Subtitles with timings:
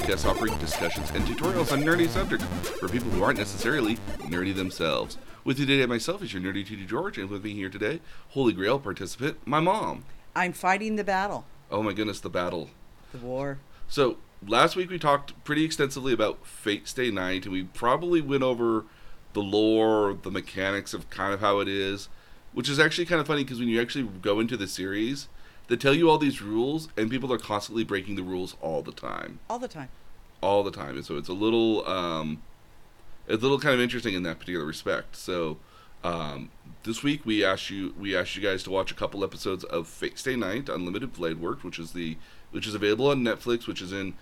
[0.00, 5.18] Podcast, offering discussions and tutorials on nerdy subjects for people who aren't necessarily nerdy themselves.
[5.44, 8.00] With you today, myself is your nerdy teacher George, and with me here today,
[8.30, 10.04] Holy Grail participant, my mom.
[10.34, 12.70] I'm fighting the battle, Oh my goodness, the battle.
[13.12, 13.58] the war.
[13.88, 18.42] So last week we talked pretty extensively about Fate Stay Night, and we probably went
[18.42, 18.84] over
[19.34, 22.08] the lore, the mechanics of kind of how it is,
[22.52, 25.28] which is actually kind of funny because when you actually go into the series,
[25.70, 28.92] they tell you all these rules, and people are constantly breaking the rules all the
[28.92, 29.88] time, All the time.
[30.42, 30.96] all the time.
[30.96, 32.42] And so it's a little, um,
[33.26, 35.16] it's a little kind of interesting in that particular respect.
[35.16, 35.56] So.
[36.02, 36.50] Um,
[36.84, 39.86] this week we asked you we asked you guys to watch a couple episodes of
[39.86, 42.16] Fate Stay Night Unlimited Blade Work, which is the
[42.52, 44.14] which is available on Netflix, which is in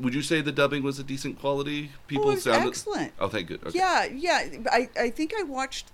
[0.00, 1.90] would you say the dubbing was a decent quality?
[2.06, 3.12] People oh, it was sounded excellent.
[3.20, 3.60] Oh, thank good.
[3.66, 3.78] Okay.
[3.78, 4.48] Yeah, yeah.
[4.70, 5.88] I, I think I watched,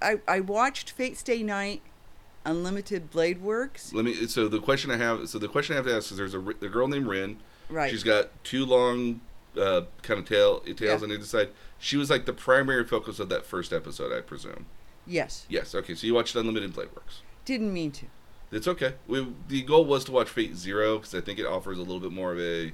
[0.00, 1.82] I, I watched Fate Stay Night,
[2.44, 3.92] Unlimited Blade Works.
[3.92, 4.14] Let me.
[4.26, 5.28] So the question I have.
[5.28, 7.38] So the question I have to ask is: There's a, a girl named Rin.
[7.68, 7.90] Right.
[7.90, 9.20] She's got two long,
[9.56, 11.04] uh, kind of tail tails Yeah.
[11.06, 11.50] on either side.
[11.78, 14.66] She was like the primary focus of that first episode, I presume.
[15.06, 15.46] Yes.
[15.48, 15.74] Yes.
[15.74, 15.94] Okay.
[15.94, 17.22] So you watched Unlimited Blade Works.
[17.44, 18.06] Didn't mean to.
[18.52, 18.94] It's okay.
[19.06, 22.00] We, the goal was to watch Fate Zero because I think it offers a little
[22.00, 22.72] bit more of a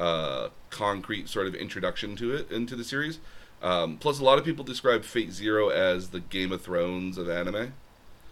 [0.00, 3.20] uh, concrete sort of introduction to it into the series.
[3.62, 7.28] Um, plus, a lot of people describe Fate Zero as the Game of Thrones of
[7.30, 7.74] anime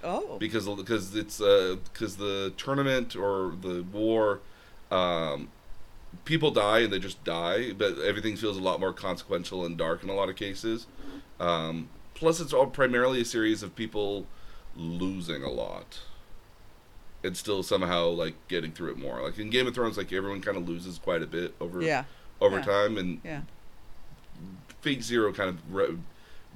[0.05, 0.37] Oh.
[0.39, 4.41] because because it's because the tournament or the war,
[4.91, 5.49] um,
[6.25, 10.03] people die and they just die, but everything feels a lot more consequential and dark
[10.03, 10.87] in a lot of cases.
[11.41, 14.27] Um, plus, it's all primarily a series of people
[14.77, 16.01] losing a lot
[17.25, 19.23] and still somehow like getting through it more.
[19.23, 22.05] Like in Game of Thrones, like everyone kind of loses quite a bit over yeah.
[22.41, 22.65] over yeah.
[22.65, 23.43] time, and Yeah.
[24.81, 25.99] Fate Zero kind of re-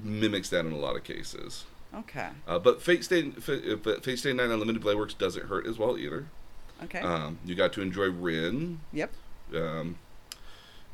[0.02, 1.64] mimics that in a lot of cases.
[1.96, 2.28] Okay.
[2.46, 5.78] Uh, but Fate Stay, Fa- but Fate Stay Night Unlimited Blade Works doesn't hurt as
[5.78, 6.26] well either.
[6.84, 7.00] Okay.
[7.00, 9.10] Um, you got to enjoy Rin, yep.
[9.54, 9.96] um,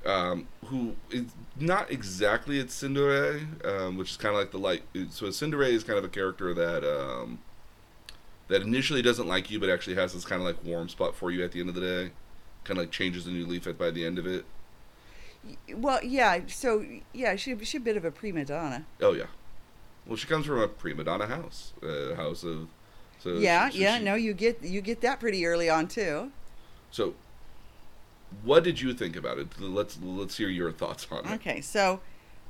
[0.06, 1.24] um, who is
[1.58, 4.82] not exactly a Tsundere, um, which is kind of like the light.
[5.10, 7.40] So a Tsundere is kind of a character that um,
[8.48, 11.30] that initially doesn't like you, but actually has this kind of like warm spot for
[11.32, 12.10] you at the end of the day.
[12.62, 14.44] Kind of like changes a new leaf at by the end of it.
[15.74, 16.40] Well, yeah.
[16.46, 18.84] So, yeah, she, she's a bit of a prima donna.
[19.00, 19.26] Oh yeah.
[20.06, 22.68] Well, she comes from a prima donna house, a house of.
[23.20, 23.98] So yeah, yeah.
[23.98, 26.32] she- No, you get you get that pretty early on too.
[26.90, 27.14] So,
[28.42, 29.48] what did you think about it?
[29.60, 31.32] Let's let's hear your thoughts on it.
[31.34, 32.00] Okay, so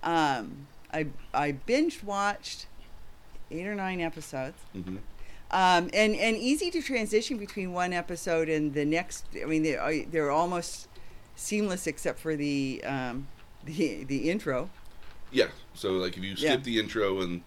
[0.02, 2.66] um, I I binge watched
[3.50, 4.56] eight or nine episodes.
[4.72, 4.96] hmm
[5.50, 9.26] um, and and easy to transition between one episode and the next.
[9.40, 10.88] I mean, they are- they're almost
[11.36, 13.28] seamless except for the um,
[13.66, 14.70] the the intro.
[15.32, 15.46] Yeah.
[15.74, 16.56] So like if you skip Yeah.
[16.56, 17.42] the intro and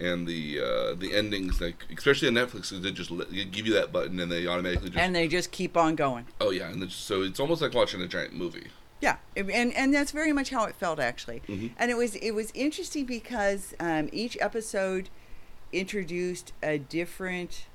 [0.00, 3.92] and the uh, the endings, like especially on Netflix, they just they give you that
[3.92, 6.26] button and they automatically just and they just keep on going.
[6.40, 8.68] oh yeah, and so it's almost like watching a giant movie.
[9.00, 11.42] Yeah, and and that's very much how it felt actually.
[11.48, 11.72] Mhm.
[11.78, 15.10] And it was it was interesting because um, each episode
[15.72, 17.66] introduced a different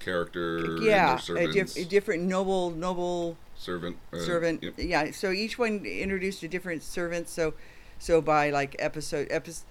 [0.00, 4.74] Character, yeah a, diff- a different noble noble servant, uh, servant yep.
[4.76, 7.54] yeah so each one introduced a different servant so
[8.02, 9.64] so by like episode episode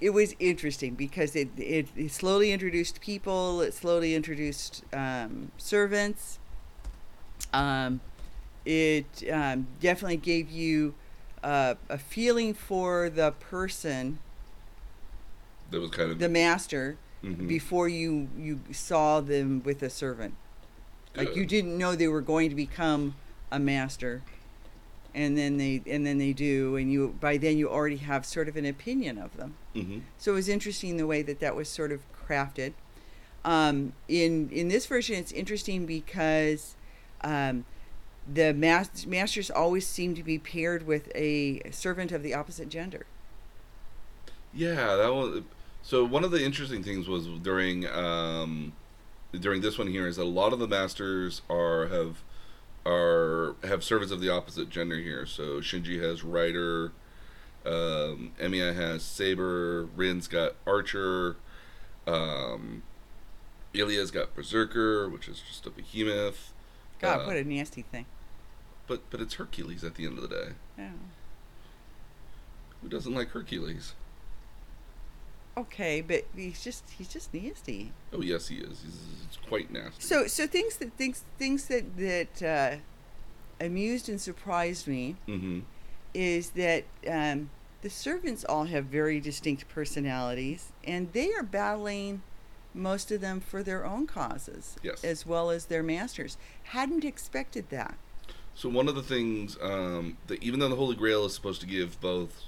[0.00, 6.38] it was interesting because it, it, it slowly introduced people it slowly introduced um, servants.
[7.52, 8.00] Um,
[8.64, 10.94] it um, definitely gave you
[11.42, 14.18] uh, a feeling for the person
[15.70, 17.46] That was kind of the master mhm.
[17.46, 20.34] before you you saw them with a servant.
[21.14, 23.14] Like you didn't know they were going to become
[23.50, 24.22] a master
[25.16, 28.48] and then they and then they do and you by then you already have sort
[28.48, 30.02] of an opinion of them Mhm.
[30.18, 32.72] so it was interesting the way that that was sort of crafted
[33.44, 36.74] um, in in this version it's interesting because
[37.22, 37.64] um,
[38.32, 43.06] the mas- masters always seem to be paired with a servant of the opposite gender
[44.52, 45.42] Yeah, that was.
[45.82, 48.72] So one of the interesting things was during um,
[49.32, 52.22] during this one here is that a lot of the masters are have
[52.86, 55.26] are have servants of the opposite gender here.
[55.26, 56.92] So Shinji has Rider,
[57.64, 61.36] um, Emiya has Saber, Rin's got Archer,
[62.06, 62.82] um,
[63.74, 66.52] Ilya's got Berserker, which is just a behemoth.
[67.00, 68.06] god Uh, what a nasty thing
[68.86, 70.48] But but it's Hercules at the end of the day.
[70.78, 70.90] yeah.
[72.82, 73.94] Who doesn't like Hercules?
[75.56, 78.80] Okay but he's just he's just nasty Oh yes, he is.
[78.82, 78.98] He's,
[79.28, 80.00] he's quite nasty.
[80.00, 82.76] So, so things that things things that that uh,
[83.64, 85.60] amused and surprised me mm-hmm.
[86.14, 87.50] is that um,
[87.82, 92.22] the servants all have very distinct personalities, and they are battling
[92.72, 95.02] most of them for their own causes, Yes.
[95.04, 96.36] as well as their masters.
[96.64, 97.96] Hadn't expected that.
[98.54, 101.66] So one of the things um, that even though the Holy Grail is supposed to
[101.66, 102.44] give both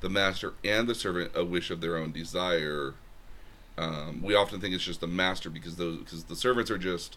[0.00, 2.94] the master and the servant a wish of their own desire,
[3.78, 7.16] um, we often think it's just the master because those because the servants are just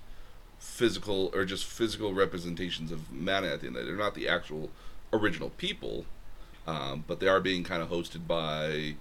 [0.60, 3.88] physical or just physical representations of mana at the end of the day.
[3.88, 4.70] They're not the actual
[5.14, 6.06] original people,
[6.68, 8.96] um, but they are being kind of hosted by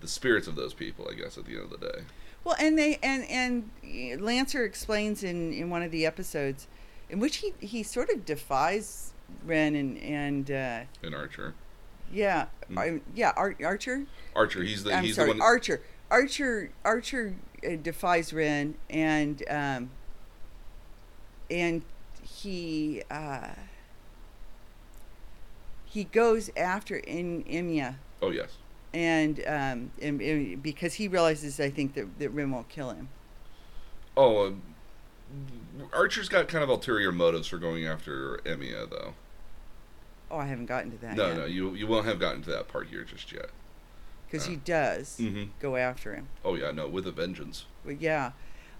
[0.00, 2.02] the spirits of those people, I guess, at the end of the day.
[2.42, 6.66] Well, and they and and Lancer explains in in one of the episodes,
[7.08, 9.12] in which he he sort of defies
[9.44, 11.54] Ren and and uh, In Archer,
[12.14, 12.78] yeah Mm.
[12.78, 14.06] I- yeah Ar- Archer.
[14.34, 15.42] Archer, he's the I'm he's sorry, the one.
[15.42, 15.82] Archer.
[16.10, 17.34] Archer Archer
[17.66, 19.90] uh, defies Ren and um
[21.50, 21.82] and
[22.22, 23.48] he uh
[25.84, 28.56] he goes after in Emiya oh yes,
[28.92, 33.08] and um and, and because he realizes I think that that Ren won't kill him.
[34.16, 34.46] oh.
[34.46, 34.62] Um,
[35.92, 39.14] Archer's got kind of ulterior motives for going after Emiya, though.
[40.30, 41.36] Oh, I haven't gotten to that No, yet.
[41.36, 43.50] no, you you won't have gotten to that part here just yet.
[44.26, 45.50] because he Uh, does mhm.
[45.60, 46.28] go after him.
[46.44, 47.66] Oh yeah, no, with a vengeance.
[47.84, 48.32] But yeah,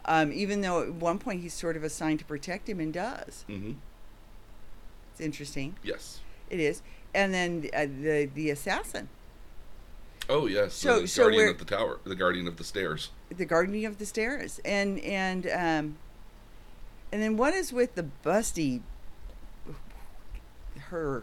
[0.04, 3.44] um, even though at one point he's sort of assigned to protect him and does.
[3.48, 3.72] Mm-hmm.
[5.12, 5.76] It's interesting.
[5.82, 6.20] Yes.
[6.50, 6.82] It is.
[7.14, 9.08] And then uh, the the assassin,
[10.28, 10.74] Oh yes.
[10.74, 13.10] So- the so guardian of the tower, the guardian of the stairs.
[13.30, 15.98] the guardian of the stairs, and and um,
[17.12, 18.80] and then what is with the busty?
[20.90, 21.22] Her.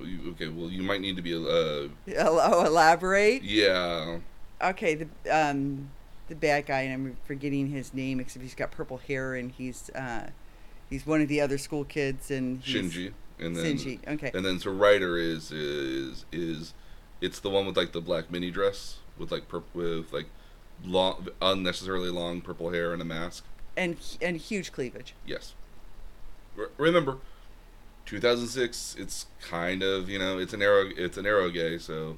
[0.00, 1.88] Okay, well you might need to be uh
[2.18, 3.42] Oh, elaborate.
[3.42, 4.18] yeah.
[4.62, 5.90] Okay, the um,
[6.28, 9.90] the bad guy, and I'm forgetting his name, except he's got purple hair, and he's
[9.90, 10.30] uh,
[10.90, 13.12] he's one of the other school kids, and he's, Shinji.
[13.38, 14.06] And then Shinji.
[14.08, 14.30] Okay.
[14.34, 16.72] and then so Rider is is is
[17.20, 20.26] it's the one with like the black mini dress with like purp with like
[20.84, 23.44] long unnecessarily long purple hair and a mask.
[23.76, 25.14] and and huge cleavage.
[25.26, 25.54] Yes.
[26.54, 27.18] Re- remember,
[28.06, 28.96] 2006.
[28.98, 32.16] It's kind of you know it's an arrow it's an eroge, so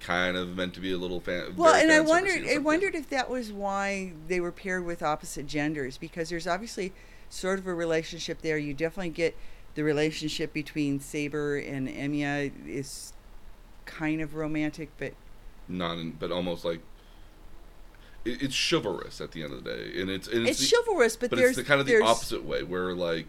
[0.00, 1.54] kind of meant to be a little fan.
[1.56, 5.46] Well, and I wondered, I wondered if that was why they were paired with opposite
[5.46, 6.92] genders, because there's obviously
[7.28, 8.58] sort of a relationship there.
[8.58, 9.36] You definitely get
[9.74, 13.12] the relationship between Saber and Emiya is
[13.84, 15.14] kind of romantic, but
[15.68, 16.80] not, in, but almost like
[18.24, 21.16] it, it's chivalrous at the end of the day, and it's and it's, the, chivalrous.
[21.16, 23.28] But, but there's it's the kind of the opposite way where like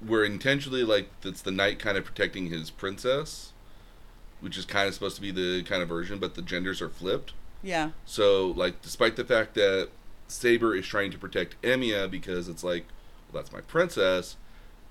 [0.00, 3.52] where intentionally like it's the knight kind of protecting his princess
[4.40, 6.88] which is kind of supposed to be the kind of version but the genders are
[6.88, 7.32] flipped
[7.62, 9.88] Yeah, so like despite the fact that
[10.28, 12.84] saber is trying to protect emiya because it's like
[13.32, 14.36] well that's my princess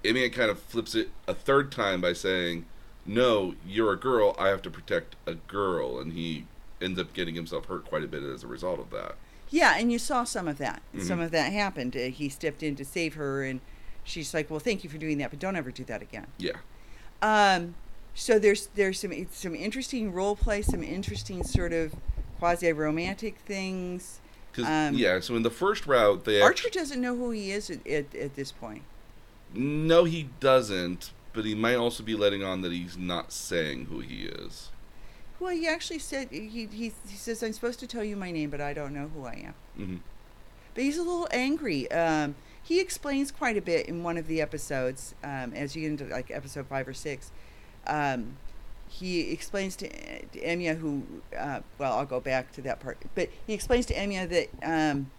[0.04, 2.66] emiya kind of flips it a third time by saying
[3.06, 6.46] no you're a girl i have to protect a girl and he
[6.82, 9.16] ends up getting himself hurt quite a bit as a result of that
[9.52, 10.82] yeah, and you saw some of that.
[10.94, 11.04] Mhm.
[11.04, 11.96] Some of that happened.
[11.96, 13.62] Uh, he stepped in to save her, and
[14.06, 16.54] she's like, "Well, thank you for doing that, but don't ever do that again." yeah
[17.22, 17.76] Um,
[18.14, 21.94] so there's there's some some interesting role play, some interesting sort of
[22.40, 24.20] quasi romantic things.
[24.58, 27.86] Um, yeah so in the first route they Archer doesn't know who he is at,
[27.86, 28.84] at, at this point.
[29.54, 31.12] No, he doesn't.
[31.34, 34.70] But he might also be letting on that he's not saying who he is.
[35.38, 38.50] Well, he actually said he, he he says I'm supposed to tell you my name,
[38.50, 39.54] but I don't know who I am.
[39.76, 39.98] hmm
[40.74, 41.92] But he's a little angry.
[41.92, 46.02] Um, he explains quite a bit in one of the episodes, um, as you get
[46.02, 47.32] into like episode five or six.
[47.86, 48.38] Um,
[48.88, 51.04] he explains to, to Emiya who,
[51.38, 52.98] uh, well, I'll go back to that part.
[53.14, 54.50] But he explains to Emiya that
[54.90, 55.12] um,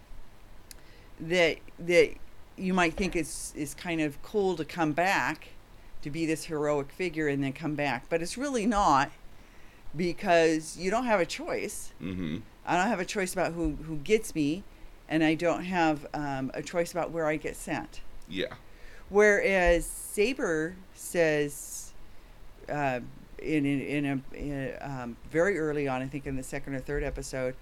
[1.21, 2.15] that that
[2.57, 5.49] you might think is is kind of cool to come back
[6.03, 9.11] to be this heroic figure and then come back, but it's really not
[9.97, 11.93] because you don't have a choice.
[11.99, 12.39] hmm
[12.69, 14.65] I don't have a choice about who, who gets me,
[15.09, 18.01] and I don't have um, a choice about where I get sent.
[18.29, 18.55] Yeah.
[19.09, 21.93] Whereas Saber says,
[22.69, 23.01] uh,
[23.39, 26.75] in in, in a, in a um, very early on, I think in the second
[26.75, 27.55] or third episode,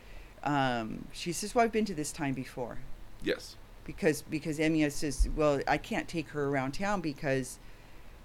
[0.42, 2.78] um, she says, "Well, I've been to this time before."
[3.22, 3.56] Yes.
[3.84, 7.58] because because Emiya says, "Well, I can't take her around town because,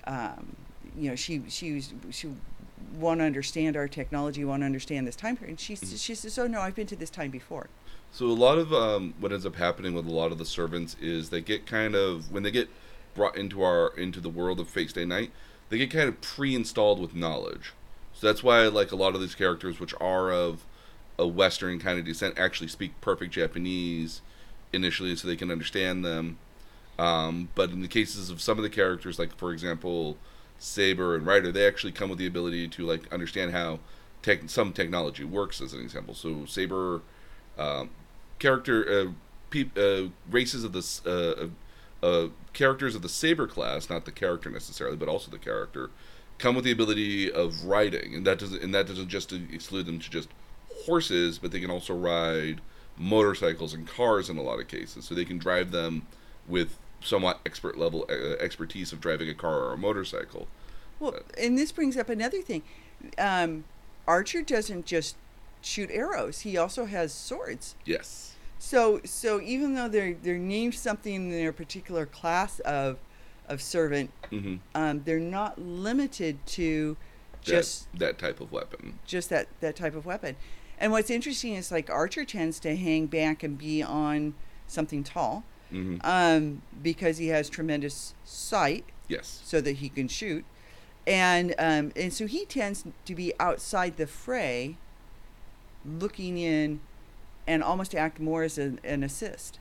[0.05, 0.55] um,
[0.97, 2.29] you know, she she was- she
[2.95, 6.01] won't understand our technology, won't understand this time period." And she Mhm.
[6.01, 7.67] she says, "Oh no, I've been to this time before."
[8.11, 10.95] So a lot of um, what ends up happening with a lot of the servants
[10.99, 12.69] is they get kind of when they get
[13.13, 15.31] brought into our into the world of Fate Stay Night,
[15.69, 17.73] they get kind of pre-installed with knowledge.
[18.13, 20.65] So that's why like a lot of these characters, which are of
[21.17, 24.21] a Western kind of descent, actually speak perfect Japanese
[24.73, 26.37] initially, so they can understand them.
[26.97, 30.17] Um, but in the cases of some of the characters, like for example,
[30.57, 33.79] Saber and Rider, they actually come with the ability to like understand how
[34.21, 35.61] tech, some technology works.
[35.61, 37.01] As an example, so Saber
[37.59, 37.89] um,
[38.39, 39.11] character uh,
[39.49, 41.51] peop uh, races of the
[42.03, 45.89] uh, uh, characters of the saber class, not the character necessarily, but also the character,
[46.37, 49.99] come with the ability of riding, and that doesn't and that doesn't just exclude them
[49.99, 50.29] to just
[50.85, 52.61] horses, but they can also ride
[52.97, 55.05] motorcycles and cars in a lot of cases.
[55.05, 56.07] So they can drive them
[56.47, 60.47] with somewhat expert level uh, expertise of driving a car or a motorcycle.
[60.99, 62.63] Well, and this brings up another thing.
[63.17, 63.65] Um,
[64.07, 65.15] Archer doesn't just
[65.61, 67.75] shoot arrows; he also has swords.
[67.85, 68.35] Yes.
[68.57, 72.97] So, so even though they're they're named something in their particular class of
[73.47, 76.97] of servant, hmm um, they're not limited to
[77.41, 78.99] just that, that type of weapon.
[79.05, 80.35] just that that type of weapon.
[80.77, 84.33] And what's interesting is like Archer tends to hang back and be on
[84.67, 89.41] something tall, hmm um, because he has tremendous sight, Yes.
[89.45, 90.43] so that he can shoot,
[91.07, 94.77] and um, and so he tends to be outside the fray,
[95.99, 96.79] looking in,
[97.47, 99.59] and almost act more as an, an assist.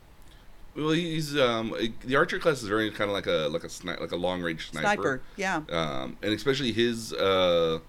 [0.76, 3.98] Well, he's um the archer class is very kind of like a like a sni-
[4.00, 4.86] like a long range sniper.
[4.86, 7.80] Sniper, yeah, um, and especially his uh,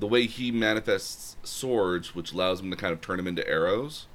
[0.00, 4.06] the way he manifests swords, which allows him to kind of turn them into arrows,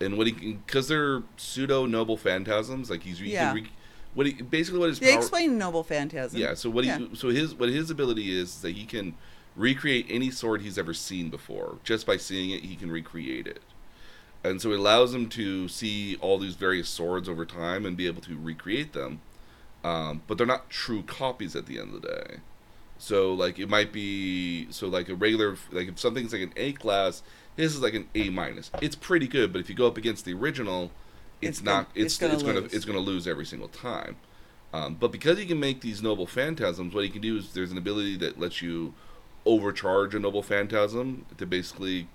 [0.00, 2.88] and what he can because they're pseudo noble phantasms.
[2.88, 3.54] Like he's he Yeah.
[4.14, 6.40] what he basically what his they power, explain noble phantasm.
[6.40, 6.54] yeah.
[6.54, 6.98] So what Yeah.
[6.98, 9.14] he so his what his ability is, is that he can
[9.58, 11.78] recreate any sword he's ever seen before.
[11.84, 13.60] Just by seeing it, he can recreate it.
[14.44, 18.06] And so it allows him to see all these various swords over time and be
[18.06, 19.20] able to recreate them.
[19.84, 22.36] Um, but they're not true copies at the end of the day.
[22.98, 26.72] So like it might be so like a regular like if something's like an A
[26.72, 27.22] class,
[27.56, 28.70] his is like an A minus.
[28.80, 30.90] It's pretty good, but if you go up against the original,
[31.40, 31.92] it's, It's not.
[31.94, 32.74] gonna- It's it's gonna it's gonna lose.
[32.74, 34.16] it's gonna lose every single time.
[34.72, 37.70] Um, but because he can make these noble phantasms, what he can do is there's
[37.72, 38.94] an ability that lets you
[39.46, 42.08] overcharge a noble phantasm to basically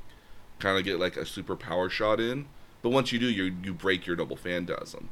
[0.60, 2.46] kind of get like a super power shot in.
[2.82, 5.10] But once you do, you you break your noble phantasm.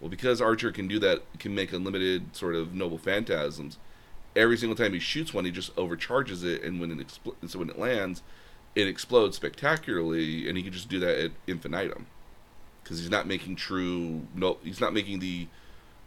[0.00, 3.78] Well, because Archer can do that, can make unlimited sort of noble phantasms.
[4.36, 7.60] Every single time he shoots one, he just overcharges it, and when it expl- so
[7.60, 8.22] when it lands,
[8.74, 12.06] it explodes spectacularly, and he can just do that at infinitum.
[12.82, 15.46] Because he's not making true no, he's not making the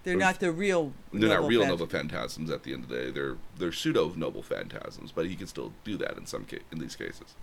[0.04, 0.94] they're not the real.
[1.12, 3.12] they're not real noble phantasms at the end of the day.
[3.12, 6.80] They're they're pseudo noble phantasms, but he can still do that in some ca- in
[6.80, 7.36] these cases.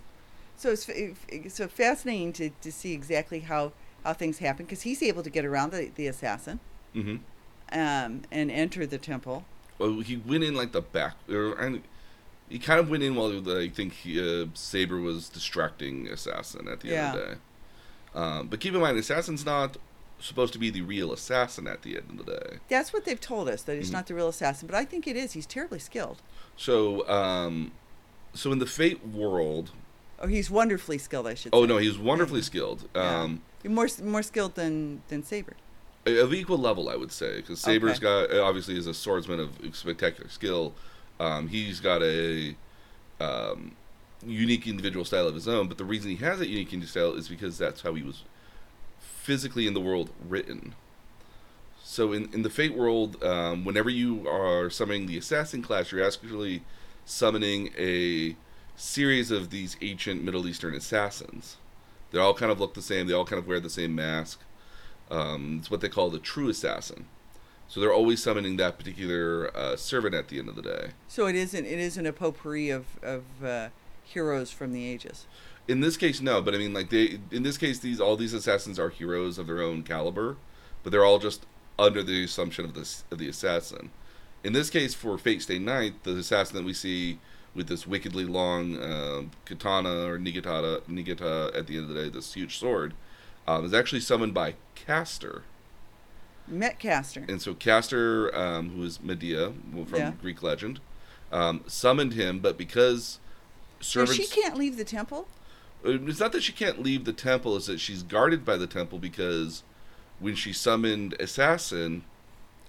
[0.57, 3.73] So it's so fascinating to, to see exactly how,
[4.05, 6.59] how things happen because he's able to get around the, the assassin
[6.93, 7.17] hmm
[7.71, 9.43] um, and enter the temple.
[9.79, 11.81] Well, he went in like the back, or, and
[12.47, 16.81] he kind of went in while I think he, uh, Saber was distracting Assassin at
[16.81, 17.35] the end of the day.
[18.13, 19.77] Um, but keep in mind, Assassin's not
[20.19, 22.57] supposed to be the real assassin at the end of the day.
[22.69, 23.93] That's what they've told us that he's Mhm.
[23.93, 25.33] not the real assassin, but I think it is.
[25.33, 26.21] He's terribly skilled.
[26.57, 27.71] So, um,
[28.33, 29.71] so in the Fate world,
[30.19, 31.67] oh, he's wonderfully skilled, I should oh say.
[31.67, 32.87] no, he's wonderfully skilled.
[32.95, 33.21] Yeah.
[33.23, 35.55] Um, more more skilled than than Saber.
[36.05, 38.27] of equal level, I would say, because Saber's Okay.
[38.31, 40.73] got obviously is a swordsman of spectacular skill.
[41.19, 42.55] Um, he's got a
[43.19, 43.75] um,
[44.25, 47.19] unique individual style of his own, but the reason he has that unique individual style
[47.19, 48.23] is because that's how he was
[49.25, 50.75] physically in the world written.
[51.83, 56.05] So in in the Fate world, um, whenever you are summoning the assassin class, you're
[56.05, 56.61] actually
[57.05, 58.35] summoning a
[58.75, 61.57] series of these ancient Middle Eastern assassins.
[62.11, 63.07] They all kind of look the same.
[63.07, 64.41] They all kind of wear the same mask.
[65.09, 67.05] Um, it's what they call the true assassin.
[67.67, 70.89] So they're always summoning that particular uh, servant at the end of the day.
[71.07, 73.69] So it isn't it isn't a potpourri of of uh,
[74.03, 75.25] heroes from the ages.
[75.67, 77.19] In this case, no, but I mean, like they.
[77.31, 80.37] In this case, these all these assassins are heroes of their own caliber,
[80.83, 81.45] but they're all just
[81.79, 83.89] under the assumption of this of the assassin.
[84.43, 87.19] In this case, for Fate Stay Night, the assassin that we see
[87.55, 92.09] with this wickedly long um katana or nigata nigata at the end of the day,
[92.09, 92.93] this huge sword,
[93.47, 95.43] um, is actually summoned by Castor.
[96.51, 97.27] Metcaster.
[97.27, 99.53] And so Castor, um, who is Medea
[99.87, 100.11] from Yeah.
[100.21, 100.79] Greek legend,
[101.31, 103.19] um, summoned him, but because
[103.79, 105.27] So she can't leave the temple.
[105.85, 108.67] Uh, it's not that she can't leave the temple; it's that she's guarded by the
[108.67, 109.63] temple because
[110.19, 112.03] when she summoned Assassin,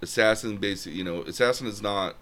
[0.03, 2.17] Assassin basically, you know, Assassin is not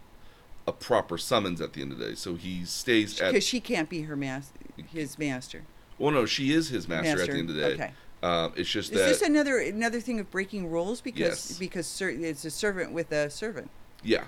[0.67, 3.33] a proper summons at the end of the day, so he stays at.
[3.33, 4.53] Because she can't be her mas-
[4.93, 5.63] his master.
[5.99, 7.75] Well, no, she is his master, at the end of the day.
[7.75, 7.93] Okay.
[8.23, 11.21] Um, it's just Is that this another another thing of breaking rules because
[11.51, 11.59] Yes.
[11.59, 13.71] because ser- it's a servant with a servant?
[14.03, 14.25] Yeah.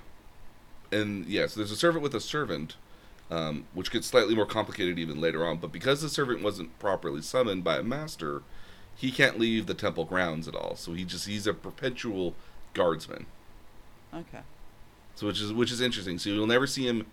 [0.92, 2.76] And yes, there's a servant with a servant,
[3.30, 5.59] um, which gets slightly more complicated even later on.
[5.59, 8.42] But because the servant wasn't properly summoned by a master,
[8.95, 10.76] he can't leave the temple grounds at all.
[10.76, 12.35] So he just he's a perpetual
[12.75, 13.26] guardsman.
[14.14, 14.40] Okay.
[15.14, 16.18] So which is which is interesting.
[16.18, 17.06] So you'll never see him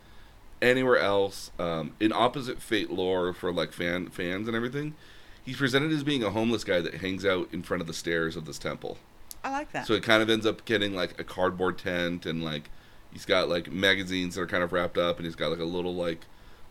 [0.62, 1.52] anywhere else.
[1.60, 4.96] Um, in opposite fate lore for like fan fans and everything,
[5.44, 8.36] he's presented as being a homeless guy that hangs out in front of the stairs
[8.36, 8.98] of this temple.
[9.44, 9.86] I like that.
[9.88, 12.70] So it kind of ends up getting like a cardboard tent and like
[13.14, 15.64] he's got like magazines that are kind of wrapped up and he's got like a
[15.66, 16.26] little like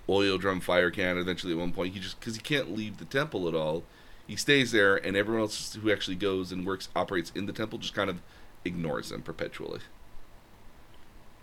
[0.08, 1.16] oil drum fire can.
[1.16, 3.84] Eventually, at one point, he just because he can't leave the temple at all,
[4.26, 7.78] he stays there, and everyone else who actually goes and works operates in the temple
[7.78, 8.20] just kind of
[8.64, 9.80] ignores him perpetually.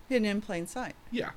[0.08, 0.94] Hidden in plain sight.
[1.10, 1.30] Yeah,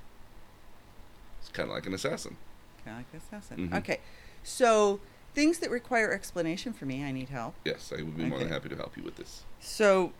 [1.39, 2.37] it's kind of like an assassin.
[2.83, 3.69] Kind of like assassin.
[3.69, 3.77] Mhm.
[3.79, 3.99] Okay,
[4.43, 4.99] so
[5.35, 7.55] things that require explanation for me, I need help.
[7.63, 9.43] Yes, I would be more than happy to help you with this.
[9.59, 10.11] So,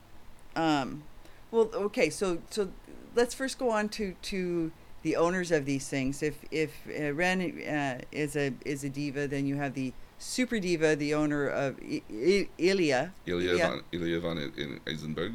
[0.55, 1.03] um,
[1.51, 2.09] well, okay.
[2.09, 2.71] So, so
[3.15, 4.71] let's first go on to to
[5.03, 6.23] the owners of these things.
[6.23, 10.59] If if uh, Ren uh, is a is a diva, then you have the super
[10.59, 13.13] diva, the owner of I- I- Ilya.
[13.25, 13.69] Ilya Yeah.
[13.69, 15.33] von Ilya von I- Eisenberg,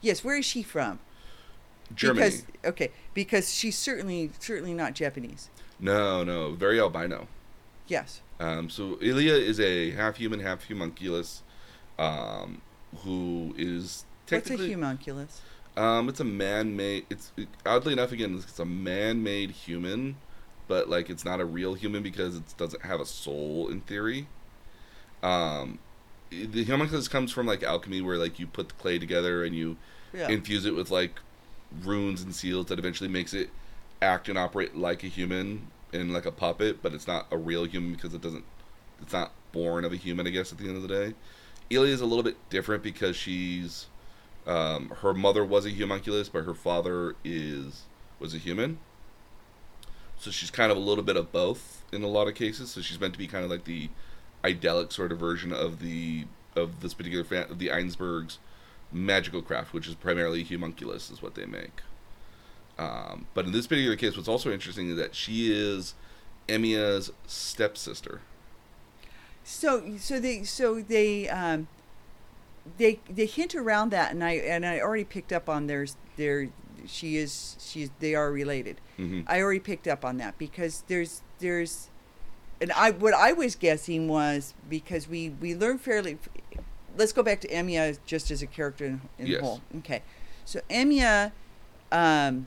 [0.00, 1.00] Yes, where is she from?
[1.94, 2.26] Germany.
[2.26, 5.50] Because okay, because she's certainly certainly not Japanese.
[5.80, 7.28] no, no, very albino.
[7.88, 8.20] Yes.
[8.40, 11.42] Um, so Ilya is a half human, half homunculus,
[11.98, 12.60] um,
[13.04, 14.56] who is technically.
[14.56, 15.40] What's a homunculus?
[15.76, 17.06] Um, it's a man-made.
[17.10, 17.32] It's
[17.64, 20.16] oddly enough, again, it's a man-made human,
[20.68, 24.26] but like it's not a real human because it doesn't have a soul in theory.
[25.22, 25.78] Um,
[26.30, 29.76] the homunculus comes from like alchemy, where like you put the clay together and you
[30.12, 30.28] Yeah.
[30.28, 31.20] infuse it with like
[31.82, 33.50] runes and seals that eventually makes it
[34.00, 37.64] act and operate like a human and like a puppet, but it's not a real
[37.64, 38.44] human because it doesn't.
[39.02, 40.52] It's not born of a human, I guess.
[40.52, 41.14] At the end of the day,
[41.70, 43.86] Ilya is a little bit different because she's
[44.46, 47.82] um, her mother was a homunculus, but her father is
[48.18, 48.78] was a human.
[50.18, 52.70] So she's kind of a little bit of both in a lot of cases.
[52.70, 53.90] So she's meant to be kind of like the
[54.44, 58.38] idyllic sort of version of the of this particular fan of the Einsbergs
[58.92, 61.82] magical craft, which is primarily homunculus, is what they make.
[62.78, 65.94] Um, but in this particular case, what's also interesting is that she is
[66.48, 68.20] Emiya's stepsister.
[69.44, 71.68] So so they so they um
[72.78, 76.48] they they hint around that and I and I already picked up on there's there
[76.86, 78.80] she is she's they are related.
[78.96, 81.90] hmm I already picked up on that because there's there's
[82.60, 86.18] and I what I was guessing was because we we learn fairly
[86.96, 89.40] let's go back to Emiya just as a character in, in Yes.
[89.42, 89.60] whole.
[89.78, 90.02] Okay.
[90.44, 91.32] So Emiya
[91.92, 92.46] um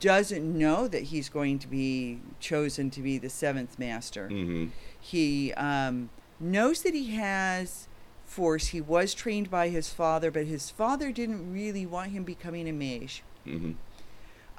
[0.00, 4.66] doesn't know that he's going to be chosen to be the seventh master hmm
[5.00, 6.08] he um,
[6.40, 7.88] knows that he has
[8.34, 8.68] force.
[8.68, 12.72] He was trained by his father, but his father didn't really want him becoming a
[12.72, 13.22] mage.
[13.46, 13.72] Mm-hmm.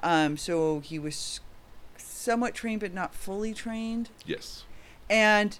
[0.00, 1.40] Um, so he was
[1.96, 4.08] somewhat trained, but not fully trained.
[4.24, 4.64] Yes.
[5.10, 5.58] And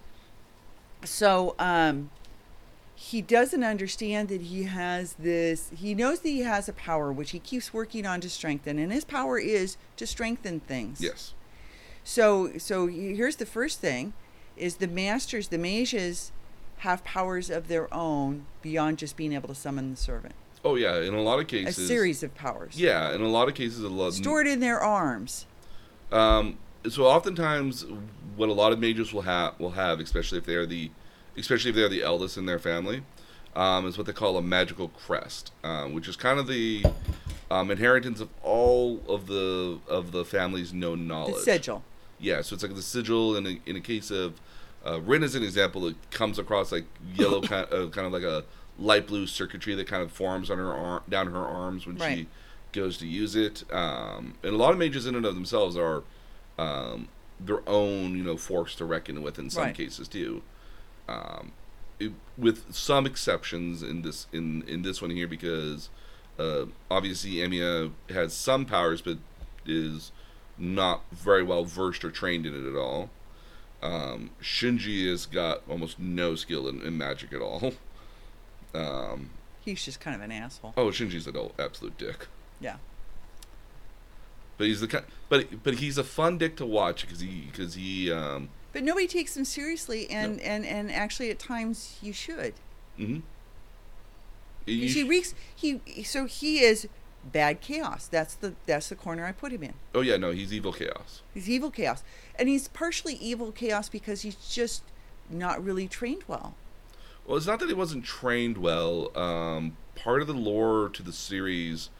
[1.04, 2.10] so um,
[2.94, 5.70] he doesn't understand that he has this.
[5.76, 8.90] He knows that he has a power, which he keeps working on to strengthen, and
[8.90, 11.00] his power is to strengthen things.
[11.00, 11.34] Yes.
[12.02, 14.14] So so here's the first thing
[14.56, 16.32] is the masters, the mages
[16.78, 20.34] have powers of their own beyond just being able to summon the servant.
[20.64, 21.00] Oh yeah.
[21.00, 22.78] In a lot of cases, A series of powers.
[22.78, 23.14] Yeah.
[23.14, 24.08] In a lot of cases, a lot.
[24.08, 25.46] Of stored in their arms.
[26.12, 26.58] Um,
[26.88, 27.84] so oftentimes,
[28.36, 30.90] what a lot of mages will have will have, especially if they are the,
[31.36, 33.02] especially if they are the eldest in their family,
[33.54, 36.84] um, is what they call a magical crest, um, which is kind of the
[37.50, 41.36] um, inheritance of all of the of the family's known knowledge.
[41.36, 41.82] The sigil.
[42.18, 44.40] Yeah, so it's like the sigil in a, in a case of
[44.86, 48.22] uh, Rin as an example, that comes across like yellow kind uh, kind of like
[48.22, 48.44] a
[48.78, 52.18] light blue circuitry that kind of forms on her arm down her arms when Right.
[52.18, 52.26] she
[52.72, 53.64] goes to use it.
[53.72, 56.02] Um, and a lot of mages in and of themselves are
[56.58, 57.08] um,
[57.40, 59.74] their own you know force to reckon with in some Right.
[59.74, 60.42] cases too.
[61.08, 61.52] Um,
[61.98, 65.88] it, with some exceptions in this in in this one here because
[66.38, 69.16] uh, obviously Emiya has some powers but
[69.64, 70.12] is
[70.58, 73.08] not very well versed or trained in it at all.
[73.86, 77.74] Um, Shinji has got almost no skill in, in magic at all.
[78.74, 79.30] Um,
[79.64, 80.74] He's just kind of an asshole.
[80.76, 82.26] oh, Shinji's an absolute dick.
[82.60, 82.76] Yeah.
[84.58, 87.72] But he's the kind, but but he's a fun dick to watch because he because
[87.74, 92.52] he um But nobody takes him seriously and, and, and actually at times you should.
[92.98, 93.20] Mm-hmm.
[94.66, 96.86] Because he sh- reeks he so he is
[97.32, 98.06] bad chaos.
[98.08, 99.74] That's the that's the corner I put him in.
[99.94, 101.22] oh yeah no he's evil chaos.
[101.34, 102.02] He's evil chaos.
[102.38, 104.82] And he's partially evil chaos because he's just
[105.30, 106.54] not really trained well.
[107.26, 109.16] Well, it's not that he wasn't trained well.
[109.18, 111.90] Um, part of the lore to the series,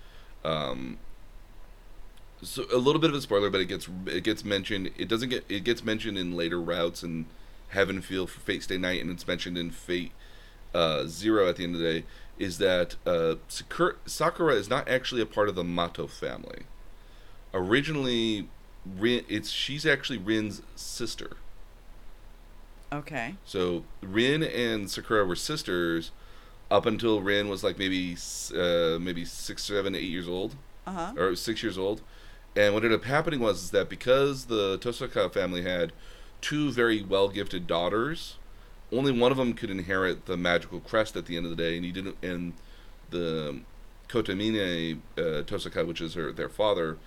[0.45, 0.99] um,
[2.43, 4.91] so a little bit of a spoiler, but it gets it gets mentioned.
[4.97, 7.27] It doesn't get it gets mentioned in later routes and
[7.71, 10.13] Heaven Feel for Fate Stay Night, and it's mentioned in Fate
[10.75, 12.05] uh, Zero at the end of the day.
[12.39, 16.63] Is that uh, Sakura, is not actually a part of the Mato family.
[17.55, 18.49] Originally,
[18.99, 21.37] Rin, it's she's actually Rin's sister.
[22.93, 23.35] Okay.
[23.45, 26.11] So Rin and Sakura were sisters,
[26.71, 28.17] up until Rin was like maybe
[28.55, 31.13] uh, maybe six, seven, eight years old, Uh huh.
[31.17, 32.03] or six years old.
[32.55, 35.93] And what ended up happening was is that because the Tosaka family had
[36.41, 38.37] two very well gifted daughters,
[38.97, 41.77] only one of them could inherit the magical crest at the end of the day,
[41.77, 42.17] and he didn't.
[42.23, 42.55] And
[43.11, 43.61] the
[44.09, 46.99] Kotamine uh, Tosaka, which is her their father,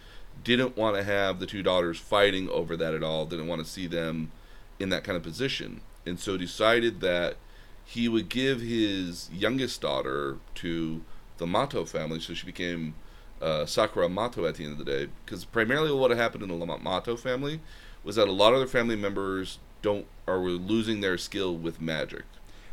[0.43, 3.25] didn't want to have the two daughters fighting over that at all.
[3.25, 4.31] Didn't want to see them
[4.79, 7.35] in that kind of position, and so decided that
[7.83, 11.01] he would give his youngest daughter to
[11.37, 12.93] the Mato family, so she became
[13.41, 15.07] uh, Sakura Mato at the end of the day.
[15.25, 17.61] Because primarily what happened in the Mato family
[18.03, 22.23] was that a lot of their family members don't are losing their skill with magic.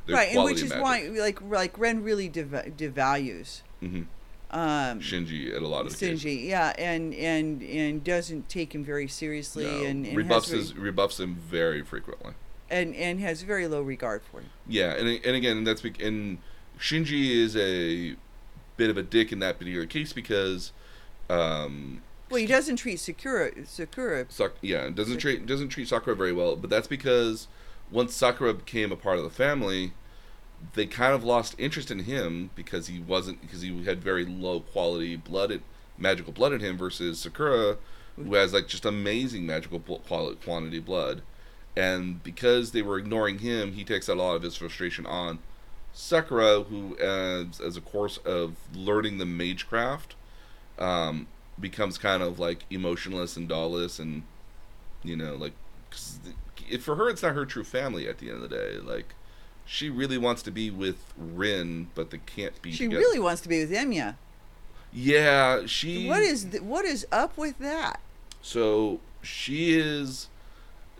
[0.07, 0.83] their Right, and which is magic.
[0.85, 4.07] why like like Ren really dev- devalues Mhm.
[4.53, 6.23] um, Shinji at a lot of the cases.
[6.25, 10.75] Sinji, yeah, and and and doesn't take him very seriously, No, and, and rebuffs his,
[10.77, 12.35] rebuffs him very frequently.
[12.71, 14.51] and and has very low regard for him.
[14.69, 16.39] Yeah, and and again, that's and
[16.79, 18.15] Shinji is a
[18.77, 20.71] bit of a dick in that particular case because,
[21.31, 24.27] um, Well, he doesn't treat Sakura Sakura.
[24.29, 26.57] Sak- yeah, doesn't treat doesn't treat Sakura very well.
[26.57, 27.47] But that's because
[27.91, 29.93] once Sakura became a part of the family,
[30.75, 34.61] they kind of lost interest in him because he wasn't because he had very low
[34.61, 35.63] quality blood, in-
[35.99, 37.77] magical blood in him versus Sakura,
[38.17, 41.23] who has like just amazing magical quality quantity blood.
[41.77, 45.41] And because they were ignoring him, he takes a lot of his frustration on
[45.93, 50.15] Sakura, who, as, as a course of learning the magecraft,
[50.79, 51.27] um,
[51.59, 54.23] becomes kind of like emotionless and dolless, and
[55.03, 55.53] you know, like
[55.91, 56.35] 'cause the-
[56.75, 58.77] if for her, it's not her true family at the end of the day.
[58.79, 59.15] Like,
[59.65, 62.73] she really wants to be with Rin, but they can't be.
[62.73, 63.01] She together.
[63.01, 64.17] really wants to be with Emiya.
[64.93, 66.07] Yeah, she.
[66.09, 68.01] What is th- what is up with that?
[68.43, 70.29] So she is.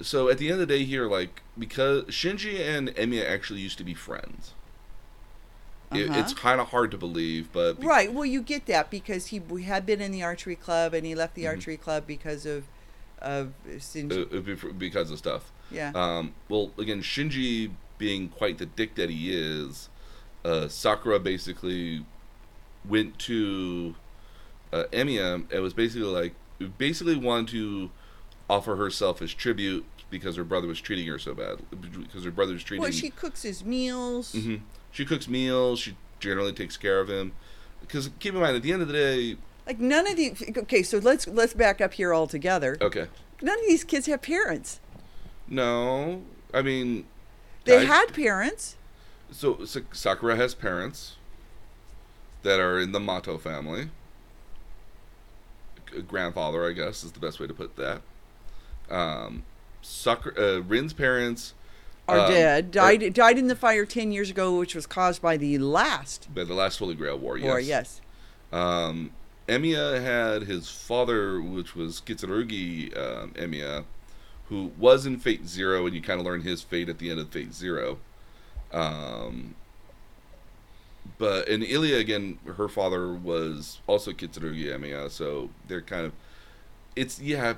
[0.03, 3.79] So at the end of the day, here, like because Shinji and Emiya actually used
[3.79, 4.53] to be friends.
[5.95, 6.21] It, Uh-huh.
[6.21, 8.13] it's kind of hard to believe, but be- Right.
[8.13, 11.15] Well, you get that because he we had been in the archery club and he
[11.15, 11.49] left the Mhm.
[11.51, 12.65] archery club because of
[13.23, 15.51] of uh, uh, because of stuff.
[15.71, 15.91] yeah.
[15.95, 19.89] Um, well, again, Shinji being quite the dick that he is,
[20.45, 22.05] uh, Sakura basically
[22.87, 23.95] went to
[24.73, 25.51] uh, Emiya.
[25.53, 26.35] It was basically like
[26.79, 27.91] basically wanted to
[28.51, 31.59] offer herself as tribute because her brother was treating her so bad.
[31.71, 32.83] Because her brother was treating.
[32.83, 34.33] well, she cooks his meals.
[34.33, 34.57] hmm
[34.93, 35.81] She cooks meals.
[35.81, 37.33] She generally takes care of him.
[37.81, 40.83] Because keep in mind, at the end of the day, Like none of the okay.
[40.83, 42.77] So let's let's back up here altogether.
[42.81, 43.07] okay,
[43.43, 44.81] None of these kids have parents.
[45.49, 46.23] no,
[46.55, 47.07] I mean,
[47.65, 48.77] They I- had parents.
[49.31, 51.17] So, Sa- Sakura has parents
[52.43, 53.91] that are in the Mato family.
[56.09, 58.03] Grandfather, I guess, is the best way to put that.
[58.91, 59.43] Um,
[59.83, 61.55] Sakura, uh, Rin's parents
[62.09, 62.65] Are um, dead.
[62.77, 66.33] are- Died died in the fire ten years ago, which was caused by the last
[66.35, 67.37] by the last Holy Grail War.
[67.37, 67.47] Yes.
[67.47, 67.61] war.
[67.61, 68.01] Yes.
[68.53, 69.11] Um,
[69.49, 73.85] Emiya had his father, which was Kitsurugi um, Emiya,
[74.49, 77.21] who was in Fate Zero, and you kind of learn his fate at the end
[77.21, 77.99] of Fate Zero.
[78.73, 79.55] Um,
[81.19, 86.13] but in Ilya again, her father was also Kitsurugi Emiya, so they're kind of.
[86.95, 87.55] It's yeah.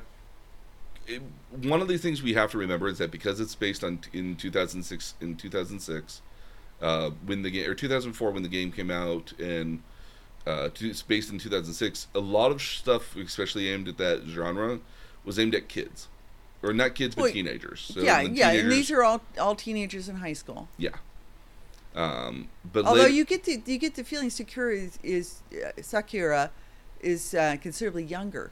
[1.09, 1.23] It,
[1.62, 4.37] one of the things we have to remember is that because it's based on in
[4.37, 6.23] 2006 in 2006
[6.83, 9.83] uh, when the game or 2004 when the game came out and
[10.47, 12.07] uh, to, it's based in 2006.
[12.14, 14.81] A lot of stuff, especially aimed at that genre,
[15.25, 16.09] was aimed at kids,
[16.62, 17.81] or not kids, but Well, teenagers.
[17.81, 20.68] So yeah, yeah, and these are all all teenagers in high school.
[20.79, 20.97] yeah.
[21.94, 25.83] Um, but Although later- you get the you get the feeling Sakura is, is uh,
[25.83, 26.51] Sakura
[27.01, 28.51] is uh, considerably younger.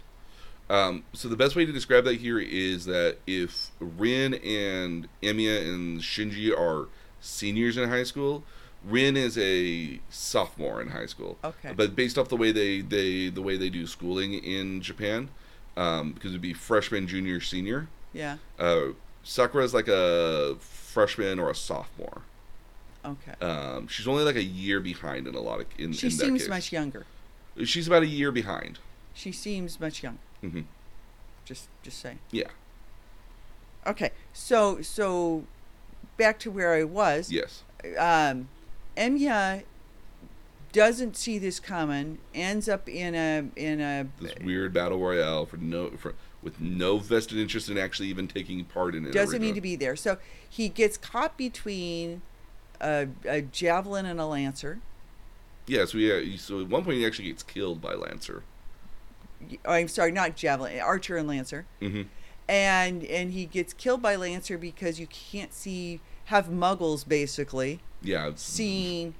[0.68, 5.62] Um, so the best way to describe that here is that if Rin and Emiya
[5.72, 6.88] and Shinji are
[7.20, 8.42] seniors in high school,
[8.84, 11.38] Rin is a sophomore in high school.
[11.44, 11.72] Okay.
[11.76, 15.28] But based off the way they, they the way they do schooling in Japan,
[15.76, 17.88] um, because it'd be freshman, junior, senior.
[18.12, 18.38] Yeah.
[18.58, 18.88] Uh,
[19.22, 22.22] Sakura is like a freshman or a sophomore.
[23.04, 23.34] Okay.
[23.44, 26.24] Um, she's only like a year behind in a lot of in, she in that
[26.24, 27.06] seems much younger.
[27.64, 28.78] She's about a year behind.
[29.14, 30.18] She seems much younger.
[30.40, 30.60] Hmm
[31.44, 32.18] Just just saying.
[32.30, 32.48] Yeah.
[33.86, 34.10] Okay.
[34.32, 35.44] So so
[36.16, 37.30] back to where I was.
[37.30, 37.62] Yes.
[37.98, 38.48] um,
[38.96, 39.64] Enya
[40.72, 45.56] doesn't see this coming, ends up in a in a this weird battle royale for
[45.56, 49.12] no for with no vested interest in actually even taking part in it.
[49.12, 49.96] doesn't need to be there.
[49.96, 50.18] So
[50.48, 52.22] he gets caught between
[52.80, 54.80] a, a javelin and a lancer.
[55.66, 58.44] Yeah, so yeah, so at one point he actually gets killed by Lancer.
[59.64, 61.66] I'm sorry, not javelin, archer and lancer.
[61.80, 62.02] Mm-hmm.
[62.48, 68.28] And and he gets killed by lancer because you can't see have muggles basically Yeah,
[68.28, 69.14] it's, seeing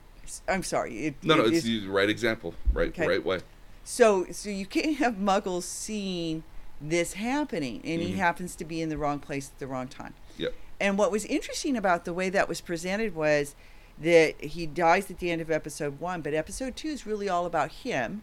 [0.49, 1.07] I'm sorry.
[1.07, 3.07] It, No, no, it it's is- the right example, right, Okay.
[3.07, 3.41] right way.
[3.85, 6.43] So, so you can't have Muggles seeing
[6.81, 8.17] this happening, and he Mhm.
[8.17, 10.15] happens to be in the wrong place at the wrong time.
[10.37, 10.53] Yep.
[10.81, 13.55] And what was interesting about the way that was presented was
[14.01, 17.47] that he dies at the end of episode one, but episode two is really all
[17.47, 18.23] about him,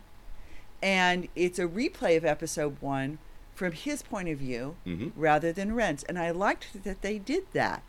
[0.83, 3.17] and it's a replay of episode one
[3.55, 6.03] from his point of view hmm rather than Ren's.
[6.03, 7.81] And I liked that they did that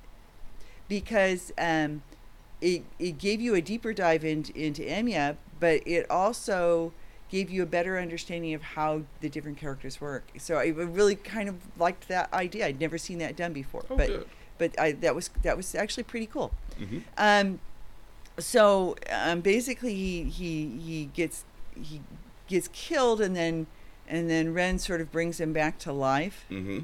[0.88, 2.02] because um,
[2.60, 6.92] it, it gave you a deeper dive in, into Enya, but it also
[7.30, 10.24] gave you a better understanding of how the different characters work.
[10.38, 12.66] So I really kind of liked that idea.
[12.66, 14.28] I'd never seen that done before, Oh, but good.
[14.58, 16.52] but I, that was that was actually pretty cool.
[16.78, 17.58] hmm Um,
[18.38, 21.44] so um, basically, he he he gets
[21.80, 22.00] he
[22.48, 23.66] gets killed, and then
[24.08, 26.80] and then Ren sort of brings him back to life hmm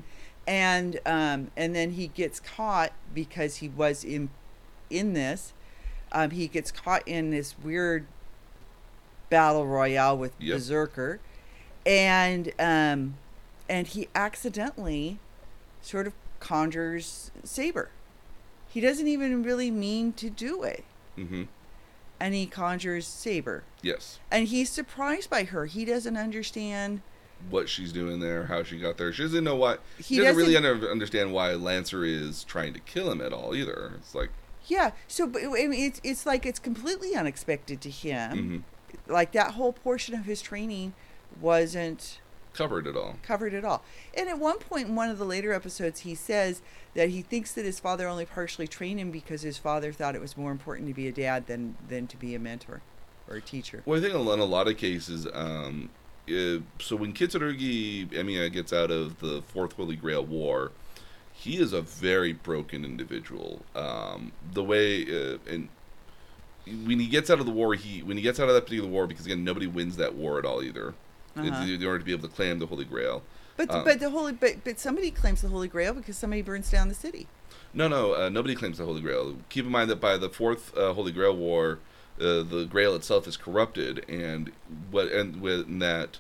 [0.46, 4.30] and um, and then he gets caught because he was in
[4.88, 5.52] in this.
[6.12, 8.06] Um, he gets caught in this weird
[9.28, 10.56] battle royale with Yep.
[10.56, 11.20] Berserker,
[11.86, 13.14] and um,
[13.68, 15.18] and he accidentally
[15.82, 17.90] sort of conjures Saber.
[18.68, 20.84] He doesn't even really mean to do it,
[21.16, 21.44] hmm
[22.20, 24.18] and he conjures Saber, Yes.
[24.30, 25.66] and he's surprised by her.
[25.66, 27.00] He doesn't understand.
[27.48, 29.10] What she's doing there, how she got there.
[29.14, 29.78] She doesn't know why.
[29.96, 33.32] He He doesn't really doesn't- under, understand why Lancer is trying to kill him at
[33.32, 33.92] all either.
[33.96, 34.28] It's like,
[34.66, 38.30] Yeah, so but I mean, it's it's like it's completely unexpected to him.
[38.38, 38.58] hmm
[39.10, 40.92] like that whole portion of his training
[41.40, 42.20] wasn't
[42.54, 43.16] covered it all.
[43.22, 43.82] covered it all.
[44.14, 46.62] And at one point in one of the later episodes, he says
[46.94, 50.20] that he thinks that his father only partially trained him because his father thought it
[50.20, 52.82] was more important to be a dad than than to be a mentor
[53.28, 53.82] or a teacher.
[53.86, 55.90] Well, I think in a lot of cases, um,
[56.28, 60.72] uh, so when Kitsurugi Emiya gets out of the Fourth Holy Grail War,
[61.32, 63.62] he is a very broken individual.
[63.74, 65.68] Um, the way uh, and
[66.66, 68.90] when he gets out of the war, he when he gets out of that particular
[68.90, 70.94] war, because again, nobody wins that war at all either.
[71.36, 71.64] Uh-huh.
[71.64, 73.22] In order to be able to claim the Holy Grail.
[73.56, 76.70] But um, but the holy but but somebody claims the Holy Grail because somebody burns
[76.70, 77.26] down the city.
[77.72, 79.36] No, no, uh, nobody claims the Holy Grail.
[79.48, 81.78] Keep in mind that by the Fourth uh, Holy Grail War,
[82.18, 84.50] uh, the Grail itself is corrupted, and
[84.90, 86.18] what and when that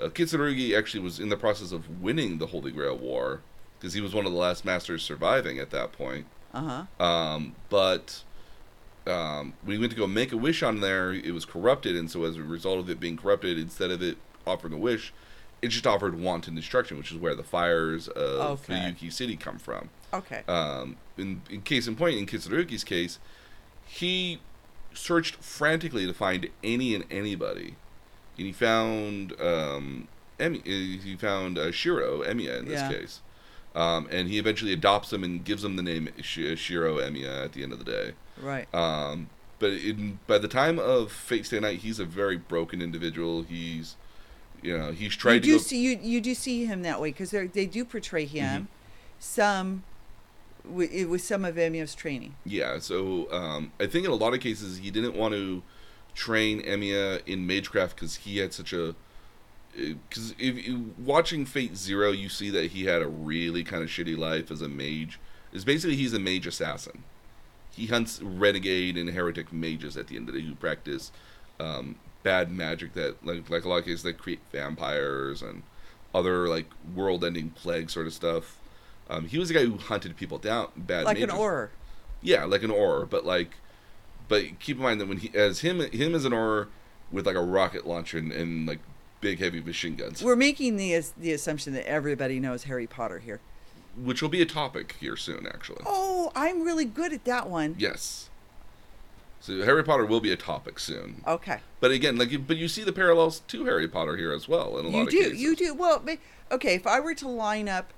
[0.00, 3.40] uh, Kitsurugi actually was in the process of winning the Holy Grail War
[3.78, 6.26] because he was one of the last masters surviving at that point.
[6.52, 7.04] Uh huh.
[7.04, 8.24] Um, but
[9.06, 12.10] um, when he went to go make a wish on there, it was corrupted, and
[12.10, 14.18] so as a result of it being corrupted, instead of it
[14.50, 15.12] offering a wish,
[15.62, 18.74] it just offered wanton destruction, which is where the fires of Okay.
[18.74, 19.90] Fuyuki City come from.
[20.12, 20.42] Okay.
[20.48, 23.18] Um, in, in case in point, in Kitsurugi's case,
[23.86, 24.40] he
[24.92, 27.74] searched frantically to find any and anybody,
[28.36, 30.08] and he found um,
[30.38, 32.88] Emi, uh, he found uh, Shiro Emiya in this Yeah.
[32.92, 33.20] case,
[33.74, 37.52] um, and he eventually adopts him and gives him the name Shi- Shiro Emiya at
[37.52, 38.12] the end of the day.
[38.40, 38.72] right.
[38.74, 43.42] Um, but in, by the time of Fate Stay Night, he's a very broken individual.
[43.42, 43.94] He's,
[44.62, 45.58] you know, he's tried you to do go.
[45.58, 48.68] see you you do see him that way because they do portray him
[49.18, 49.84] some
[50.64, 52.34] with, with some of Emiya's training.
[52.44, 55.62] Yeah, so um, I think in a lot of cases he didn't want to
[56.14, 58.94] train Emiya in Magecraft because he had such a.
[59.76, 63.88] Because if you, watching Fate Zero, you see that he had a really kind of
[63.88, 65.20] shitty life as a mage.
[65.52, 67.04] Is basically he's a mage assassin.
[67.70, 71.12] He hunts renegade and heretic mages at the end of the day who practice
[71.60, 75.62] um, bad magic that, like, like a lot of cases, that create vampires and
[76.14, 78.58] other like world-ending plague sort of stuff.
[79.08, 81.32] Um, he was the guy who hunted people down, bad like mages.
[81.32, 81.68] an auror.
[82.22, 83.52] Yeah, like an auror, but like,
[84.28, 86.68] but keep in mind that when he as him him as an auror
[87.10, 88.78] with like a rocket launcher and, and like
[89.20, 93.40] big heavy machine guns, We're making the the assumption that everybody knows Harry Potter here.
[93.96, 95.82] which will be a topic here soon, actually.
[95.84, 97.74] Oh, I'm really good at that one.
[97.78, 98.29] Yes.
[99.40, 101.60] So Harry Potter will be a topic soon, Okay.
[101.80, 104.84] but again, like, but you see the parallels to Harry Potter here as well in
[104.84, 105.18] a lot You of do.
[105.22, 105.40] cases.
[105.40, 105.74] You do.
[105.74, 106.16] Well, ma-
[106.52, 107.92] okay, if I were to line up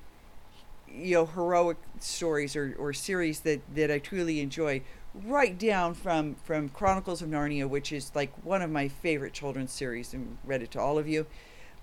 [0.94, 4.82] you know heroic stories or, or series that, that I truly enjoy
[5.24, 9.72] right down from from Chronicles of Narnia which is like one of my favorite children's
[9.72, 11.24] series and read it to all of you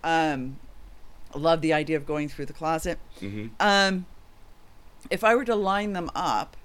[0.03, 0.57] um
[1.33, 4.05] love the idea of going through the closet hmm um
[5.09, 6.55] if I were to line them up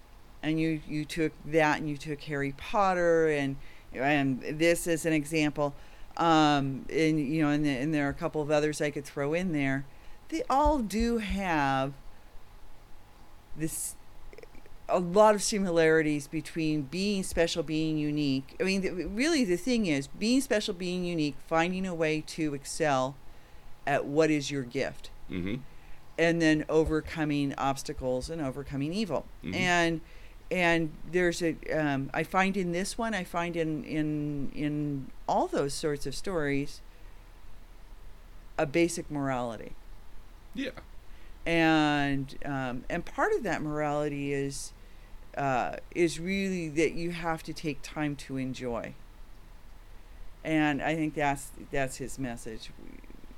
[0.44, 3.56] and you you took that and you took Harry Potter and
[3.92, 5.74] and this is an example
[6.16, 9.34] um and you know and, and there are a couple of others I could throw
[9.34, 9.84] in there.
[10.28, 11.92] They all do have
[13.56, 13.94] this
[14.88, 18.54] a lot of similarities between being special being unique.
[18.60, 22.54] I mean th- really the thing is being special being unique finding a way to
[22.54, 23.16] excel
[23.86, 25.10] at what is your gift.
[25.28, 25.56] Hmm
[26.16, 29.26] and then overcoming obstacles and overcoming evil.
[29.42, 29.54] Mhm.
[29.56, 30.00] and
[30.54, 35.48] and there's a um, I find in this one I find in in in all
[35.48, 36.80] those sorts of stories
[38.56, 39.72] a basic morality
[40.54, 40.70] Yeah.
[41.44, 44.72] and um, and part of that morality is
[45.36, 48.94] uh, is really that you have to take time to enjoy.
[50.44, 52.70] And I think that's that's his message.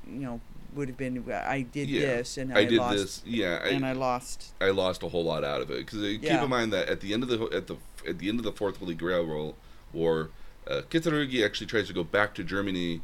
[0.07, 0.41] You know,
[0.77, 2.01] would have been I did Yeah.
[2.01, 3.23] this and I, I, did lost this.
[3.25, 3.61] Yeah.
[3.65, 4.53] I, and I lost.
[4.61, 7.13] I lost a whole lot out of it because keep in mind that at the
[7.13, 9.55] end of the at the at the end of the Fourth Holy Grail War,
[9.93, 10.31] war
[10.69, 13.01] uh, Kitsurugi actually tries to go back to Germany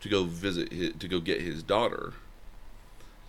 [0.00, 2.12] to go visit his, to go get his daughter,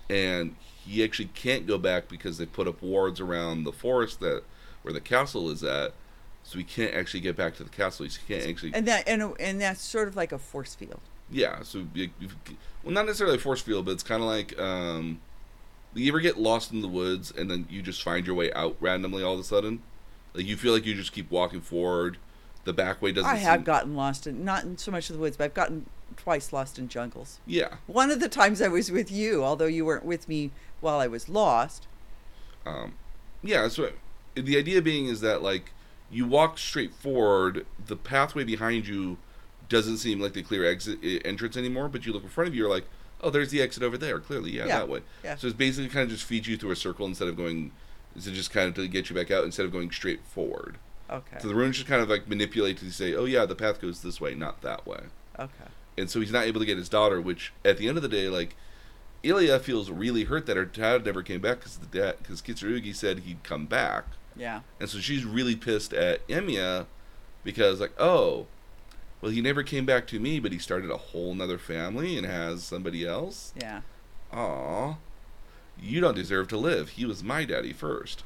[0.09, 4.43] and he actually can't go back because they put up wards around the forest that
[4.81, 5.93] where the castle is at,
[6.43, 8.05] so he can't actually get back to the castle.
[8.05, 11.01] He can't actually And that and and that's sort of like a force field.
[11.29, 12.29] Yeah, so you, you,
[12.83, 15.19] well, not necessarily a force field, but it's kind of like um,
[15.93, 18.75] you ever get lost in the woods and then you just find your way out
[18.79, 19.81] randomly all of a sudden.
[20.33, 22.17] Like you feel like you just keep walking forward.
[22.65, 23.29] The back way doesn't.
[23.29, 25.53] I have seem- gotten lost in not in so much of the woods, but I've
[25.53, 25.85] gotten
[26.15, 27.39] twice lost in jungles.
[27.45, 30.99] Yeah, One of the times I was with you, although you weren't with me while
[30.99, 31.87] I was lost.
[32.65, 32.93] um,
[33.41, 33.67] yeah.
[33.69, 33.91] So
[34.35, 35.71] the idea being is that like
[36.11, 39.17] you walk straight forward, the pathway behind you
[39.69, 41.89] doesn't seem like the clear exit e- entrance anymore.
[41.89, 42.85] But you look in front of you, you're like,
[43.21, 44.19] oh, there's the exit over there.
[44.19, 45.01] Clearly, yeah, Yeah, that way.
[45.23, 45.35] yeah.
[45.35, 47.71] So it's basically kind of just feeds you through a circle instead of going.
[48.15, 50.77] To just kind of to get you back out instead of going straight forward.
[51.07, 51.37] Okay.
[51.39, 54.01] So the runes just kind of like manipulate to say, oh yeah, the path goes
[54.01, 55.01] this way, not that way.
[55.37, 55.51] okay.
[55.99, 58.09] And so he's not able to get his daughter, which at the end of the
[58.09, 58.55] day, like
[59.21, 62.95] Ilya feels really hurt that her dad never came back because the dad because Kitsurugi
[62.95, 64.61] said he'd come back, Yeah.
[64.79, 66.85] and so she's really pissed at Emiya
[67.43, 68.47] because like oh,
[69.21, 72.25] well he never came back to me, but he started a whole nother family and
[72.25, 73.53] has somebody else.
[73.59, 73.81] Yeah.
[74.33, 74.95] Aw,
[75.81, 76.89] you don't deserve to live.
[76.89, 78.23] He was my daddy first.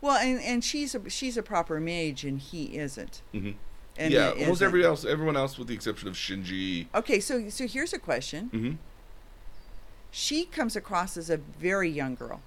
[0.00, 3.20] Well, and and she's a she's a proper mage, and he isn't.
[3.32, 3.50] hmm
[3.98, 4.66] And yeah, almost isn't.
[4.66, 6.86] every else, everyone else with the exception of Shinji.
[6.94, 8.48] Okay, so so here's a question.
[8.48, 8.72] hmm
[10.10, 12.40] She comes across as a very young girl.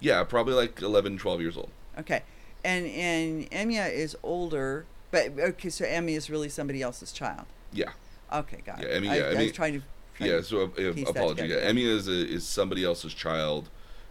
[0.00, 1.70] Yeah, probably like 11, 12 years old.
[1.98, 2.22] Okay,
[2.64, 7.46] and and Emiya is older, but okay, so Emmy is really somebody else's child.
[7.72, 7.90] Yeah,
[8.32, 9.02] Okay, got Yeah, it.
[9.02, 9.82] Emi- I, yeah, I Emi- was trying to.
[10.16, 10.40] trying yeah.
[10.42, 11.46] So uh, apology.
[11.46, 13.68] Yeah, Emmy is a, is somebody else's child.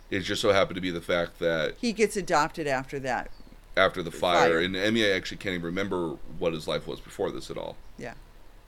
[0.09, 3.29] It just so happened to be the fact that he gets adopted after that.
[3.75, 4.59] after the fire, Fire.
[4.59, 7.75] and I actually can't even remember what his life was before this at all.
[7.97, 8.13] Yeah.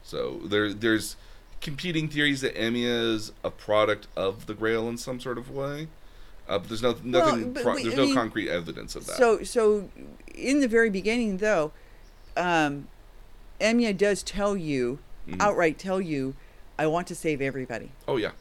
[0.03, 1.15] So there there's
[1.61, 5.87] competing theories that Emmy is a product of the Grail in some sort of way.
[6.47, 7.53] Uh, but there's no, nothing.
[7.53, 9.17] but pro- we- there's I no mean, concrete evidence of that.
[9.17, 9.89] So so,
[10.35, 11.71] in the very beginning though,
[12.39, 12.87] um,
[13.59, 15.39] Emiya does tell you Mhm.
[15.41, 16.35] outright tell you,
[16.77, 17.91] I want to save everybody.
[18.07, 18.31] oh yeah,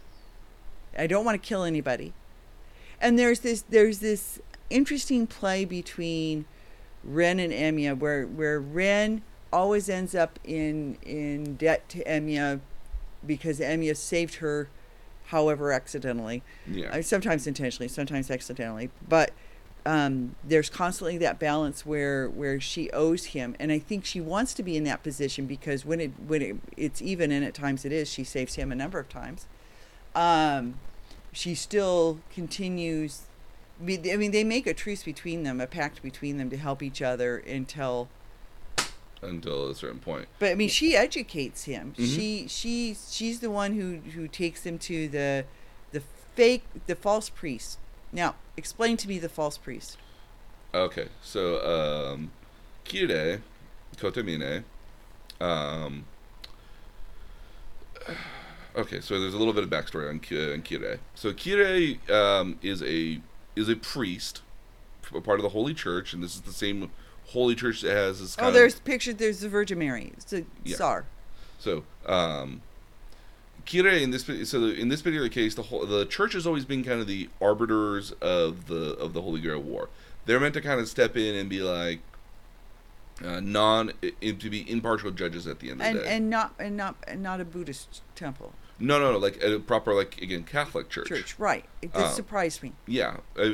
[0.97, 2.13] I don't want to kill anybody.
[3.01, 6.45] And there's this there's this interesting play between
[7.05, 12.61] Ren and Emiya where where Ren always ends up in in debt to Emiya
[13.27, 14.69] because Emiya saved her
[15.27, 16.43] however accidentally.
[16.67, 16.89] yeah.
[16.91, 19.31] Uh, sometimes intentionally, sometimes accidentally, but
[19.89, 24.53] um, there's constantly that balance where where she owes him, and I think she wants
[24.55, 27.87] to be in that position because when it when it, it's even, and at times
[27.87, 29.47] it is, she saves him a number of times.
[30.15, 30.75] Um,
[31.33, 33.23] she still continues.
[33.81, 37.01] I mean, they make a truce between them, a pact between them to help each
[37.01, 38.09] other until.
[39.23, 40.29] until a certain point.
[40.39, 41.95] But I mean, she educates him.
[41.97, 42.15] Mhm.
[42.15, 45.47] She she she's the one who who takes him to the
[45.93, 46.03] the
[46.35, 47.79] fake the false priest.
[48.13, 49.99] Now, explain to me the false priest.
[50.75, 52.31] Okay, so um,
[52.85, 53.41] Kirei
[53.97, 54.65] Kotomine.
[55.41, 56.05] Um,
[58.77, 60.99] okay, so there's a little bit of backstory on, on Kirei.
[61.15, 63.21] So Kirei um, is a
[63.57, 64.43] is a priest,
[65.15, 66.91] a part of the Holy Church, and this is the same
[67.27, 68.37] Holy Church that has this.
[68.39, 69.19] Oh, of- there's pictured.
[69.19, 70.13] There's the Virgin Mary.
[70.17, 70.77] It's a Yeah.
[70.77, 71.05] czar.
[71.59, 72.63] So, um,
[73.69, 76.83] Kirei in this so in this particular case, the whole, the church has always been
[76.83, 79.89] kind of the arbiters of the of the Holy Grail War.
[80.25, 82.01] They're meant to kind of step in and be like
[83.25, 86.17] uh, non to be impartial judges at the end of and the day.
[86.17, 89.93] and not and not and not a Buddhist temple no, no, no, like a proper
[89.93, 91.09] like again Catholic church.
[91.09, 91.39] church.
[91.39, 91.65] Right.
[91.83, 92.73] It, this Um, surprised me.
[92.87, 93.51] Yeah, uh,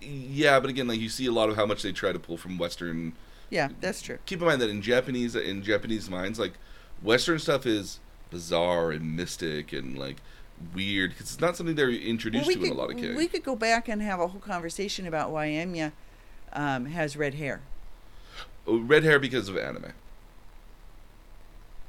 [0.00, 2.36] yeah, but again, like you see a lot of how much they try to pull
[2.36, 3.12] from Western
[3.50, 4.18] Yeah, that's true.
[4.26, 6.54] keep in mind that in Japanese in Japanese minds, like
[7.02, 10.16] Western stuff is bizarre and mystic and like
[10.74, 13.16] weird because it's not something they're introduced we to could in a lot of kids.
[13.16, 15.92] we could go back and have a whole conversation about why Enya
[16.52, 17.60] um, has red hair.
[18.66, 19.92] Oh, Red hair because of anime.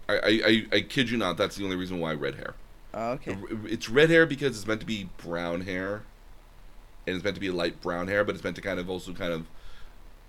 [0.10, 1.38] I, I, I, I kid you not.
[1.38, 2.54] That's the only reason why red hair.
[2.94, 3.38] Oh, okay.
[3.66, 6.04] It's red hair because it's meant to be brown hair,
[7.06, 9.14] and it's meant to be light brown hair, but it's meant to kind of also
[9.14, 9.48] kind of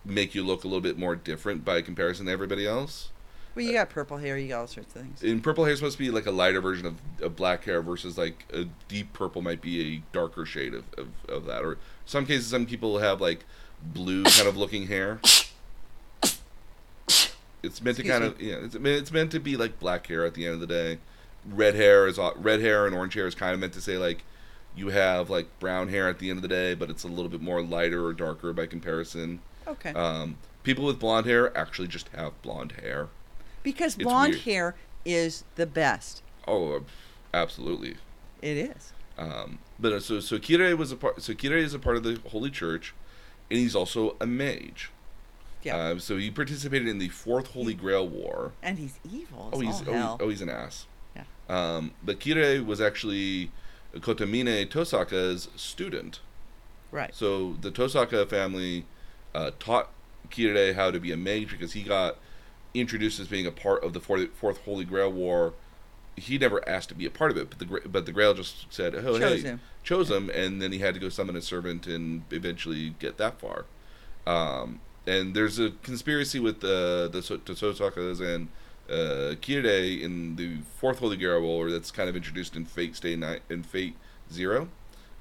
[0.04, 3.10] make you look a little bit more different by comparison to everybody else.
[3.58, 5.20] Well, you got purple hair, you got all sorts of things.
[5.20, 7.82] In purple hair is supposed to be like a lighter version of, of black hair
[7.82, 11.64] versus like a deep purple might be a darker shade of, of, of that.
[11.64, 13.44] Or some cases, some people have like
[13.82, 15.20] blue kind of looking hair.
[17.60, 18.28] It's meant to kind me.
[18.28, 18.54] of yeah.
[18.58, 20.98] It's, it's meant to be like black hair at the end of the day.
[21.44, 24.22] Red hair is red hair and orange hair is kind of meant to say like
[24.76, 27.28] you have like brown hair at the end of the day, but it's a little
[27.28, 29.40] bit more lighter or darker by comparison.
[29.66, 29.90] Okay.
[29.94, 33.08] Um, people with blonde hair actually just have blonde hair.
[33.62, 34.44] Because it's blonde weird.
[34.44, 36.22] hair is the best.
[36.46, 36.80] Oh, uh,
[37.34, 37.96] absolutely.
[38.42, 38.92] It is.
[39.16, 41.20] Um, but uh, so so Kirei was a part.
[41.22, 42.94] So Kirei is a part of the Holy Church,
[43.50, 44.90] and he's also a mage.
[45.62, 45.76] Yeah.
[45.76, 48.52] Uh, so he participated in the Fourth Holy Grail War.
[48.62, 49.50] and he's evil.
[49.52, 50.16] Oh, he's oh, hell.
[50.18, 50.86] he- oh he's an ass.
[51.16, 51.24] Yeah.
[51.48, 53.50] Um, but Kirei was actually
[53.96, 56.20] Kotomine Tosaka's student.
[56.92, 57.12] right.
[57.14, 58.86] So the Tosaka family
[59.34, 59.90] uh, taught
[60.30, 62.18] Kirei how to be a mage because he got
[62.74, 65.54] introduced as being a part of the Fourth, Fourth Holy Grail War.
[66.16, 68.72] He never asked to be a part of it, but the but the Grail just
[68.72, 69.60] said, "Oh, Chose hey," him.
[69.84, 73.40] chose him, and then he had to go summon a servant and eventually get that
[73.40, 73.66] far.
[74.26, 78.48] Um, and there's a conspiracy with uh, the the Tosakas and
[78.90, 83.14] uh, Kirei in the Fourth Holy Grail War that's kind of introduced in Fate Stay
[83.14, 83.96] Night in Fate
[84.32, 84.68] Zero.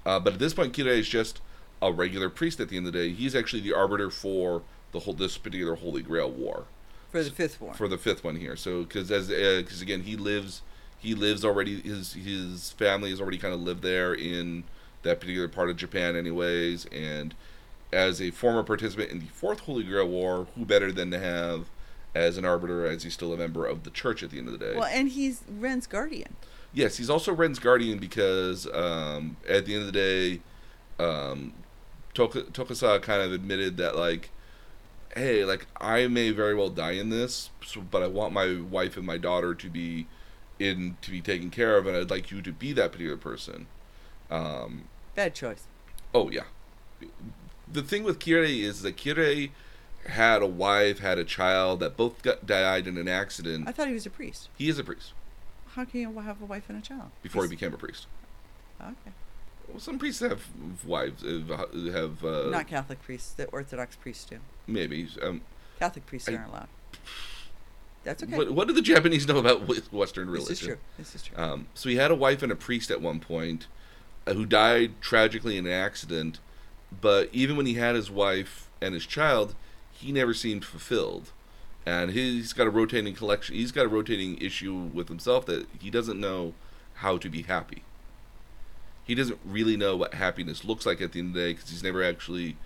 [0.06, 1.42] Uh, but at this point, Kirei is just
[1.82, 2.60] a regular priest.
[2.60, 5.76] At the end of the day, he's actually the arbiter for the whole this particular
[5.76, 6.66] Holy Grail War
[7.12, 7.74] For the fifth one.
[7.76, 8.56] for the fifth one here.
[8.56, 10.62] So because as because again he lives
[11.00, 14.64] he lives already his his family has already kind of lived there in
[15.04, 17.34] that particular part of Japan anyways and
[17.94, 21.68] as a former participant in the fourth Holy Grail War, who better than to have
[22.14, 24.58] as an arbiter as he's still a member of the church at the end of
[24.58, 24.76] the day.
[24.76, 26.36] well, and he's Ren's guardian.
[26.74, 30.42] Yes, he's also Ren's guardian because um, at the end of the day,
[31.00, 31.54] um,
[32.14, 34.32] Toka, Tokasa kind of admitted that like,
[35.18, 38.98] hey, like I may very well die in this, so, but I want my wife
[38.98, 40.08] and my daughter to be
[40.60, 43.68] in to be taken care of, and I'd like you to be that particular person.
[44.30, 45.64] Um, Bad choice.
[46.14, 46.44] oh yeah,
[47.72, 49.52] the thing with Kirei is that Kirei
[50.08, 53.68] had a wife, had a child that both got died in an accident.
[53.68, 54.50] I thought he was a priest.
[54.58, 55.14] He is a priest
[55.70, 57.12] How can you have a wife and a child?
[57.22, 58.08] before he became a priest.
[58.82, 59.12] Okay.
[59.68, 60.42] Well, some priests have
[60.86, 61.24] wives.
[61.24, 61.50] Have,
[61.94, 63.34] have uh, Not Catholic priests.
[63.34, 64.38] The Orthodox priests do.
[64.66, 65.08] maybe.
[65.22, 65.42] Um,
[65.80, 66.68] Catholic priests I- aren't allowed.
[68.04, 68.38] That's okay.
[68.38, 70.48] what, what do the Japanese know about Western religion?
[70.50, 70.78] this is true.
[70.98, 71.38] This is true.
[71.38, 73.68] Um, so he had a wife and a priest at one point,
[74.26, 76.40] uh, who died tragically in an accident.
[77.02, 79.56] But even when he had his wife and his child,
[79.92, 81.32] he never seemed fulfilled.
[81.86, 83.56] And he's got a rotating collection.
[83.56, 86.54] He's got a rotating issue with himself that he doesn't know
[86.96, 87.84] how to be happy.
[89.08, 91.70] He doesn't really know what happiness looks like at the end of the day because
[91.70, 92.58] he's never actually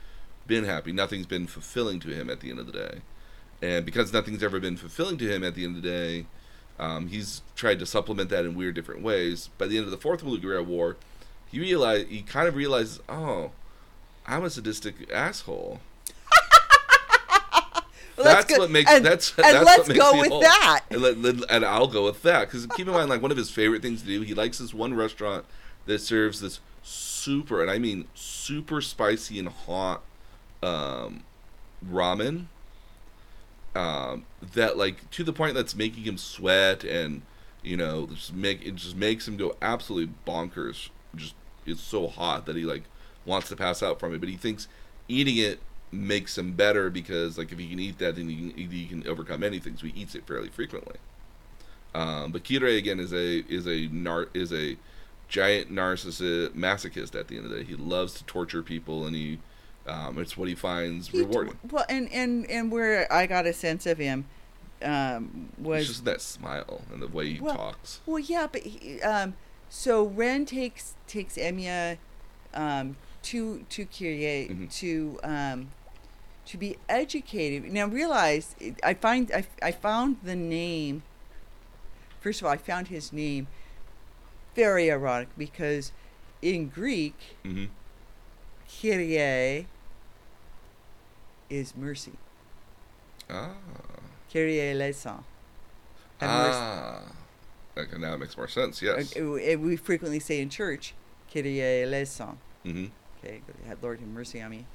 [0.47, 0.91] been happy.
[0.91, 3.01] Nothing's been fulfilling to him at the end of the day.
[3.61, 6.25] And because nothing's ever been fulfilling to him at the end of the day,
[6.79, 9.51] um, he's tried to supplement that in weird different ways.
[9.59, 10.97] By the end of the Fourth Grail War,
[11.51, 13.51] he realized he kind of realizes, oh,
[14.25, 15.79] I'm a sadistic asshole.
[18.17, 20.81] Well, that's that's what makes and, that's and that's let's what makes go with that.
[20.91, 23.37] And, let- let- and I'll go with that because keep in mind, like one of
[23.37, 25.45] his favorite things to do, he likes this one restaurant
[25.85, 30.01] that serves this super, and I mean super spicy and hot
[30.63, 31.23] um,
[31.85, 32.45] ramen.
[33.73, 37.21] Um, that like to the point that's making him sweat and
[37.63, 40.89] you know just make it just makes him go absolutely bonkers.
[41.15, 42.83] Just it's so hot that he like
[43.25, 44.67] wants to pass out from it, but he thinks
[45.07, 45.59] eating it
[45.91, 49.43] makes him better because like if he can eat that, then he can, can overcome
[49.43, 49.77] anything.
[49.77, 50.97] So he eats it fairly frequently.
[51.93, 54.77] Um, but Kirei again is a is a nar- is a
[55.31, 57.17] giant narcissist masochist.
[57.19, 59.39] At the end of the day, he loves to torture people, and he
[59.87, 61.57] um, it's what he finds He- rewarding.
[61.71, 64.25] well, and and and where I got a sense of him
[64.83, 67.99] um, was It's just that smile and the way he Well, talks.
[68.05, 69.35] Well, yeah, but he, um,
[69.69, 71.97] so Ren takes takes Emiya
[72.53, 74.71] um, to to Kyrie Mhm.
[74.79, 75.71] to um,
[76.47, 77.71] to be educated.
[77.71, 81.03] Now realize I find I, I found the name.
[82.19, 83.47] First of all, I found his name
[84.55, 85.91] very ironic because
[86.41, 87.65] in Greek, hmm
[88.81, 89.67] Kyrie
[91.49, 92.13] is mercy.
[93.29, 93.51] Ah,
[94.31, 95.23] Kyrie eleison.
[96.21, 97.01] Ah.
[97.77, 98.81] Okay, now it makes more sense.
[98.81, 99.13] Yes.
[99.15, 100.93] We frequently say in church,
[101.31, 102.37] Kyrie eleison.
[102.63, 102.85] hmm
[103.23, 103.41] Okay,
[103.81, 104.65] Lord have mercy on me.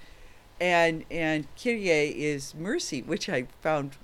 [0.61, 1.89] And and Kyrie
[2.22, 3.97] is mercy, which I found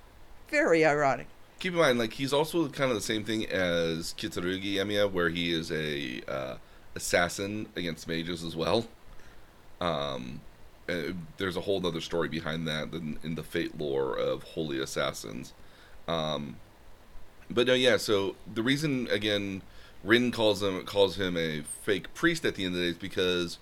[0.49, 1.29] very ironic.
[1.63, 5.29] Keep in mind, like he's also kind of the same thing as Kitsurugi Emiya, where
[5.29, 6.57] he is a uh,
[6.97, 8.89] assassin against mages as well.
[9.81, 10.41] Um,
[10.89, 14.81] uh, there's a whole other story behind that than in the fate lore of holy
[14.81, 15.53] assassins.
[16.09, 16.57] Um,
[17.49, 17.97] but no, yeah.
[17.97, 19.63] So the reason again,
[20.03, 22.99] Rin calls him calls him a fake priest at the end of the day is
[22.99, 23.61] because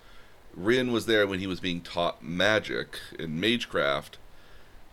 [0.57, 4.17] Rin was there when he was being taught magic and magecraft,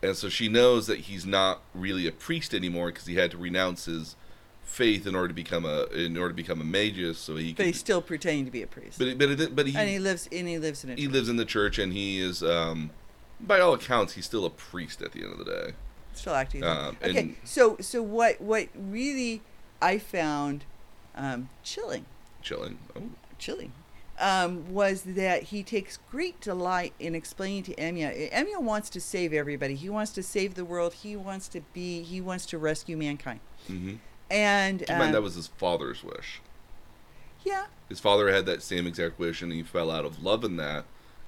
[0.04, 3.38] and so she knows that he's not really a priest anymore because he had to
[3.38, 4.16] renounce his
[4.64, 7.18] faith in order to become a in order to become a magus.
[7.18, 9.00] So he But he's could, still pretending to be a priest.
[9.00, 11.12] but but it, but he and he lives and he lives in a he church.
[11.14, 12.92] lives in the church and he is um,
[13.40, 15.72] by all accounts he's still a priest at the end of the day.
[16.14, 16.64] still acting.
[16.64, 19.42] Um, okay, and- so so what what really
[19.82, 20.66] I found
[21.16, 22.06] um, chilling
[22.44, 22.78] Chilling.
[22.96, 23.02] Oh,
[23.40, 23.72] chilling
[24.20, 28.32] um, was that he takes great delight in explaining to Emiya.
[28.32, 29.76] Emiya wants to save everybody.
[29.76, 30.94] He wants to save the world.
[30.94, 32.02] He wants to be.
[32.04, 33.40] He wants to rescue mankind.
[33.70, 33.96] mm-hmm.
[34.30, 36.42] And in mind um, that was his father's wish.
[37.46, 40.58] yeah, His father had that same exact wish, and he fell out of love in
[40.58, 40.84] that,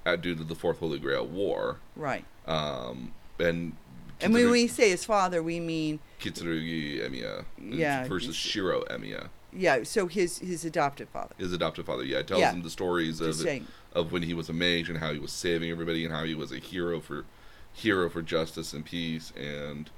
[0.05, 1.77] uh, due to the Fourth Holy Grail War.
[1.95, 2.25] right.
[2.45, 3.77] Um, and
[4.19, 9.83] And when we say his father, we mean Kitsurugi Emiya Yeah, versus Shiro Emiya, yeah.
[9.83, 11.35] So his his adoptive father.
[11.37, 12.03] his adoptive father.
[12.03, 12.51] Yeah, tells Yeah.
[12.51, 13.67] him the stories Just of saying.
[13.93, 16.35] of when he was a mage and how he was saving everybody and how he
[16.35, 17.25] was a hero for
[17.73, 19.89] hero for justice and peace and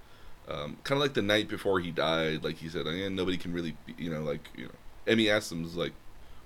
[0.47, 3.53] um, kind of like the night before he died, like he said, and nobody can
[3.53, 4.71] really, be, you know, like you know.
[5.07, 5.93] Emmy asked him, like,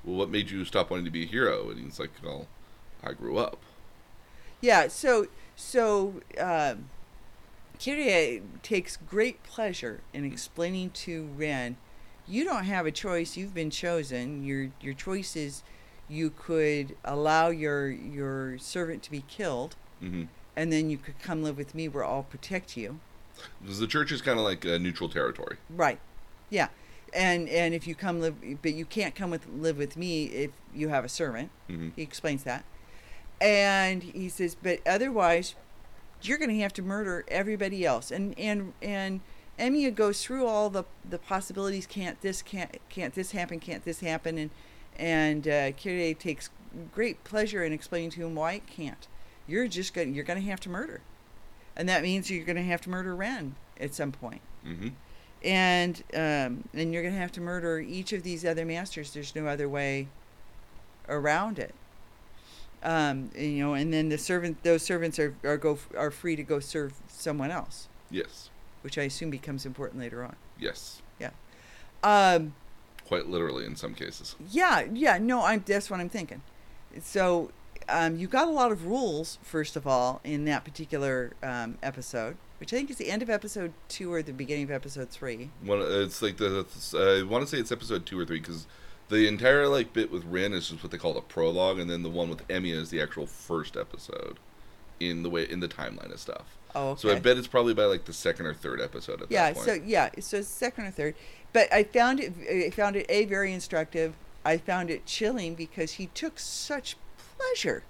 [0.03, 2.47] "Well, what made you stop wanting to be a hero?" And he's like, "Well,
[3.03, 3.57] I grew up."
[4.61, 6.89] Yeah, so so um,
[7.83, 11.77] Kyrie takes great pleasure in explaining to Ren,
[12.27, 13.37] you don't have a choice.
[13.37, 14.43] You've been chosen.
[14.43, 15.63] Your your choice is
[16.09, 20.23] you could allow your your servant to be killed, hmm
[20.57, 22.99] and then you could come live with me where I'll protect you.
[23.61, 25.57] Because the church is kind of like a neutral territory.
[25.69, 25.99] Right.
[26.49, 26.69] Yeah.
[27.13, 30.51] And and if you come live, but you can't come with live with me if
[30.73, 31.49] you have a servant.
[31.67, 32.63] hmm He explains that.
[33.41, 35.55] And he says, but otherwise,
[36.21, 38.11] you're going to have to murder everybody else.
[38.11, 39.21] And and and
[39.59, 41.85] Emiya goes through all the the possibilities.
[41.85, 43.59] Can't this can't can't this happen?
[43.59, 44.37] Can't this happen?
[44.37, 44.49] And
[44.97, 46.49] and uh, takes
[46.93, 49.07] great pleasure in explaining to him why it can't.
[49.47, 51.01] You're just going you're going to have to murder,
[51.75, 54.87] and that means you're going to have to murder Ren at some point hmm
[55.45, 59.13] and um, and you're gonna have to murder each of these other masters.
[59.13, 60.07] There's no other way
[61.07, 61.75] around it.
[62.83, 66.35] Um, and, you know, and then the servant, those servants are are go are free
[66.35, 68.49] to go serve someone else, Yes.
[68.85, 70.35] Which I assume becomes important later on.
[70.59, 71.01] Yes.
[71.19, 71.31] Yeah.
[72.03, 72.53] Um,
[73.07, 74.35] Quite literally in some cases.
[74.51, 76.43] yeah, yeah, no, I'm that's what I'm thinking.
[77.01, 77.49] So
[77.89, 82.37] um, you got a lot of rules first of all in that particular um, episode,
[82.59, 85.49] which I think is the end of episode two or the beginning of episode three.
[85.63, 86.67] One, it's like the.
[86.93, 88.67] I want to say it's episode two or three because
[89.09, 92.03] the entire like bit with Rin is just what they call the prologue, and then
[92.03, 94.37] the one with Emiya is the actual first episode
[94.99, 96.45] in the way in the timeline of stuff.
[96.75, 97.01] Oh, okay.
[97.01, 99.55] So I bet it's probably by like the second or third episode at yeah that
[99.55, 99.65] point.
[99.65, 101.15] so yeah so second or third
[101.53, 105.93] but i found it i found it a very instructive i found it chilling because
[105.93, 106.97] he took such
[107.37, 107.83] pleasure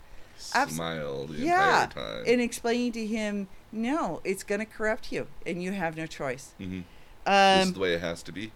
[0.53, 2.25] abs- the yeah entire time.
[2.27, 6.53] in explaining to him no it's going to corrupt you and you have no choice
[6.59, 6.81] hmm
[7.25, 8.51] this is um, the way it has to be.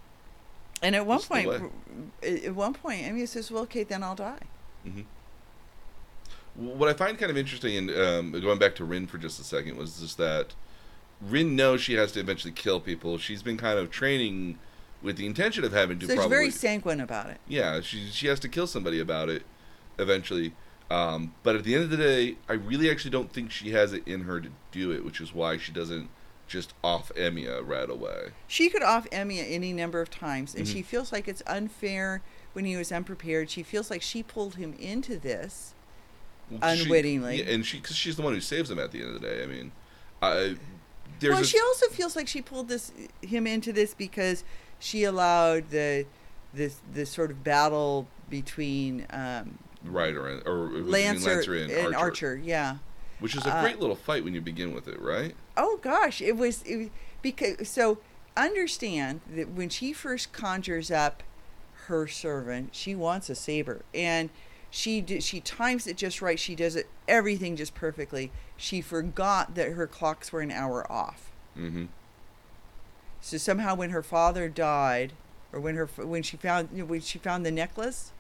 [0.84, 1.50] and at one this point
[2.22, 4.44] at one point Amy says well okay then i'll die
[4.84, 5.02] hmm
[6.60, 9.44] What I find kind of interesting, and um, going back to Rin for just a
[9.44, 10.54] second, was just that
[11.22, 13.18] Rin knows she has to eventually kill people.
[13.18, 14.60] She's been kind of training
[15.02, 18.08] with the intention of having to so she's probably very sanguine about it yeah she
[18.08, 19.44] she has to kill somebody about it
[19.98, 20.54] eventually
[20.92, 23.94] um, but at the end of the day i really actually don't think she has
[23.94, 26.10] it in her to do it which is why she doesn't
[26.48, 30.74] just off Emiya right away she could off Emmy any number of times, and Mhm.
[30.74, 32.22] she feels like it's unfair
[32.54, 33.52] when he was unprepared.
[33.52, 35.76] She feels like she pulled him into this.
[36.50, 37.44] Well, she- Unwittingly.
[37.44, 39.28] yeah, and she because she's the one who saves him at the end of the
[39.28, 39.72] day i mean
[40.22, 40.56] I,
[41.20, 42.92] there's well, a- she also feels like she pulled this
[43.22, 44.44] him into this because
[44.80, 46.06] she allowed the
[46.54, 51.98] this the sort of battle between um, Rider and, or Lancer, Lancer and, and Archer,
[51.98, 52.42] Archer.
[52.44, 52.78] Yeah.
[53.20, 56.22] which is a uh, great little fight when you begin with it right Oh gosh,
[56.22, 56.88] it was, it was
[57.22, 57.98] because so
[58.38, 61.22] understand that when she first conjures up
[61.88, 64.30] her servant, she wants a saber, and
[64.70, 66.40] she d- she times it just right.
[66.40, 68.32] She does it everything just perfectly.
[68.58, 71.32] She forgot that her clocks were an hour off.
[71.58, 71.86] mm-hmm
[73.22, 75.14] So somehow, when her father died,
[75.52, 78.12] or when her when she found when she found the necklace,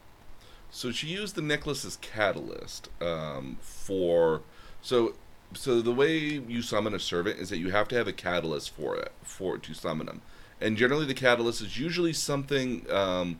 [0.72, 4.42] So she used the necklace as catalyst um, for
[4.82, 5.14] so
[5.54, 8.70] so the way you summon a servant is that you have to have a catalyst
[8.72, 10.22] for it for to summon them,
[10.62, 13.40] and generally the catalyst is usually something um,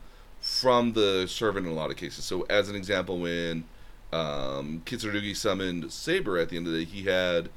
[0.50, 2.24] from the servant in a lot of cases.
[2.24, 3.64] So as an example, when
[4.12, 7.50] um, Kitsurugi summoned Saber at the end of the day, he had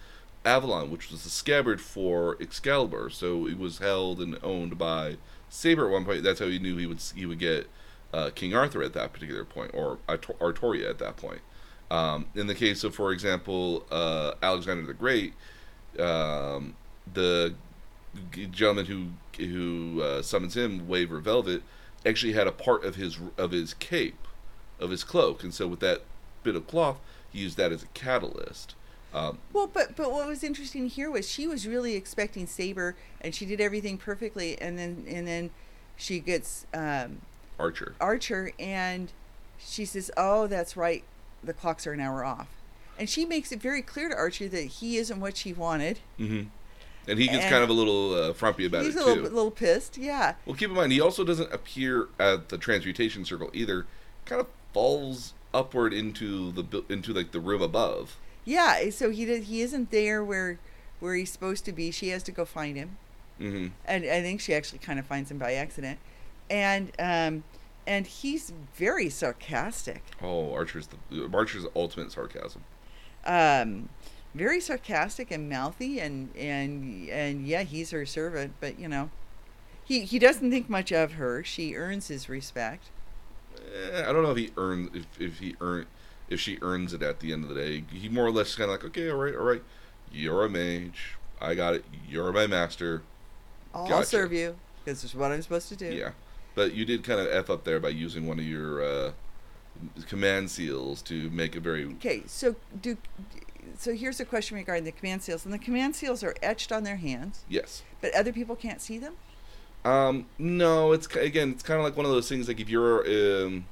[0.46, 3.10] Avalon, which was the scabbard for Excalibur.
[3.10, 5.18] So it was held and owned by
[5.50, 6.24] Saber at one point.
[6.24, 7.68] That's how he knew he would he would get
[8.14, 11.42] uh, King Arthur at that particular point, or Artoria at that point.
[11.90, 15.34] Um, in the case of, for example, uh, Alexander the Great,
[15.98, 16.76] um,
[17.12, 17.56] the
[18.52, 19.08] gentleman who
[19.44, 21.64] who uh, summons him, Waver Velvet,
[22.06, 24.28] actually had a part of his of his cape,
[24.80, 26.02] of his cloak, and so with that
[26.44, 27.00] bit of cloth,
[27.32, 28.76] he used that as a catalyst.
[29.14, 33.34] Um, Well, but but what was interesting here was she was really expecting Saber, and
[33.36, 35.52] she did everything perfectly, and then and then
[35.96, 37.22] she gets um,
[37.60, 37.94] Archer.
[38.02, 39.12] Archer, and
[39.60, 41.04] she says, "Oh, that's right,
[41.44, 42.48] the clocks are an hour off,"
[42.98, 46.00] and she makes it very clear to Archer that he isn't what she wanted.
[46.18, 46.44] hmm
[47.08, 48.98] And he gets And- kind of a little uh, frumpy about it too.
[48.98, 49.22] He's it a too.
[49.22, 50.36] little, little pissed, yeah.
[50.46, 53.86] Well, keep in mind, he also doesn't appear at the transmutation circle either.
[54.26, 58.18] Kind of falls upward into the into like the room above.
[58.46, 60.60] Yeah, so he did, he isn't there where
[61.00, 61.92] where he's supposed to be.
[61.92, 62.98] She has to go find him,
[63.40, 63.68] mm-hmm.
[63.86, 66.00] and I think she actually kind of finds him by accident,
[66.50, 67.44] and um,
[67.86, 72.64] and he's very sarcastic, Oh, Archer's the Archer's ultimate sarcasm.
[73.26, 73.90] um,
[74.34, 79.10] very sarcastic and mouthy, and and and yeah, he's her servant, but you know,
[79.84, 81.44] he he doesn't think much of her.
[81.44, 82.90] She earns his respect.
[83.58, 85.86] Eh, I don't know if he earns if, if he earn
[86.30, 87.84] if she earns it at the end of the day.
[87.92, 89.64] He more or less kind of like, okay, all right, all right,
[90.12, 91.86] you're a mage, I got it.
[92.08, 93.04] You're my master.
[93.74, 94.06] I'll Gotcha.
[94.08, 95.94] serve you because this is what I'm supposed to do.
[95.94, 96.12] Yeah,
[96.56, 99.12] but you did kind of f up there by using one of your uh,
[100.08, 102.98] command seals to make a very Okay, so do
[103.78, 105.46] so here's a question regarding the command seals.
[105.46, 107.84] And the command seals are etched on their hands, yes.
[108.02, 109.16] but other people can't see them?
[109.86, 112.48] Um, no, it's again, it's kind of like one of those things.
[112.48, 113.06] Like if you're
[113.46, 113.66] um,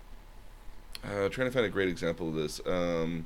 [1.03, 2.61] uh, trying to find a great example of this.
[2.65, 3.25] Um,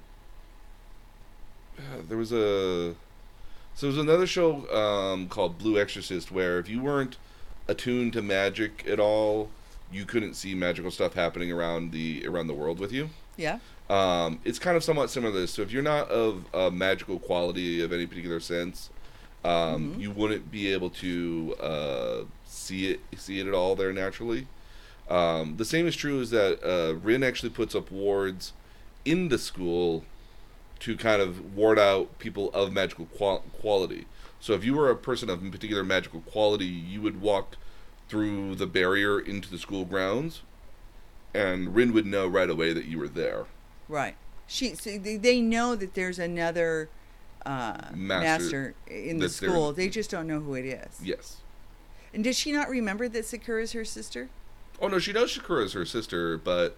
[1.77, 2.95] uh, there was a
[3.73, 7.17] so there was another show um, called Blue Exorcist where if you weren't
[7.67, 9.49] attuned to magic at all,
[9.91, 13.09] you couldn't see magical stuff happening around the around the world with you.
[13.35, 13.59] Yeah.
[13.89, 15.51] Um, it's kind of somewhat similar to this.
[15.51, 18.89] So if you're not of a magical quality of any particular sense,
[19.43, 19.99] um, Mhm.
[20.01, 24.47] you wouldn't be able to uh, see it see it at all there naturally.
[25.07, 28.53] Um, the same is true is that uh, Rin actually puts up wards
[29.05, 30.03] in the school
[30.79, 34.05] to kind of ward out people of magical qual- quality.
[34.39, 37.55] So if you were a person of particular magical quality, you would walk
[38.09, 40.41] through the barrier into the school grounds,
[41.35, 43.45] and Rin would know right away that you were there.
[43.87, 44.15] Right.
[44.47, 46.89] She so they, know that there's another
[47.45, 49.73] uh, Master master, in the school.
[49.73, 50.99] They just don't know who it is.
[51.03, 51.37] Yes.
[52.13, 54.29] And does she not remember that Sakura is her sister?
[54.81, 56.77] Oh no, she knows Sakura is her sister, but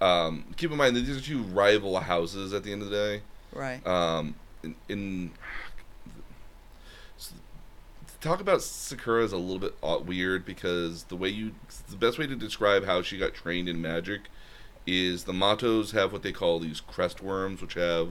[0.00, 2.96] um, keep in mind that these are two rival houses at the end of the
[2.96, 3.22] day.
[3.52, 3.84] Right.
[3.86, 5.30] Um, in, in
[7.18, 7.32] s-
[8.20, 9.74] talk about Sakura is a little bit
[10.06, 11.52] weird because the way you
[11.88, 14.22] the best way to describe how she got trained in magic
[14.88, 18.08] is the Matos have what they call these crest worms, which have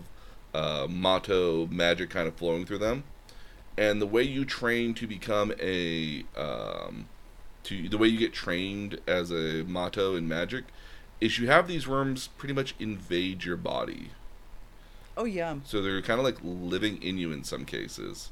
[0.54, 3.04] uh, Mato magic kind of flowing through them,
[3.78, 7.08] and the way you train to become a um,
[7.64, 10.66] to the way you get trained as a Mato in magic
[11.20, 14.12] is you have these worms pretty much invade your body.
[15.18, 15.56] oh yeah.
[15.66, 18.30] So they're kind of like living in you in some cases.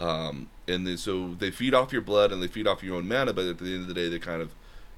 [0.00, 3.08] Um, and then, so they feed off your blood and they feed off your own
[3.08, 4.52] mana, but at the end of the day, they kind of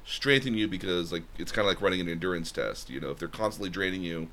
[0.09, 2.89] strengthen you because like it's kind of like running an endurance test.
[2.91, 4.29] You know, if they're constantly draining you,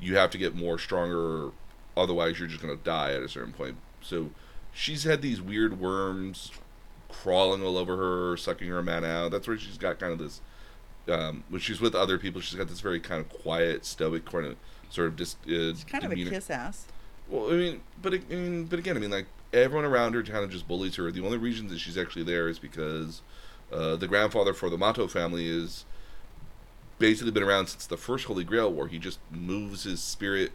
[0.00, 1.50] you have to get more stronger.
[1.96, 3.76] Otherwise, you're just gonna die at a certain point.
[4.00, 4.30] So
[4.72, 6.52] she's had these weird worms
[7.08, 9.32] crawling all over her, sucking her man out.
[9.32, 10.40] That's where she's got kind of this.
[11.08, 14.46] Um, when she's with other people, she's got this very kind of quiet, stoic, kind
[14.46, 14.56] of
[14.90, 16.86] sort of just uh, She's kind of a kiss ass.
[17.28, 20.44] Well, I mean, but I mean, but again, I mean, like everyone around her kind
[20.44, 21.10] of just bullies her.
[21.10, 23.22] The only reason that she's actually there is because
[23.72, 25.84] uh, the grandfather for the Mato family is
[26.98, 28.88] basically been around since the first Holy Grail War.
[28.88, 30.52] He just moves his spirit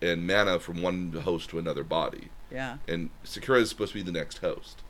[0.00, 2.78] and mana from one host to another body, Yeah.
[2.88, 4.82] and Sakura is supposed to be the next host.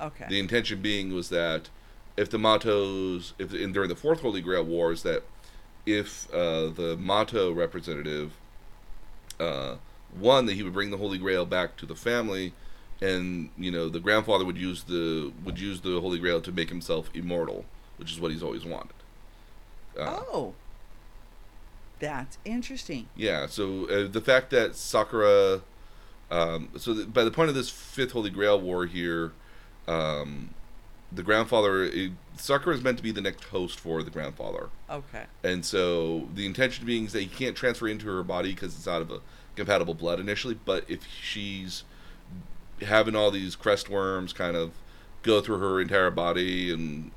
[0.00, 0.26] Okay.
[0.28, 1.68] The intention being was that
[2.16, 5.24] if the Matos, if in, during the Fourth Holy Grail Wars, that
[5.84, 8.32] if uh, the Mato representative
[9.40, 9.76] uh,
[10.18, 12.52] won, that he would bring the Holy Grail back to the family,
[13.00, 16.68] and you know the grandfather would use the would use the Holy Grail to make
[16.68, 17.64] himself immortal,
[17.98, 18.92] which is what he's always wanted.
[19.98, 20.54] Uh, oh.
[21.98, 23.08] That's interesting.
[23.16, 25.62] Yeah, so uh, the fact that Sakura,
[26.30, 29.32] um, so th- by the point of this fifth Holy Grail war here,
[29.88, 30.50] um,
[31.10, 35.24] the grandfather it, Sakura is meant to be the next host for the grandfather, Okay.
[35.42, 38.86] and so the intention being is that he can't transfer into her body because it's
[38.86, 39.20] out of a
[39.54, 40.58] compatible blood initially.
[40.66, 41.84] But if she's
[42.82, 44.72] having all these crest worms kind of
[45.22, 47.10] go through her entire body and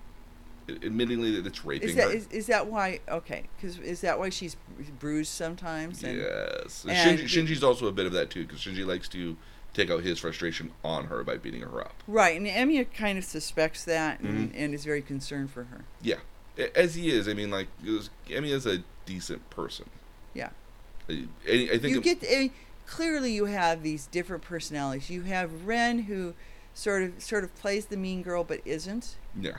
[0.67, 2.13] admittingly that it's raping Is that her.
[2.15, 2.99] is, is that why?
[3.09, 4.55] Okay, because is that why she's
[4.99, 6.03] bruised sometimes?
[6.03, 9.07] And, yes, And and Shinji, Shinji's also a bit of that too because Shinji likes
[9.09, 9.35] to
[9.73, 11.93] take out his frustration on her by beating her up.
[12.07, 14.55] Right, and Emiya kind of suspects that and, Mhm.
[14.55, 15.85] and is very concerned for her.
[16.01, 16.15] Yeah,
[16.75, 17.27] as he is.
[17.27, 19.89] I mean, like, Emi is a decent person.
[20.33, 20.49] Yeah.
[21.09, 22.51] I, I think you get I
[22.89, 25.09] clearly you have these different personalities.
[25.09, 26.33] You have Ren who
[26.73, 29.15] sort of sort of plays the mean girl but isn't.
[29.39, 29.57] yeah,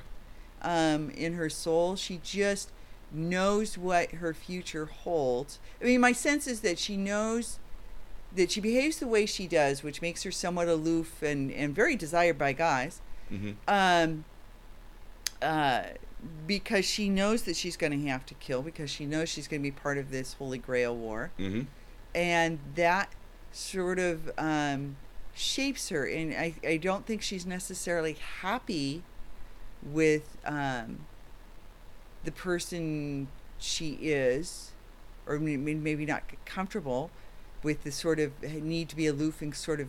[0.63, 2.71] Um, in her soul, she just
[3.13, 5.59] knows what her future holds.
[5.81, 7.59] I mean, my sense is that she knows
[8.35, 11.97] that she behaves the way she does, which makes her somewhat aloof and, and very
[11.97, 13.01] desired by guys.
[13.33, 13.53] Mm-hmm.
[13.67, 14.25] Um,
[15.43, 15.83] uh,
[16.47, 19.61] because she knows that she's going to have to kill, because she knows she's going
[19.61, 21.63] to be part of this Holy Grail war Mm-hmm.
[22.15, 23.09] and that
[23.53, 24.97] sort of um,
[25.35, 26.07] shapes her.
[26.07, 29.03] And I, I don't think she's necessarily happy
[29.83, 31.01] with um,
[32.25, 33.29] the person
[33.59, 34.73] she is,
[35.27, 37.11] or may- may- maybe not comfortable
[37.63, 39.89] with the sort of need to be aloof and sort of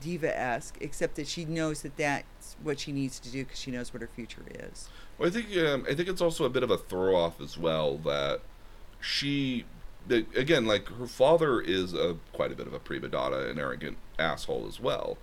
[0.00, 3.70] diva esque, except that she knows that that's what she needs to do because she
[3.70, 4.88] knows what her future is.
[5.16, 7.58] Well, I think um, I think it's also a bit of a throw off as
[7.58, 8.40] well that
[9.00, 9.64] she,
[10.10, 13.96] again, like her father is a quite a bit of a prima donna, an arrogant
[14.18, 15.18] asshole as well.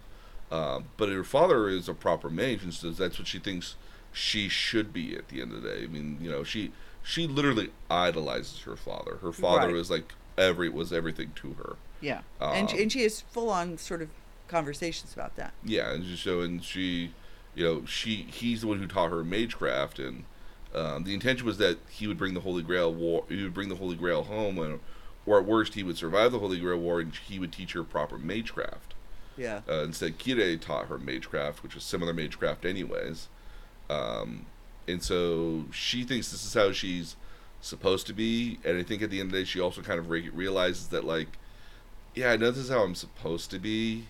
[0.51, 3.75] Um, but her father is a proper mage, and so that's what she thinks
[4.13, 5.83] she should be at the end of the day.
[5.83, 6.71] I mean, you know, she
[7.03, 9.17] she literally idolizes her father.
[9.17, 9.73] Her father Right.
[9.75, 11.75] was like every was everything to her.
[12.01, 14.09] Yeah, and Um, and she has full on sort of
[14.47, 15.53] conversations about that.
[15.63, 17.11] Yeah, and so and she,
[17.55, 20.25] you know, she he's the one who taught her magecraft, and
[20.75, 23.23] um, the intention was that he would bring the Holy Grail war.
[23.29, 24.79] He would bring the Holy Grail home, and,
[25.25, 27.83] or at worst, he would survive the Holy Grail war, and he would teach her
[27.83, 28.93] proper magecraft.
[29.37, 29.61] Yeah.
[29.67, 33.27] Uh, instead, Kirei taught her magecraft, which is similar magecraft, anyways.
[33.89, 34.45] Um,
[34.87, 37.15] and so she thinks this is how she's
[37.61, 39.99] supposed to be, and I think at the end of the day, she also kind
[39.99, 41.29] of re- realizes that, like,
[42.13, 44.05] yeah, I know this is how I'm supposed to be.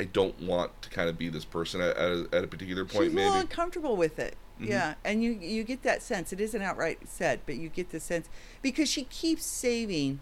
[0.00, 2.84] I don't want to kind of be this person at, at, a, at a particular
[2.84, 3.26] point, She's a maybe.
[3.26, 4.36] little uncomfortable with it.
[4.60, 4.68] Mhm.
[4.68, 6.32] Yeah, and you you get that sense.
[6.32, 8.28] It isn't outright said, but you get the sense
[8.62, 10.20] because she keeps saving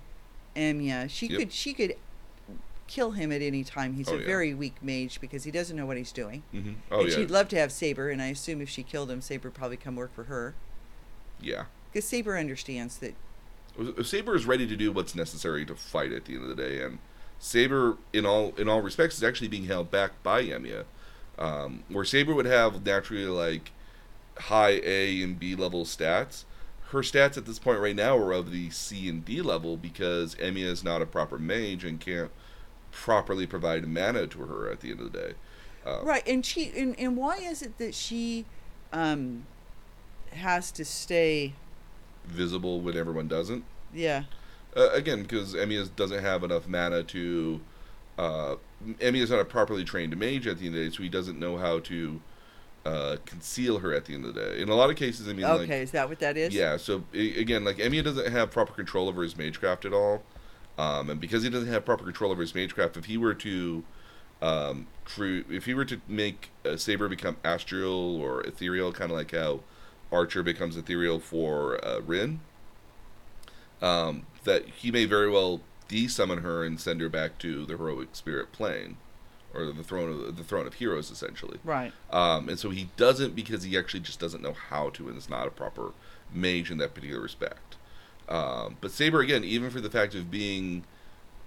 [0.54, 1.08] Emiya.
[1.08, 1.38] She Yep.
[1.38, 1.96] could she could
[2.86, 3.94] kill him at any time.
[3.94, 4.26] He's Oh, a yeah.
[4.26, 6.42] very weak mage because he doesn't know what he's doing.
[6.52, 9.10] hmm Oh and yeah, she'd love to have Saber, and I assume if she killed
[9.10, 10.54] him, Saber would probably come work for her
[11.40, 11.64] yeah.
[11.92, 13.14] because Saber understands that.
[14.04, 16.80] Saber is ready to do what's necessary to fight at the end of the day,
[16.82, 16.98] and
[17.38, 20.84] Saber, in all in all respects, is actually being held back by Emiya.
[21.38, 23.72] Um, where Saber would have naturally like
[24.38, 26.44] high A and B level stats,
[26.90, 30.34] her stats at this point right now are of the C and D level because
[30.36, 32.30] Emiya is not a proper mage and can't
[32.90, 35.32] properly provide mana to her at the end of the day.
[35.84, 38.44] Uh, Right, and she and, and why is it that she
[38.92, 39.46] um
[40.32, 41.54] has to stay?
[42.24, 43.64] Visible when everyone doesn't.
[43.94, 44.24] Yeah,
[44.76, 47.60] Uh, again, because Emiya doesn't have enough mana to.
[48.18, 48.56] Uh,
[48.98, 51.08] Emiya is not a properly trained mage at the end of the day, so he
[51.08, 52.20] doesn't know how to
[52.86, 54.60] uh, conceal her at the end of the day.
[54.62, 56.54] In a lot of cases, I mean, okay, like, is that what that is?
[56.54, 56.76] yeah.
[56.76, 60.22] So i- again, like Emiya doesn't have proper control over his magecraft at all,
[60.78, 63.82] um, and because he doesn't have proper control over his magecraft, if he were to,
[64.40, 69.16] um, true, if he were to make a saber become astral or ethereal, kind of
[69.16, 69.60] like how
[70.12, 72.40] Archer becomes ethereal for uh, Rin,
[73.82, 78.08] um, that he may very well desummon her and send her back to the heroic
[78.12, 78.96] spirit plane,
[79.56, 81.58] or the throne of the throne of heroes, essentially.
[81.64, 81.92] Right.
[82.10, 85.30] Um, and so he doesn't because he actually just doesn't know how to, and is
[85.30, 85.92] not a proper
[86.32, 87.76] mage in that particular respect.
[88.28, 90.84] Um, but Saber, again, even for the fact of being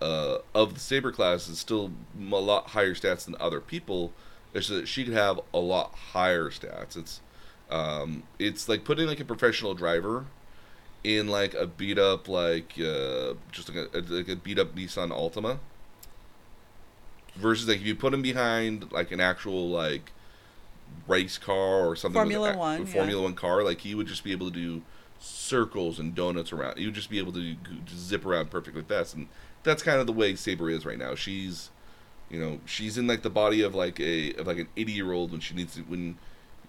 [0.02, 4.14] uh, of the Saber class, is still a lot higher stats than other people.
[4.54, 6.98] It's that she could have a lot higher stats.
[6.98, 7.22] It's
[7.70, 10.26] um, it's like putting like a professional driver
[11.04, 15.12] in like a beat up like uh, just like a, like a beat up Nissan
[15.12, 15.60] Altima
[17.36, 20.12] versus like if you put him behind like an actual like
[21.08, 22.92] race car or something Formula a, One, a yeah.
[22.94, 24.82] Formula One car, like he would just be able to do
[25.20, 26.78] circles and donuts around.
[26.78, 27.56] He would just be able to
[27.86, 29.28] just zip around perfectly fast, and
[29.64, 31.16] that's kind of the way Saber is right now.
[31.16, 31.70] She's,
[32.30, 35.12] you know, she's in like the body of like a of like an eighty year
[35.12, 36.18] old when she needs to when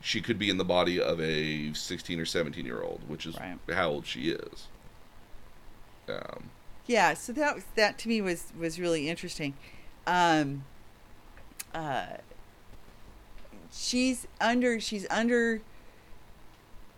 [0.01, 3.37] she could be in the body of a sixteen or seventeen year old, which is
[3.39, 3.59] Right.
[3.73, 4.67] how old she is.
[6.09, 6.51] Um,
[6.87, 9.55] Yeah, so that that to me was was really interesting.
[10.11, 10.65] Um,
[11.73, 12.07] uh,
[13.73, 15.61] she's under she's under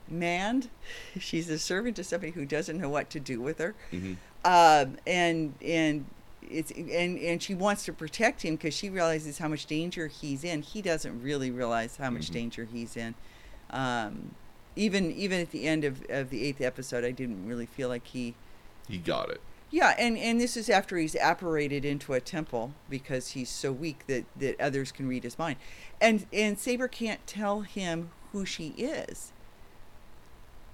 [0.09, 0.69] manned.
[1.19, 3.75] She's a servant to somebody who doesn't know what to do with her.
[3.93, 4.15] mm-hmm.
[4.45, 6.07] um, and and
[6.51, 10.45] it's and and she wants to protect him because she realizes how much danger he's
[10.45, 10.63] in.
[10.63, 12.33] He doesn't really realize how much Mhm.
[12.33, 13.15] danger he's in.
[13.71, 14.35] Um,
[14.77, 18.07] even even at the end of, of the eighth episode, I didn't really feel like
[18.07, 18.35] he.
[18.89, 19.41] He got it.
[19.73, 24.07] Yeah, and and this is after he's apparated into a temple because he's so weak
[24.07, 25.57] that that others can read his mind,
[26.01, 29.33] and and Saber can't tell him who she is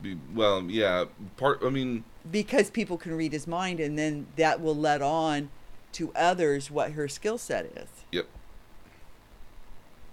[0.03, 1.05] Be, well, yeah.
[1.36, 1.61] Part.
[1.64, 5.51] I mean, because people can read his mind, and then that will let on
[5.92, 7.88] to others what her skill set is.
[8.11, 8.26] yep.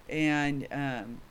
[0.08, 1.22] and um,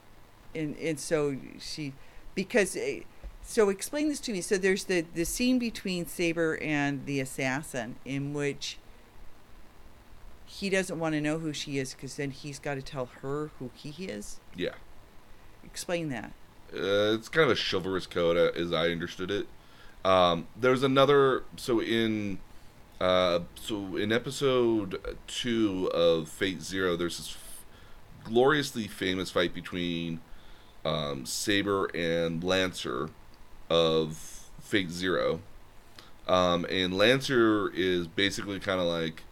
[0.54, 1.92] and and so she
[2.34, 3.00] because eh,
[3.44, 4.40] so explain this to me.
[4.40, 8.78] So there's the the scene between Saber and the assassin in which
[10.46, 13.50] he doesn't want to know who she is because then he's got to tell her
[13.58, 14.40] who he is.
[14.56, 14.74] Yeah.
[15.64, 16.32] Explain that.
[16.72, 19.46] Uh, it's kind of a chivalrous code, uh, as I understood it.
[20.04, 21.44] Um, there's another.
[21.56, 22.38] So in,
[23.00, 27.64] uh, so in episode two of Fate Zero, there's this f-
[28.24, 30.20] gloriously famous fight between
[30.84, 33.10] um, Saber and Lancer
[33.70, 34.16] of
[34.60, 35.40] Fate Zero.
[36.26, 39.22] Um, and Lancer is basically kind of like,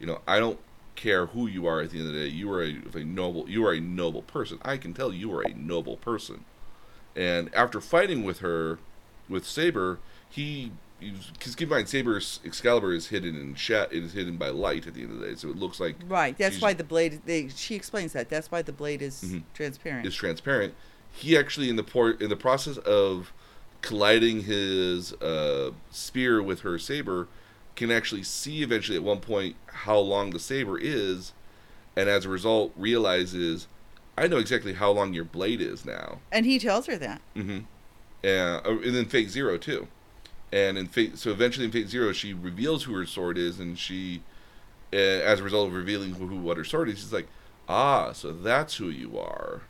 [0.00, 0.58] you know, I don't
[0.96, 2.26] care who you are at the end of the day.
[2.28, 3.48] You are a, a noble.
[3.48, 4.58] You are a noble person.
[4.62, 6.44] I can tell you are a noble person.
[7.16, 8.78] And after fighting with her,
[9.28, 13.90] with Saber, he because keep in mind Saber's Excalibur is hidden in shat.
[13.92, 15.96] It is hidden by light at the end of the day, so it looks like
[16.06, 16.36] Right.
[16.36, 17.22] That's why the blade.
[17.24, 18.28] They, she explains that.
[18.28, 19.44] That's why the blade is Mhm.
[19.54, 20.06] transparent.
[20.06, 20.74] is transparent.
[21.12, 23.32] He actually in the por- in the process of
[23.82, 27.28] colliding his uh, spear with her saber
[27.76, 31.32] can actually see eventually at one point how long the saber is,
[31.96, 33.66] and as a result realizes,
[34.18, 36.18] I know exactly how long your blade is now.
[36.30, 37.22] and he tells her that.
[37.34, 37.60] Mm-hmm.
[38.22, 39.88] And, uh, and then Fate Zero too.
[40.52, 43.78] And in Fate, so eventually in Fate Zero, she reveals who her sword is, and
[43.78, 44.22] she,
[44.92, 47.28] uh, as a result of revealing who, who what her sword is, she's like,
[47.68, 49.62] ah, so that's who you are.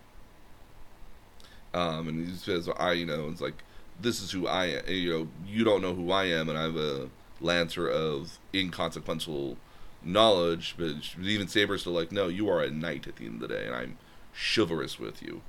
[1.72, 3.62] Um, and he says, I, you know, it's like,
[4.00, 4.88] this is who I am.
[4.88, 7.08] You know, you don't know who I am, and I'm a
[7.40, 9.56] lancer of inconsequential
[10.02, 10.74] knowledge.
[10.78, 13.54] But even Saber's still like, no, you are a knight at the end of the
[13.54, 13.98] day, and I'm
[14.34, 15.42] chivalrous with you.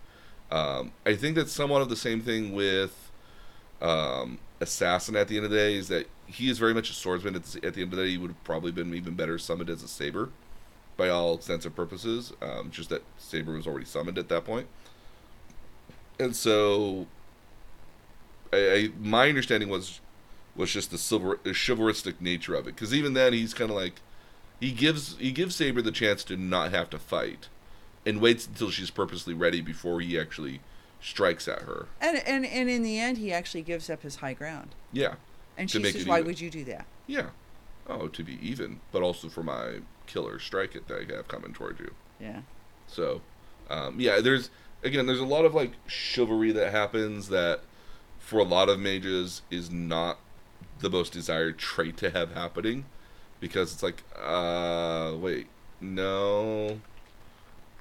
[0.51, 3.11] Um, I think that's somewhat of the same thing with
[3.81, 6.93] um, Assassin at the end of the day, is that he is very much a
[6.93, 7.35] swordsman.
[7.35, 9.37] At the, at the end of the day, he would have probably been even better
[9.37, 10.29] summoned as a saber
[10.97, 12.33] by all extents of purposes.
[12.41, 14.67] Um, just that Saber was already summoned at that point.
[16.19, 17.07] And so,
[18.53, 19.99] I, I my understanding was
[20.55, 22.75] was just the silver the chivalristic nature of it.
[22.75, 24.01] Because even then, he's kind of like
[24.59, 27.47] he gives he gives Saber the chance to not have to fight,
[28.05, 30.59] and waits until she's purposely ready before he actually
[31.01, 31.87] strikes at her.
[31.99, 34.75] And and and in the end, he actually gives up his high ground.
[34.91, 35.15] Yeah,
[35.57, 36.27] And she says, "Why even.
[36.27, 37.29] would you do that?" yeah.
[37.87, 41.51] Oh, to be even, but also for my killer strike it that I have coming
[41.51, 41.91] toward you.
[42.19, 42.41] Yeah.
[42.87, 43.21] So,
[43.69, 44.51] um, yeah, there's
[44.83, 47.61] again, there's a lot of like chivalry that happens that
[48.31, 50.17] for a lot of mages is not
[50.79, 52.85] the most desired trait to have happening
[53.41, 55.47] because it's like, uh, wait,
[55.81, 56.79] no,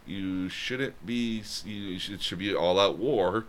[0.05, 1.45] you shouldn't be.
[1.65, 3.45] You should, it should be all out war.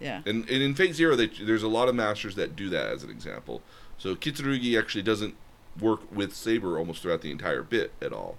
[0.00, 0.22] Yeah.
[0.24, 3.04] And, and in Fate Zero, they, there's a lot of masters that do that as
[3.04, 3.60] an example.
[3.98, 5.34] So Kitsurugi actually doesn't
[5.78, 8.38] work with Saber almost throughout the entire bit at all.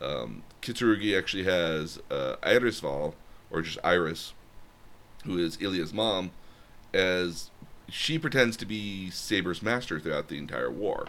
[0.00, 3.14] Um, Kitsurugi actually has uh, Irisviel,
[3.52, 4.32] or just Iris,
[5.24, 6.32] who is Ilya's mom,
[6.96, 7.50] as
[7.88, 11.06] she pretends to be Saber's master throughout the entire war.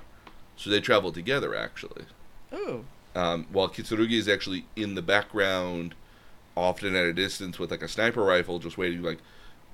[0.55, 2.05] So they travel together actually.
[2.51, 2.85] Oh.
[3.15, 5.95] Um, while Kitsurugi is actually in the background,
[6.55, 9.19] often at a distance with like a sniper rifle, just waiting, like,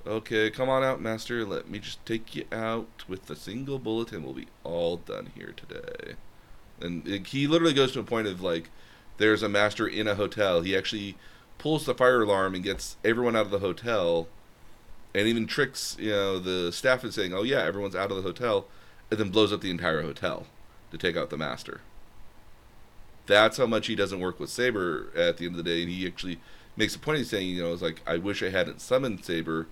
[0.05, 1.45] okay, come on out, master.
[1.45, 5.31] Let me just take you out with a single bullet, and we'll be all done
[5.35, 6.15] here today.
[6.79, 8.69] And it, he literally goes to a point of like,
[9.17, 10.61] there's a master in a hotel.
[10.61, 11.15] He actually
[11.57, 14.27] pulls the fire alarm and gets everyone out of the hotel,
[15.15, 18.23] and even tricks you know the staff is saying, "Oh yeah, everyone's out of the
[18.23, 18.65] hotel,"
[19.11, 20.47] and then blows up the entire hotel
[20.91, 21.81] to take out the master
[23.25, 25.81] that's how much he doesn't work with Saber at the end of the day.
[25.83, 26.39] And he actually
[26.75, 29.67] makes a point of saying, you know, it's like I wish I hadn't summoned Saber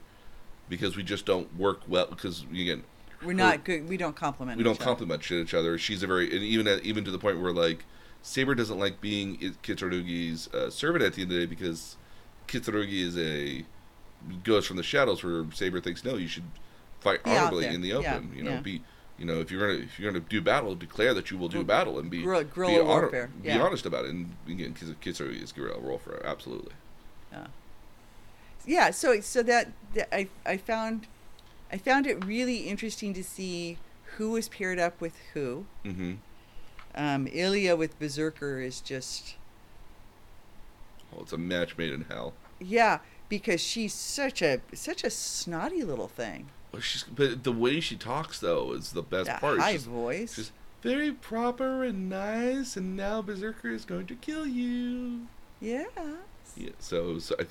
[0.69, 2.07] because we just don't work well.
[2.07, 2.83] Because again,
[3.21, 3.89] We're her- not good.
[3.89, 4.57] We don't compliment.
[4.57, 4.85] we don't each other.
[4.85, 5.77] compliment each other.
[5.77, 7.85] She's a very and even at, even to the point where like
[8.21, 11.97] Saber doesn't like being Kitsurugi's uh, servant at the end of the day because
[12.47, 13.65] Kitsurugi is a
[14.43, 16.43] goes from the shadows where Saber thinks no, you should
[16.99, 18.33] fight Be honorably in the Yeah, open.
[18.35, 18.59] You know, yeah.
[18.61, 18.83] be
[19.17, 21.63] you know if you're gonna if you're gonna do battle, declare that you will do
[21.63, 24.11] battle and be guerrilla- be, honor- warfare, be honest about it.
[24.11, 26.73] And again, Kits- Kitsurugi is guerrilla warfare, absolutely.
[27.31, 27.47] Yeah.
[28.65, 31.07] yeah, so so that, that I I found
[31.71, 33.77] I found it really interesting to see
[34.17, 35.65] who was paired up with who.
[35.85, 36.13] Mm-hmm.
[36.93, 39.35] Um, Ilya with Berserker is just
[41.15, 42.33] Oh, it's a match made in hell.
[42.59, 42.99] yeah,
[43.31, 46.49] because she's such a such a snotty little thing.
[46.73, 49.59] Well, she's but the way she talks though is the best That part.
[49.59, 50.35] High just- voice.
[50.35, 50.51] She's
[50.83, 55.21] very proper and nice, and now Berserker is going to kill you.
[55.59, 55.85] yeah.
[56.57, 57.45] Yeah, so, so I,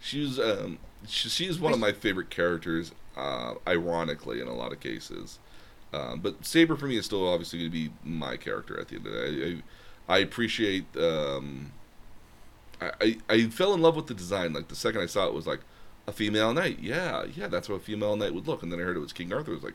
[0.00, 4.80] she's um she, she's one of my favorite characters, uh, ironically in a lot of
[4.80, 5.38] cases.
[5.92, 8.96] Um, but Saber for me is still obviously going to be my character at the
[8.96, 9.62] end of the day.
[10.08, 10.86] I, I appreciate.
[10.96, 11.72] Um,
[12.80, 14.52] I, I I fell in love with the design.
[14.52, 15.60] Like the second I saw it was like
[16.06, 16.78] a female knight.
[16.80, 18.62] Yeah, yeah, that's what a female knight would look.
[18.62, 19.52] And then I heard it was King Arthur.
[19.52, 19.74] I was like,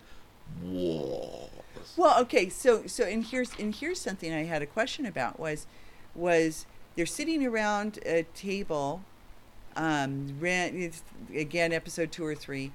[0.64, 1.50] whoa.
[1.98, 5.68] Well, okay, so so and here's and here's something I had a question about was
[6.16, 9.02] was they're sitting around a table,
[9.76, 10.92] um, Ren
[11.34, 12.72] again episode two or three,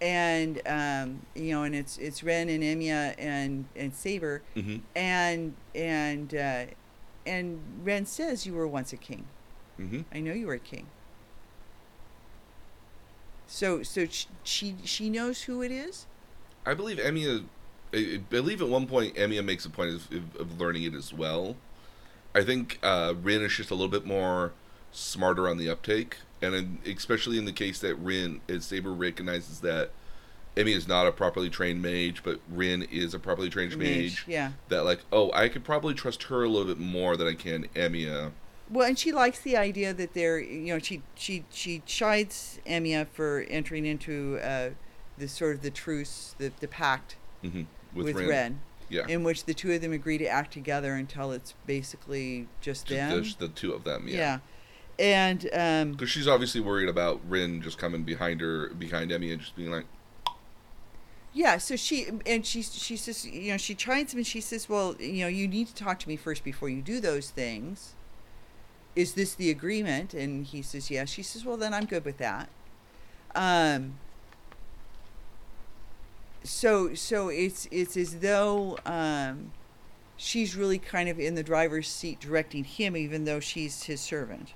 [0.00, 5.54] and um, you know, and it's it's Ren and Emiya and and Saber, hmm and
[5.74, 6.64] and uh,
[7.26, 9.26] and Ren says you were once a king.
[9.78, 10.86] Hmm I know you were a king.
[13.46, 16.06] So so sh- she she knows who it is.
[16.66, 17.44] I believe Emiya.
[17.92, 21.14] I I believe at one point Emiya makes a point of, of, learning it as
[21.14, 21.56] well.
[22.34, 24.52] I think uh, Rin is just a little bit more
[24.92, 29.60] smarter on the uptake, and in, especially in the case that Rin, as Saber recognizes
[29.60, 29.90] that
[30.54, 34.24] Emiya is not a properly trained mage, but Rin is a properly trained mage.
[34.26, 34.52] yeah.
[34.68, 37.68] That like, oh, I could probably trust her a little bit more than I can
[37.74, 38.32] Emiya.
[38.70, 43.06] Well, and she likes the idea that they're, you know, she she she chides Emiya
[43.08, 44.70] for entering into uh,
[45.16, 47.62] the sort of the truce, the the pact hmm
[47.94, 48.28] with, Rin.
[48.28, 48.60] Ren,
[48.90, 52.86] Yeah, in which the two of them agree to act together until it's basically just
[52.86, 53.48] just them.
[53.48, 54.06] the, the two of them.
[54.06, 54.38] yeah.
[54.98, 55.24] Yeah.
[55.26, 59.40] and um, Because she's obviously worried about Rin just coming behind her, behind Emiya, and
[59.40, 59.86] just being like,
[61.32, 64.68] yeah, so she and she she says, you know, she chides him and she says,
[64.68, 67.94] well, you know, you need to talk to me first before you do those things.
[68.98, 70.12] Is this the agreement?
[70.12, 71.08] And he says, yes.
[71.08, 72.48] She says, well, then I'm good with that.
[73.32, 73.94] Um,
[76.42, 79.52] so so it's it's as though um,
[80.16, 84.52] she's really kind of in the driver's seat directing him, even though she's his servant.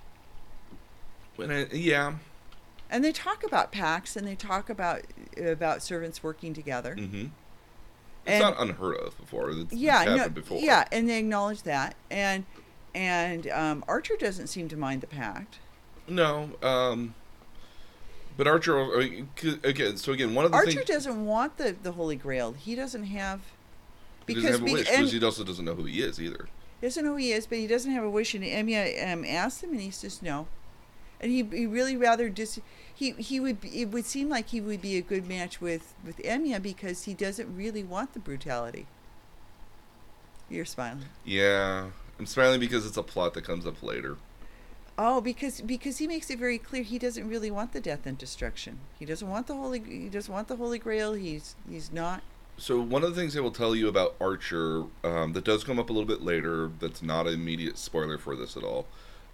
[1.37, 2.15] when I, yeah.
[2.91, 5.03] And they talk about pacts and they talk about
[5.41, 6.97] about servants working together.
[6.97, 7.27] Mm-hmm.
[7.27, 7.31] It's
[8.27, 9.51] And- not unheard of before.
[9.51, 10.61] It's, yeah, it's no, before.
[10.61, 11.95] yeah, and they acknowledge that.
[12.11, 12.45] And
[12.95, 15.59] and um, Archer doesn't seem to mind the pact.
[16.09, 16.51] No.
[16.63, 17.15] Um.
[18.37, 19.97] But Archer, I mean, 'cause- again.
[19.99, 22.53] So again, one of the Archer things doesn't want the the Holy Grail.
[22.53, 23.41] He doesn't have
[24.27, 26.49] he doesn't have a wish because he also doesn't know who he is either.
[26.81, 28.35] He doesn't know who he is, but he doesn't have a wish.
[28.35, 30.49] And Emiya um, asks him, and he says no.
[31.21, 32.59] And he, he really rather dis.
[32.93, 36.17] He he would it would seem like he would be a good match with with
[36.19, 38.87] Emiya because he doesn't really want the brutality.
[40.51, 41.05] You're smiling.
[41.25, 44.17] Yeah, I'm smiling because it's a plot that comes up later.
[44.99, 48.17] Oh, because because he makes it very clear he doesn't really want the death and
[48.19, 48.79] destruction.
[48.99, 49.81] He doesn't want the holy.
[49.81, 51.15] He doesn't want the Holy Grail.
[51.15, 52.23] He's he's not.
[52.59, 55.79] So one of the things I will tell you about Archer um, that does come
[55.79, 56.71] up a little bit later.
[56.79, 58.87] That's not an immediate spoiler for this at all.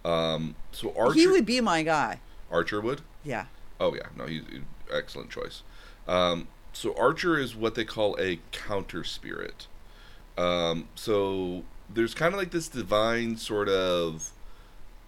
[0.05, 2.21] Um, so Archer, He would be my guy.
[2.49, 3.01] Archer would.
[3.23, 3.45] Yeah.
[3.79, 5.61] Oh yeah, no, he's he's- excellent choice.
[6.07, 9.67] Um, so Archer is what they call a counter spirit.
[10.37, 11.63] Um, so
[11.93, 14.31] there's kind of like this divine sort of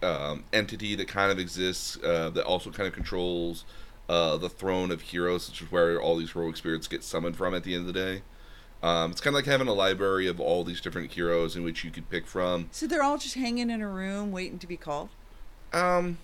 [0.02, 3.64] um, entity that kind of exists uh, that also kind of controls
[4.08, 7.54] uh, the throne of heroes, which is where all these heroic spirits get summoned from
[7.54, 8.22] at the end of the day.
[8.82, 11.84] Um, it's kind of like having a library of all these different heroes in which
[11.84, 12.68] you could pick from.
[12.72, 15.08] So they're all just hanging in a room waiting to be called.
[15.72, 16.18] Um,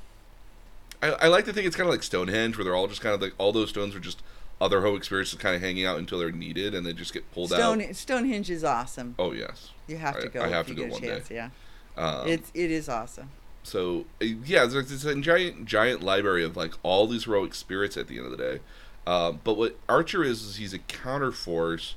[1.00, 3.14] I, I like to think it's kind of like Stonehenge, where they're all just kind
[3.14, 4.22] of like all those stones are just
[4.60, 7.30] other heroic spirits just kind of hanging out until they're needed, and they just get
[7.32, 7.94] pulled Stone out.
[7.94, 9.14] Stonehenge is awesome.
[9.18, 10.42] Oh yes, You have to go.
[10.42, 11.08] I have to go get a one day.
[11.08, 11.50] chance, Yeah.
[11.96, 13.30] um, it's it is awesome.
[13.62, 17.96] so uh, yeah, there's it's a giant giant library of like all these heroic spirits
[17.96, 18.60] at the end of the day.
[19.06, 21.94] Um, but what Archer is is he's a counterforce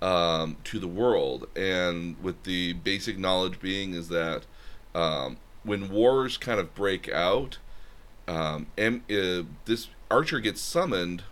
[0.00, 4.46] um, to the world, and with the basic knowledge being is that
[4.94, 7.58] um, when wars kind of break out,
[8.28, 11.24] um, and uh, this Archer gets summoned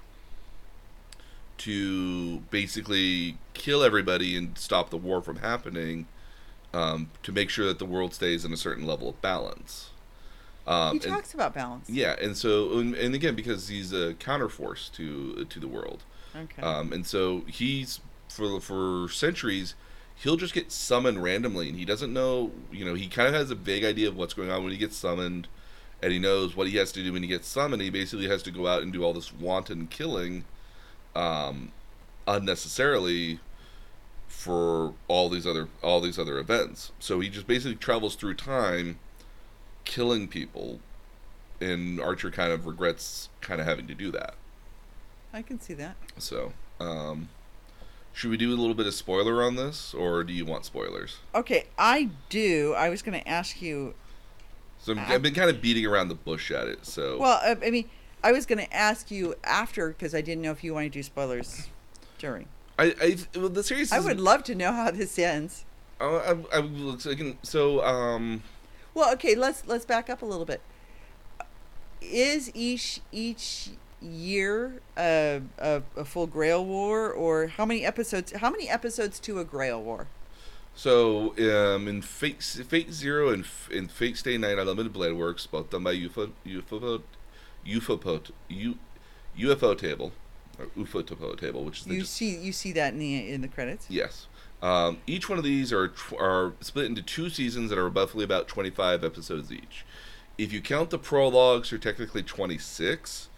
[1.59, 6.07] to basically kill everybody and stop the war from happening,
[6.75, 9.91] um, to make sure that the world stays in a certain level of balance.
[10.67, 11.89] Um, he and- talks about balance.
[11.89, 16.03] yeah, and so and, and again because he's a counterforce to to the world,
[16.35, 16.61] Okay.
[16.63, 19.75] um, and so he's for for centuries
[20.19, 22.51] he'll just get summoned randomly, and he doesn't know.
[22.73, 24.79] You know, he kind of has a vague idea of what's going on when he
[24.79, 25.47] gets summoned,
[26.03, 27.83] and he knows what he has to do when he gets summoned.
[27.83, 30.45] He basically has to go out and do all this wanton killing,
[31.17, 31.73] um,
[32.29, 33.41] unnecessarily,
[34.29, 36.93] for all these other all these other events.
[36.99, 38.99] So he just basically travels through time,
[39.85, 40.81] killing people,
[41.61, 44.35] and Archer kind of regrets kind of having to do that.
[45.33, 45.97] I can see that.
[46.19, 47.29] So, um,
[48.13, 51.19] should we do a little bit of spoiler on this, or do you want spoilers?
[51.35, 52.75] Okay, I do.
[52.77, 53.95] I was going to ask you.
[54.79, 56.87] So I- I've been kind of beating around the bush at it.
[56.87, 57.89] So Well, I mean,
[58.23, 60.91] I was going to ask you after because I didn't know if you want to
[60.91, 61.69] do spoilers
[62.19, 62.49] during.
[62.79, 63.93] I, I well, the series.
[63.93, 65.65] I would love to know how this ends.
[66.01, 67.83] Uh, I, I, like so.
[67.85, 68.43] Um,
[68.95, 70.61] Well, okay, let's let's back up a little bit.
[72.03, 73.71] Is each each
[74.03, 78.33] year a, a, a full Grail War, or how many episodes?
[78.33, 80.09] How many episodes to a Grail War?
[80.77, 85.71] so um, in Fate, Fate Zero and in Fate Stay Night Unlimited Blade Works, both
[85.71, 87.03] done by UFO UFO
[87.69, 88.79] UFO U,
[89.39, 90.13] UFO Table
[90.59, 93.41] or UFO Topo Table, which is You just- see you see that in the in
[93.43, 93.87] the credits.
[93.89, 94.27] Yes.
[94.63, 98.49] Um, each one of these are are split into two seasons that are roughly about
[98.49, 99.85] 25 episodes each.
[100.39, 103.29] If you count the prologues, they're technically 26,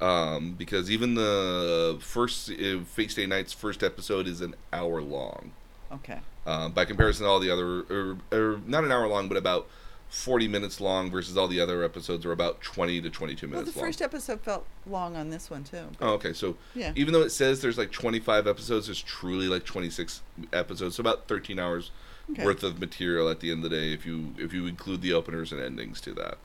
[0.00, 5.52] um, because even the first uh, Fate Stay Night's first episode is an hour long.
[5.92, 6.18] Okay.
[6.46, 9.68] Um, by comparison to all the other, or, or not an hour long, but about
[10.08, 13.72] 40 minutes long, versus all the other episodes are about 20 to 22 minutes Well,
[13.72, 13.86] the long.
[13.88, 15.86] first episode felt long on this one too.
[16.00, 16.32] Oh, okay.
[16.32, 16.92] So Yeah.
[16.94, 21.28] even though it says there's like 25 episodes, there's truly like 26 episodes, so about
[21.28, 21.90] 13 hours
[22.32, 22.44] Okay.
[22.44, 25.12] worth of material at the end of the day if you if you include the
[25.12, 26.38] openers and endings to that.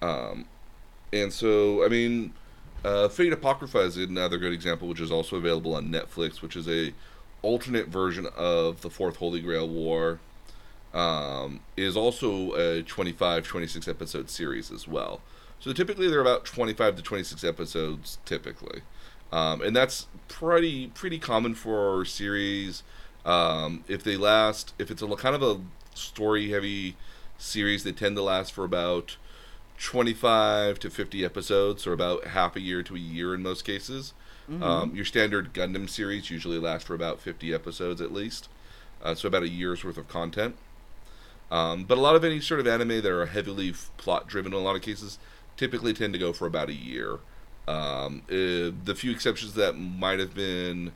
[0.00, 0.44] Um,
[1.12, 2.32] and so I mean,
[2.84, 6.68] uh, Fate Apocrypha is another good example, which is also available on Netflix, which is
[6.68, 6.92] a
[7.42, 10.20] alternate version of the Fourth Holy Grail War.
[10.96, 15.20] Um, is also a 25, 26 episode series as well.
[15.60, 18.80] So typically they're about 25 to 26 episodes typically.
[19.30, 22.82] Um, and that's pretty pretty common for our series.
[23.26, 25.60] Um, if they last, if it's a kind of a
[25.94, 26.96] story heavy
[27.36, 29.18] series, they tend to last for about
[29.78, 34.14] 25 to 50 episodes, or about half a year to a year in most cases.
[34.62, 38.48] Um, your standard Gundam series usually lasts for about 50 episodes at least,
[39.02, 40.56] uh, so about a year's worth of content.
[41.50, 44.58] Um, but a lot of any sort of anime that are heavily plot driven in
[44.58, 45.18] a lot of cases
[45.56, 47.18] typically tend to go for about a year.
[47.68, 50.92] Um, uh, the few exceptions that might have been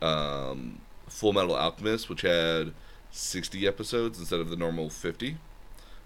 [0.00, 2.72] um, Full Metal Alchemist, which had
[3.10, 5.36] 60 episodes instead of the normal 50.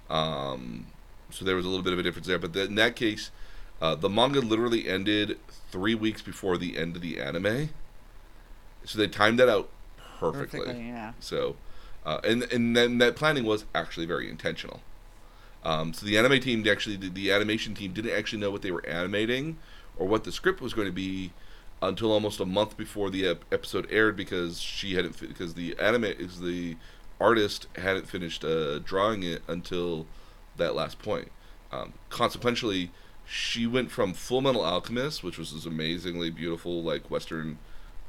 [0.09, 0.87] Um,
[1.31, 2.39] so there was a little bit of a difference there.
[2.39, 3.31] But th- in that case,
[3.81, 5.39] uh, the manga literally ended
[5.71, 7.71] three weeks before the end of the anime.
[8.85, 9.69] So they timed that out
[10.19, 10.61] perfectly.
[10.61, 11.13] Perfectly, yeah.
[11.21, 11.57] So,
[12.07, 14.81] uh, and and then that planning was actually very intentional.
[15.65, 18.71] Um, so the anime team actually, the, the animation team didn't actually know what they
[18.71, 19.59] were animating
[19.99, 21.33] or what the script was going to be
[21.83, 25.77] until almost a month before the ep- episode aired because she hadn't fi- because the
[25.81, 26.77] anime is the
[27.21, 30.07] artist hadn't finished uh, drawing it until
[30.57, 31.33] that last point.
[31.73, 32.93] Um, consequently,
[33.27, 37.59] she went from Full Metal Alchemist, which was this amazingly beautiful like Western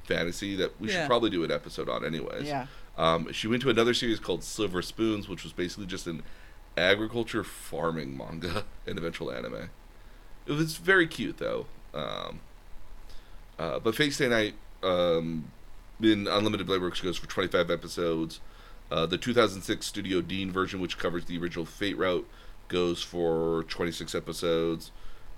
[0.04, 1.02] fantasy that we Yeah.
[1.02, 2.48] should probably do an episode on anyways.
[2.48, 2.68] Yeah.
[2.98, 6.24] Um, she went to another series called Silver Spoons, which was basically just an
[6.76, 9.70] agriculture farming manga and eventual anime.
[10.46, 11.68] It was very cute though.
[11.94, 12.40] Um,
[13.60, 14.54] uh, but Fate Stay Night
[14.84, 15.52] um,
[16.02, 18.40] in Unlimited Blade Works goes for 25 episodes.
[18.90, 22.28] Uh, the 2006 Studio Deen version, which covers the original Fate route,
[22.68, 24.92] goes for 26 episodes.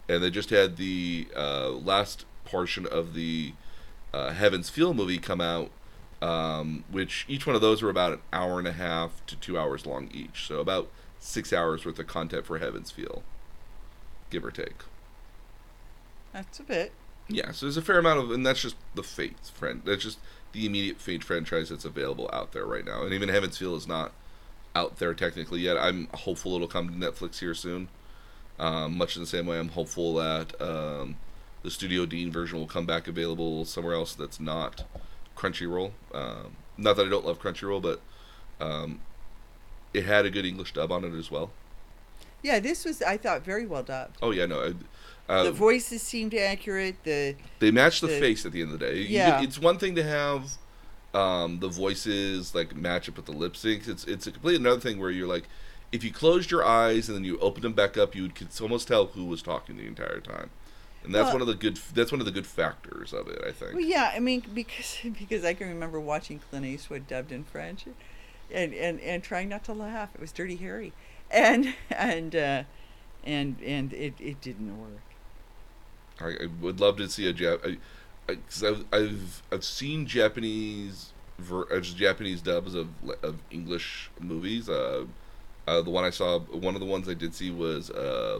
[0.08, 3.54] And they just had the uh, last portion of the
[4.14, 5.70] uh, Heaven's Feel movie come out,
[6.22, 9.58] um, which each one of those are about an hour and a half to two
[9.58, 10.48] hours long each.
[10.48, 10.90] So about
[11.20, 13.24] six hours worth of content for Heaven's Feel,
[14.30, 14.84] give or take.
[16.34, 16.92] That's a bit.
[17.28, 19.82] Yeah, so there's a fair amount of, and that's just the Fate friend.
[19.86, 20.20] That's just
[20.52, 23.04] the immediate Fate franchise that's available out there right now.
[23.04, 24.12] And even Heaven's Feel is not
[24.76, 25.78] out there technically yet.
[25.78, 27.90] I'm hopeful it'll come to Netflix here soon.
[28.58, 31.18] Um, much in the same way, I'm hopeful that um,
[31.64, 34.84] the Studio Deen version will come back available somewhere else that's not
[35.50, 35.92] Crunchyroll.
[36.14, 38.02] Um, not that I don't love Crunchyroll, but
[38.60, 39.00] um,
[39.94, 41.52] it had a good English dub on it as well.
[42.44, 44.18] Yeah, this was I thought very well dubbed.
[44.22, 44.62] Oh yeah, no.
[44.62, 44.74] I-
[45.32, 46.96] Uh, the voices seemed accurate.
[47.04, 49.02] The They match the, the- face at the end of the day.
[49.02, 49.44] Yeah.
[49.44, 50.54] it's one thing to have
[51.14, 53.88] um, the voices like match up with the lip syncs.
[53.88, 55.44] It's it's a completely another thing where you're like,
[55.92, 58.88] if you closed your eyes and then you opened them back up, you could almost
[58.88, 60.50] tell who was talking the entire time.
[61.04, 61.78] And that's Well- one of the good.
[61.94, 63.74] That's one of the good factors of it, I think.
[63.74, 67.86] well, yeah, I mean because because I can remember watching Clint Eastwood dubbed in French,
[68.52, 70.10] and and and trying not to laugh.
[70.14, 70.92] It was Dirty Harry,
[71.32, 72.64] and and uh,
[73.24, 75.02] and and it, it didn't work.
[76.22, 77.78] I, I would love to see a Jap.
[78.28, 82.90] Because I've, I've I've seen Japanese ver- uh, Japanese dubs of
[83.24, 84.70] of English movies.
[84.70, 85.06] Uh,
[85.68, 88.40] uh, the one I saw, one of the ones I did see was uh,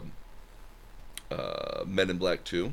[1.30, 2.72] uh, Men in Black Two.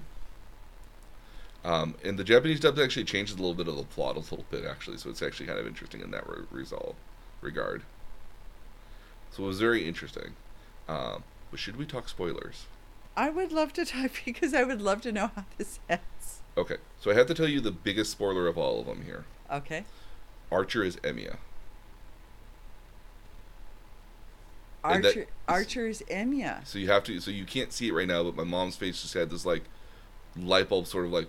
[1.63, 4.45] Um, and the Japanese dub actually changes a little bit of the plot a little
[4.49, 6.95] bit actually, so it's actually kind of interesting in that re- result
[7.41, 7.83] regard.
[9.31, 10.35] So it was very interesting.
[10.87, 12.67] Um, but should we talk spoilers?
[13.17, 16.41] I would love to talk because I would love to know how this ends.
[16.57, 19.25] Okay, so I have to tell you the biggest spoiler of all of them here.
[19.51, 19.83] Okay.
[20.51, 21.37] Archer is Emiya.
[24.95, 26.65] And that- Archer Archer's Emiya.
[26.65, 27.19] So you have to.
[27.19, 29.63] So you can't see it right now, but my mom's face just had this like
[30.35, 31.27] light bulb, sort of like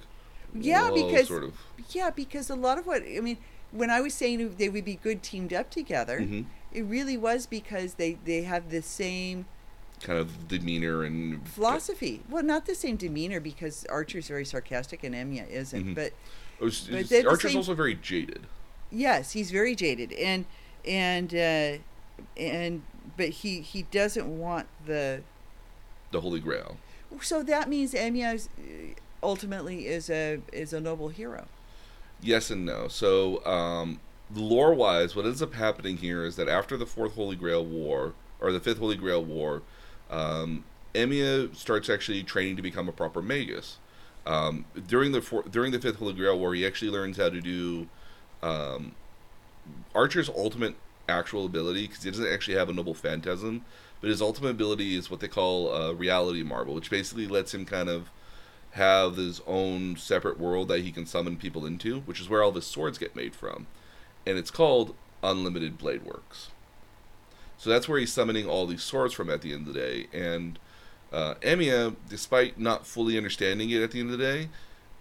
[0.55, 1.55] Yeah, because sort of.
[1.91, 3.39] yeah, because a lot of what I mean,
[3.71, 6.47] when I was saying they would be good teamed up together, Mhm.
[6.73, 9.47] it really was because they they have the same
[10.01, 12.23] kind of demeanor and philosophy.
[12.29, 15.87] Well, not the same demeanor because Archer's very sarcastic and Emiya isn't.
[15.89, 15.95] Mhm.
[15.95, 16.13] But
[16.61, 18.47] was- but it's- Archer's same- also very jaded.
[18.91, 20.45] yes, he's very jaded and
[20.85, 21.79] and uh,
[22.37, 22.83] and
[23.17, 25.23] but he he doesn't want the
[26.11, 26.77] The Holy Grail.
[27.21, 31.47] so that means Emiya uh, ultimately is a is a noble hero.
[32.21, 32.89] Yes and no.
[32.89, 34.01] So, um,
[34.35, 38.15] lore wise, what ends up happening here is that after the Fourth Holy Grail War,
[38.41, 39.63] or the Fifth Holy Grail War,
[40.11, 40.65] um,
[40.95, 43.79] Emiya starts actually training to become a proper magus.
[44.27, 47.41] Um, during the four, during the Fifth Holy Grail War, he actually learns how to
[47.41, 47.89] do
[48.43, 48.93] um,
[49.95, 50.75] Archer's ultimate
[51.09, 53.65] actual ability because he doesn't actually have a noble phantasm,
[54.01, 57.65] but his ultimate ability is what they call a reality marble, which basically lets him
[57.65, 58.11] kind of
[58.73, 62.53] have his own separate world that he can summon people into, which is where all
[62.53, 63.67] the swords get made from.
[64.27, 66.51] And it's called Unlimited Blade Works.
[67.57, 70.07] So that's where he's summoning all these swords from at the end of the day.
[70.13, 70.59] And
[71.13, 71.35] uh,
[72.09, 74.49] despite not fully understanding it at the end of the day,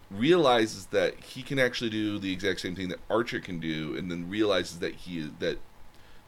[0.10, 4.10] realizes that he can actually do the exact same thing that Archer can do, and
[4.10, 5.60] then realizes that he is that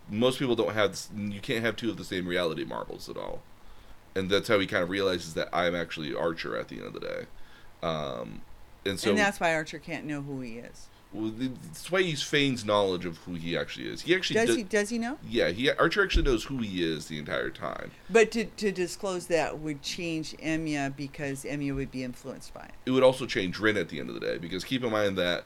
[0.10, 3.18] most people don't have this, you can't have two of the same reality marbles at
[3.18, 3.42] all
[4.16, 6.94] and that's how he kind of realizes that I'm actually Archer at the end of
[6.94, 7.26] the day.
[7.82, 8.42] Um,
[8.86, 10.88] and so and that's why Archer can't know who he is.
[11.14, 14.02] well, that's why he feigns knowledge of who he actually is.
[14.02, 15.18] He actually Does do- he does he know?
[15.28, 17.92] Yeah, he Archer actually knows who he is the entire time.
[18.10, 22.74] But to, to disclose that would change Emiya because Emiya would be influenced by it.
[22.86, 25.18] It would also change Rin at the end of the day because keep in mind
[25.18, 25.46] that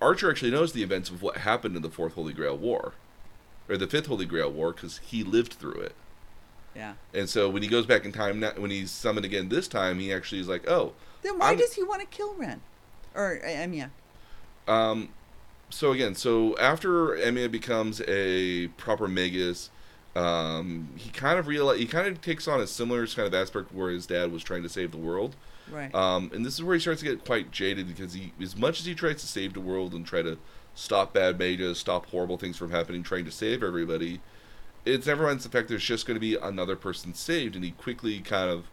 [0.00, 2.92] Archer actually knows the events of what happened in the Fourth Holy Grail War,
[3.68, 5.94] or the Fifth Holy Grail War, because he lived through it.
[6.74, 6.94] Yeah.
[7.12, 9.98] And so when he goes back in time, now, when he's summoned again this time,
[9.98, 12.60] he actually is like, oh, Then why I'm- does he want to kill Ren?
[13.14, 13.90] Or Emiya?
[14.66, 15.10] Um,
[15.70, 19.70] so again, so after Emiya becomes a proper Magus,
[20.14, 23.72] um, he kind of realize he kind of takes on a similar kind of aspect
[23.74, 25.36] where his dad was trying to save the world.
[25.70, 25.94] Right.
[25.94, 28.80] Um, and this is where he starts to get quite jaded because he, as much
[28.80, 30.36] as he tries to save the world and try to
[30.74, 34.20] stop bad mages, stop horrible things from happening, trying to save everybody,
[34.84, 37.70] it's never ends the fact there's just going to be another person saved, and he
[37.72, 38.64] quickly kind of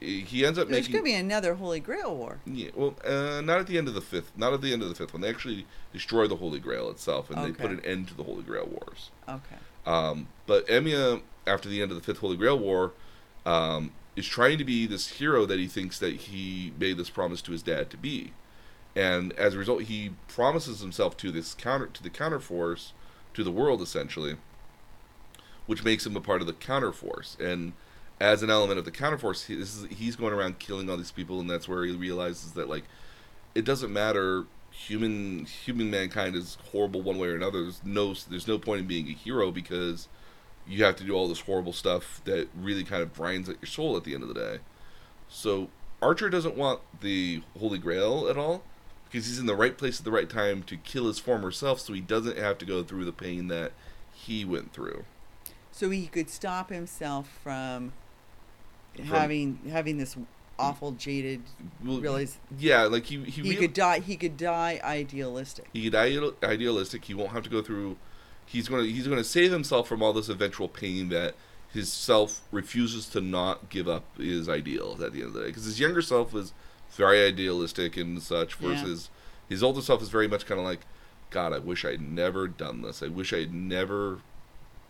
[0.00, 2.38] he ends up There's making There's going to be another Holy Grail war.
[2.46, 4.30] yeah, well, uh, not at the end of the fifth.
[4.36, 5.22] Not at the end of the fifth one.
[5.22, 8.42] They actually destroy the Holy Grail itself, and they put an end to the Holy
[8.42, 9.10] Grail wars.
[9.28, 9.56] Okay.
[9.86, 12.92] Um, but Emiya, after the end of the fifth Holy Grail war,
[13.44, 17.42] um, is trying to be this hero that he thinks that he made this promise
[17.42, 18.32] to his dad to be,
[18.98, 22.90] and as a result, he promises himself to this counter to the counterforce,
[23.32, 24.38] to the world essentially,
[25.66, 27.38] which makes him a part of the counterforce.
[27.38, 27.74] And
[28.18, 31.48] as an element of the counterforce, he, he's going around killing all these people, and
[31.48, 32.82] that's where he realizes that like
[33.54, 34.46] it doesn't matter.
[34.72, 37.62] Human human mankind is horrible one way or another.
[37.62, 40.08] There's no there's no point in being a hero because
[40.66, 43.68] you have to do all this horrible stuff that really kind of grinds at your
[43.68, 44.58] soul at the end of the day.
[45.28, 45.68] So
[46.02, 48.64] Archer doesn't want the Holy Grail at all
[49.10, 51.80] because he's in the right place at the right time to kill his former self,
[51.80, 53.72] so he doesn't have to go through the pain that
[54.12, 55.04] he went through.
[55.72, 57.92] So he could stop himself from,
[58.96, 60.26] From- having having this mm.
[60.58, 61.42] awful jaded
[61.84, 65.66] Well, realize yeah, like he he, he real- could die he could die idealistic.
[65.72, 67.04] he could ideal, idealistic.
[67.04, 67.96] He won't have to go through.
[68.44, 71.34] He's gonna he's gonna save himself from all this eventual pain that
[71.72, 75.46] his self refuses to not give up his ideals at the end of the day.
[75.48, 76.52] Because his younger self is
[76.92, 78.68] very idealistic and such, Yeah.
[78.68, 79.10] versus
[79.48, 80.80] his older self is very much kind of like,
[81.30, 83.02] God, I wish I'd never done this.
[83.02, 84.20] I wish I'd never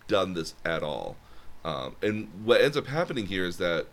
[0.06, 1.16] done this at all.
[1.64, 3.86] Um, and what ends up happening here is that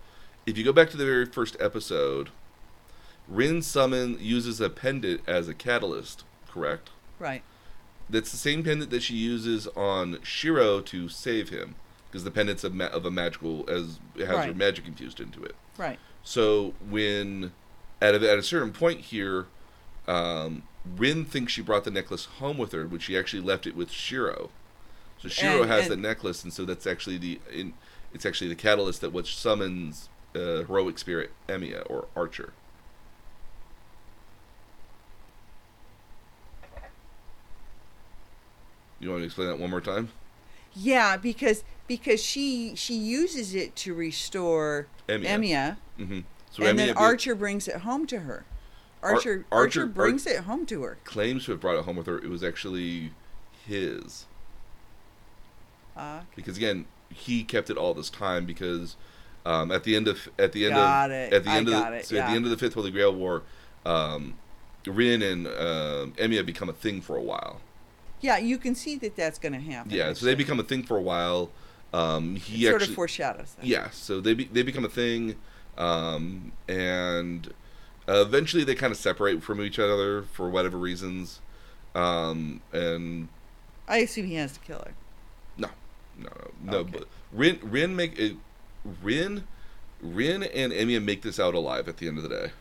[0.45, 2.29] if you go back to the very first episode,
[3.27, 6.91] Rin summon uses a pendant as a catalyst, correct?
[7.17, 7.41] Right.
[8.07, 11.73] That's the same pendant that she uses on Shiro to save him
[12.07, 15.43] because the pendant's of, ma- of a magical as it has her magic infused into
[15.43, 15.55] it.
[15.75, 15.97] Right.
[16.23, 17.51] So when
[18.01, 19.47] at a, at a certain point here,
[20.07, 20.63] um,
[20.97, 23.89] Rin thinks she brought the necklace home with her, but she actually left it with
[23.91, 24.49] Shiro.
[25.19, 27.73] So Shiro And- has and- the necklace, and so that's actually the in,
[28.13, 32.53] it's actually the catalyst that which summons uh, heroic spirit Emiya or Archer.
[38.99, 40.09] You want me to explain that one more time?
[40.73, 45.25] Yeah, because because she she uses it to restore Emiya.
[45.27, 46.19] Emiya, Mm-hmm.
[46.55, 48.45] So and Emiya then be- Archer brings it home to her.
[49.03, 50.97] Ar- Archer Archer- Archer, brings it home to her.
[51.03, 52.17] claims to have brought it home with her.
[52.17, 53.11] It was actually
[53.67, 54.25] his.
[55.97, 58.95] Uh, because again he kept it all this time because
[59.45, 61.33] um, at the end of at the end Got of it.
[61.33, 63.13] at the I end of the, so at the end of the fifth Holy Grail
[63.13, 63.43] War,
[63.85, 64.35] um,
[64.85, 67.61] Rin and uh, Emiya become a thing for a while.
[68.21, 69.91] yeah, you can see that that's going to happen.
[69.91, 71.49] Yeah, so they become a thing for a while.
[71.93, 73.65] Um, he sort actually, of foreshadows that.
[73.65, 75.35] yeah, so they be, they become a thing,
[75.77, 77.53] um, and
[78.07, 81.41] uh, eventually they kind of separate from each other for whatever reasons,
[81.93, 83.29] um, and
[83.87, 84.93] I assume he has to kill her.
[85.57, 85.69] No,
[86.17, 86.29] no,
[86.63, 86.71] no.
[86.71, 86.91] no Okay.
[86.99, 88.35] But Rin, Rin make it.
[89.01, 89.45] Rin,
[90.01, 92.51] Rin and Emiya make this out alive at the end of the day.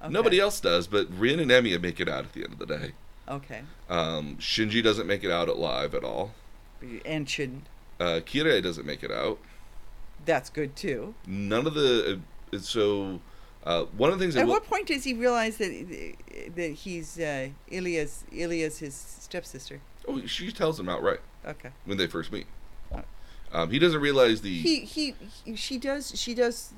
[0.00, 0.12] Okay.
[0.12, 2.66] Nobody else does, but Rin and Emiya make it out at the end of the
[2.66, 2.92] day.
[3.28, 3.62] Okay.
[3.90, 6.32] Um, Shinji doesn't make it out alive at all.
[7.04, 7.66] And shouldn't.
[8.00, 9.38] Uh, Kirei doesn't make it out.
[10.24, 11.14] That's good too.
[11.26, 12.16] None of the uh,
[12.60, 13.20] so
[13.64, 16.14] uh, one of the things At will- what point does he realize that
[16.56, 19.80] that he's uh, Ilya's Ilya's his stepsister?
[20.06, 21.70] oh she tells him outright Okay.
[21.84, 22.46] when they first meet.
[23.50, 25.14] Um, he doesn't realize the He, he
[25.44, 26.74] he she does she does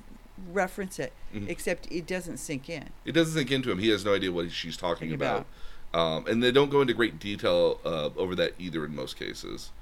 [0.53, 1.49] reference it, Mhm.
[1.49, 2.91] except it doesn't sink in.
[3.05, 3.79] it doesn't sink into him.
[3.81, 5.47] He has no idea what she's talking Talking about.
[5.93, 9.73] Um, and they don't go into great detail uh, over that either in most cases.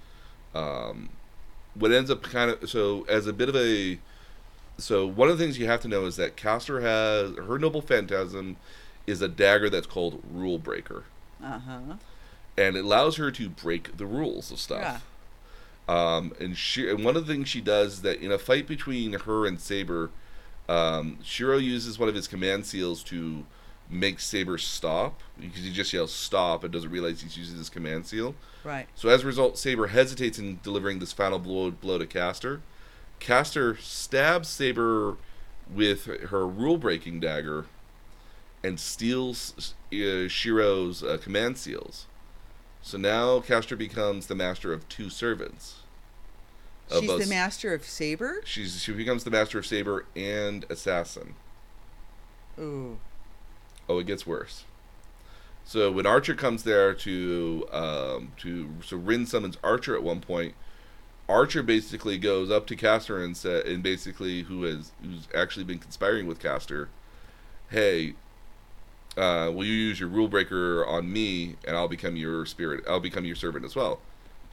[0.55, 1.11] Um,
[1.75, 3.99] what ends up kind of so as a bit of a
[4.79, 7.83] so one of the things you have to know is that Caster has her noble
[7.83, 8.57] phantasm
[9.07, 11.05] is a dagger that's called Rule Breaker,
[11.43, 11.81] Uh huh.
[12.57, 15.05] and it allows her to break the rules of stuff.
[15.89, 18.67] Um, and she and one of the things she does is that in a fight
[18.67, 20.11] between her and Saber,
[20.69, 23.47] um, Shiro uses one of his command seals to
[23.89, 28.07] make Saber stop because he just yells stop and doesn't realize he's using his command
[28.07, 28.35] seal.
[28.65, 28.87] Right.
[28.95, 32.61] So as a result, Saber hesitates in delivering this final blow blow to Caster.
[33.21, 35.17] Caster stabs Saber
[35.73, 37.67] with her rule breaking dagger
[38.65, 42.07] and steals uh, Shiro's uh, command seals.
[42.83, 45.81] So now Caster becomes the master of two servants.
[46.91, 48.41] Of She's both- the master of saber.
[48.45, 51.35] She's she becomes the master of saber and assassin.
[52.59, 52.99] Ooh.
[53.89, 54.65] Oh, it gets worse.
[55.65, 60.55] So when Archer comes there to um, to so Rin summons Archer at one point.
[61.29, 65.79] Archer basically goes up to Caster and sa and basically who has who's actually been
[65.79, 66.89] conspiring with Caster.
[67.71, 68.15] Hey,
[69.17, 72.85] uh, will you use your rule breaker on me and I'll become your spirit?
[72.89, 74.01] I'll become your servant as well.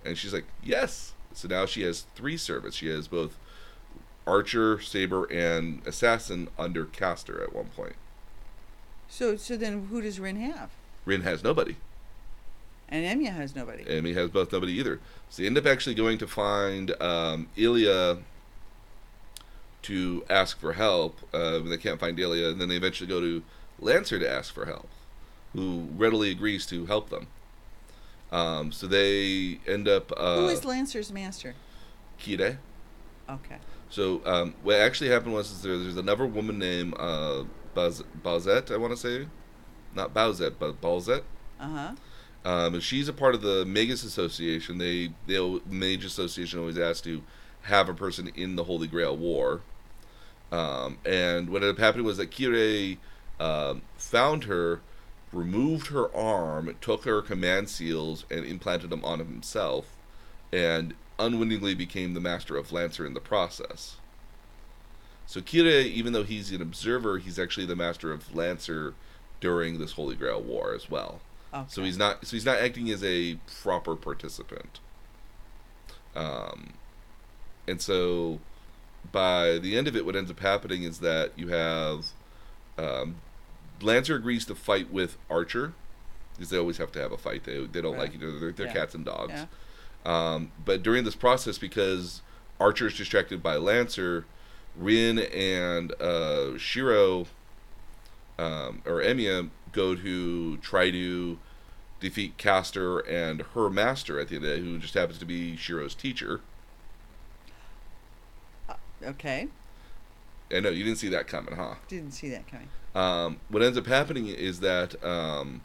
[0.03, 1.13] And she's like, yes.
[1.33, 2.77] So now she has three servants.
[2.77, 3.37] She has both
[4.27, 7.95] Archer, Saber, and Assassin under Caster at one point.
[9.07, 10.71] So so then who does Rin have?
[11.05, 11.77] Rin has nobody.
[12.87, 13.83] And Emiya has nobody.
[13.87, 14.99] and has both nobody either.
[15.29, 18.19] So they end up actually going to find um, Ilya
[19.83, 21.19] to ask for help.
[21.33, 23.43] Uh, they can't find Ilya, and then they eventually go to
[23.79, 24.87] Lancer to ask for help,
[25.53, 27.27] who readily agrees to help them.
[28.31, 31.55] Um, so they end up uh, who is Lancer's master?
[32.19, 32.57] Kirei.
[33.29, 33.57] Okay.
[33.89, 37.43] So um, what actually happened was is there, there's another woman named uh,
[37.73, 39.27] Baz- Balzette, I want to say,
[39.93, 41.23] not Bowsette, but Balzette.
[41.59, 41.91] Uh huh.
[42.45, 44.77] Um, she's a part of the Magus Association.
[44.77, 47.23] They, the Mage Association always asks to
[47.63, 49.61] have a person in the Holy Grail War.
[50.51, 52.97] Um, and what ended up happening was that Kirei
[53.39, 54.81] um, found her,
[55.33, 59.97] removed her arm, took her command seals, and implanted them on himself,
[60.53, 63.97] and unwittingly became the master of Lancer in the process.
[65.25, 68.93] So Kirei, even though he's an observer, he's actually the master of Lancer
[69.41, 71.21] during this Holy Grail War as well.
[71.55, 71.65] Okay.
[71.69, 72.25] So he's not.
[72.25, 74.79] So he's not acting as a proper participant.
[76.15, 76.73] Um,
[77.67, 78.39] and so,
[79.11, 82.05] by the end of it, what ends up happening is that you have,
[82.77, 83.15] um,
[83.81, 85.73] Lancer agrees to fight with Archer,
[86.33, 87.43] because they always have to have a fight.
[87.43, 88.01] They they don't Right.
[88.01, 88.39] like each other.
[88.39, 88.73] They're, they're Yeah.
[88.73, 89.33] cats and dogs.
[89.33, 89.45] Yeah.
[90.05, 92.21] Um, but during this process, because
[92.59, 94.25] Archer is distracted by Lancer,
[94.75, 97.27] Rin and uh, Shiro
[98.37, 101.39] um, or Emiya go to try to
[102.05, 105.25] defeat Caster and her master at the end of the day, who just happens to
[105.25, 106.41] be Shiro's teacher.
[109.03, 109.47] Okay.
[110.53, 111.75] I know you didn't see that coming, huh?
[111.87, 112.69] Didn't see that coming.
[112.93, 115.61] Um, what ends up happening is that um,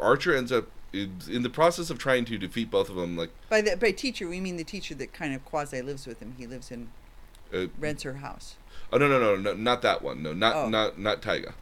[0.00, 3.16] Archer ends up in in the process of trying to defeat both of them.
[3.16, 6.20] Like, By the by teacher, we mean the teacher that kind of quasi lives with
[6.20, 6.34] him.
[6.38, 6.88] He lives in
[7.54, 8.56] uh, rents her house.
[8.92, 10.22] oh no, no, no, no, not that one.
[10.22, 10.68] No, not Oh.
[10.68, 11.54] not not Taiga.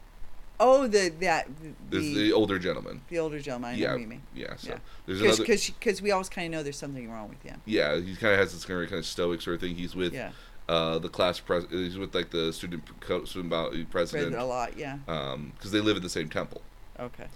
[0.59, 1.47] Oh, the that
[1.91, 3.01] the the older gentleman.
[3.09, 3.71] the older gentleman.
[3.75, 4.21] I yeah, mean.
[4.33, 4.55] yeah.
[4.57, 4.77] So Yeah.
[5.05, 5.75] there's Because another.
[5.79, 7.61] because we always kind of know there's something wrong with him.
[7.65, 9.75] Yeah, he kind of has this kind of kind of stoic sort of thing.
[9.75, 10.31] He's with Yeah.
[10.67, 11.65] uh, the class pres.
[11.69, 14.33] He's with like the student co- student body president.
[14.33, 14.77] Read a lot.
[14.77, 14.97] Yeah.
[15.07, 16.61] Um, because they live in the same temple,
[16.99, 17.27] Okay.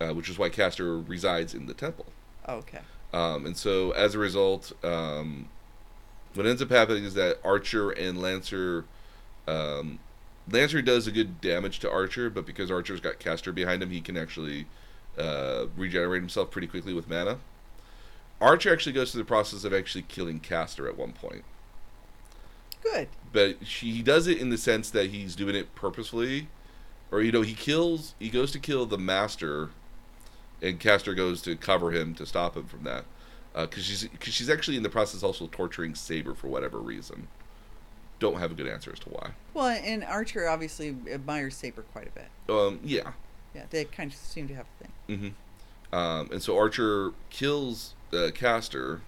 [0.00, 2.06] uh, which is why Caster resides in the temple.
[2.48, 2.80] Okay.
[3.12, 5.48] Um, and so as a result, um,
[6.34, 8.86] what ends up happening is that Archer and Lancer,
[9.46, 10.00] um,
[10.50, 14.00] Lancer does a good damage to Archer, but because Archer's got Caster behind him, he
[14.00, 14.66] can actually
[15.18, 17.38] uh, regenerate himself pretty quickly with mana.
[18.40, 21.44] Archer actually goes through the process of actually killing Caster at one point,
[22.82, 23.08] Good.
[23.32, 26.48] but she, he does it in the sense that he's doing it purposefully,
[27.10, 29.70] or you know he kills, he goes to kill the Master,
[30.60, 33.04] and Caster goes to cover him to stop him from that
[33.54, 37.28] because she's cause she's actually in the process also torturing Saber for whatever reason.
[38.24, 39.32] Don't have a good answer as to why.
[39.52, 42.28] Well, and Archer obviously admires Saber quite a bit.
[42.48, 43.12] Um, yeah.
[43.54, 45.34] Yeah, they kind of seem to have a thing.
[45.90, 49.02] hmm Um, and so Archer kills uh, Caster,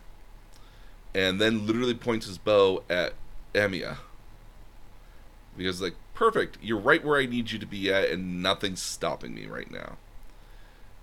[1.14, 3.14] and then literally points his bow at
[3.54, 3.96] Emiya.
[5.56, 9.34] Because like, perfect, you're right where I need you to be at, and nothing's stopping
[9.34, 9.96] me right now.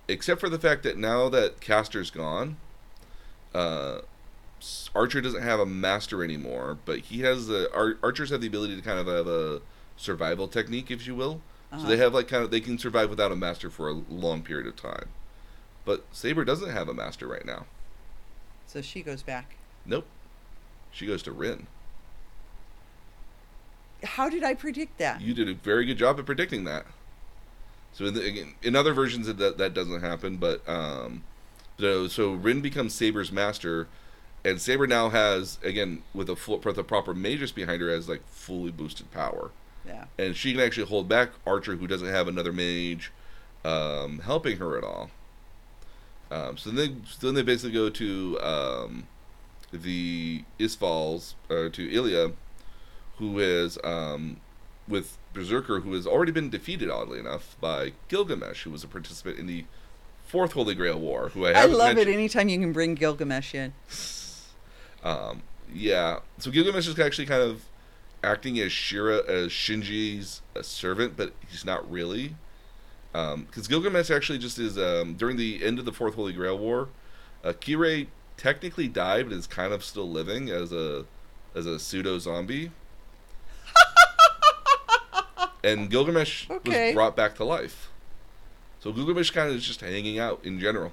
[0.08, 2.58] Except for the fact that now that Caster's gone,
[3.56, 4.02] uh,
[4.96, 8.76] Archer doesn't have a master anymore, but he has the Ar- archers have the ability
[8.76, 9.62] to kind of have a
[9.98, 11.42] survival technique, if you will.
[11.72, 11.88] So Uh-huh.
[11.90, 14.68] they have like kind of they can survive without a master for a long period
[14.68, 15.10] of time.
[15.86, 17.66] But Saber doesn't have a master right now.
[18.68, 19.56] So she goes back.
[19.86, 20.06] Nope.
[20.92, 21.68] She goes to Rin.
[24.04, 25.22] How did I predict that?
[25.22, 26.86] You did a very good job at predicting that.
[27.94, 31.24] So in, the, again, in other versions of that that doesn't happen, but um,
[31.80, 33.88] so so Rin becomes Saber's master,
[34.46, 38.10] and Saber now has again with a full, with a proper magus behind her has
[38.10, 39.52] like fully boosted power,
[39.86, 40.06] yeah.
[40.18, 43.12] and she can actually hold back Archer who doesn't have another mage
[43.64, 45.10] um, helping her at all.
[46.32, 49.08] Um, so then so then they basically go to um,
[49.72, 52.32] the Isfals or to Ilya,
[53.18, 54.38] who is um,
[54.88, 59.40] with Berserker, who has already been defeated, oddly enough, by Gilgamesh, who was a participant
[59.40, 59.66] in the
[60.26, 61.30] Fourth Holy Grail War.
[61.30, 63.74] Who I I love it anytime you can bring Gilgamesh in.
[65.04, 65.44] Um,
[65.74, 66.20] yeah.
[66.40, 67.64] So Gilgamesh is actually kind of
[68.24, 72.36] acting as Shira as Shinji's uh servant, but he's not really.
[73.12, 76.90] Because Gilgamesh actually just is um, during the end of the Fourth Holy Grail War,
[77.44, 78.08] uh, Kirei
[78.38, 81.06] technically died, but is kind of still living as a
[81.54, 82.72] as a pseudo zombie.
[85.64, 86.88] and Gilgamesh Okay.
[86.88, 87.90] was brought back to life.
[88.80, 90.92] So Gilgamesh kind of is just hanging out in general.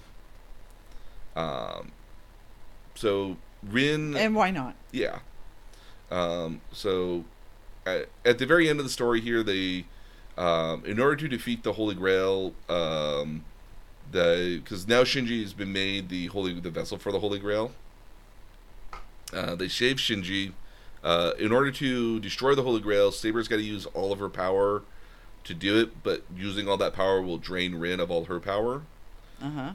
[1.35, 1.93] Um,
[2.95, 4.75] so Rin And why not?
[4.93, 5.19] yeah.
[6.11, 7.25] Um, so
[7.87, 9.85] at, at the very end of the story here, they,
[10.37, 13.45] um, in order to defeat the Holy Grail, um,
[14.11, 17.71] the because now Shinji has been made the holy the vessel for the Holy Grail.
[19.33, 20.53] Uh, they shave Shinji.
[21.05, 24.29] Uh, in order to destroy the Holy Grail, Saber's got to use all of her
[24.29, 24.83] power
[25.45, 28.83] to do it, but using all that power will drain Rin of all her power.
[29.41, 29.73] Uh huh.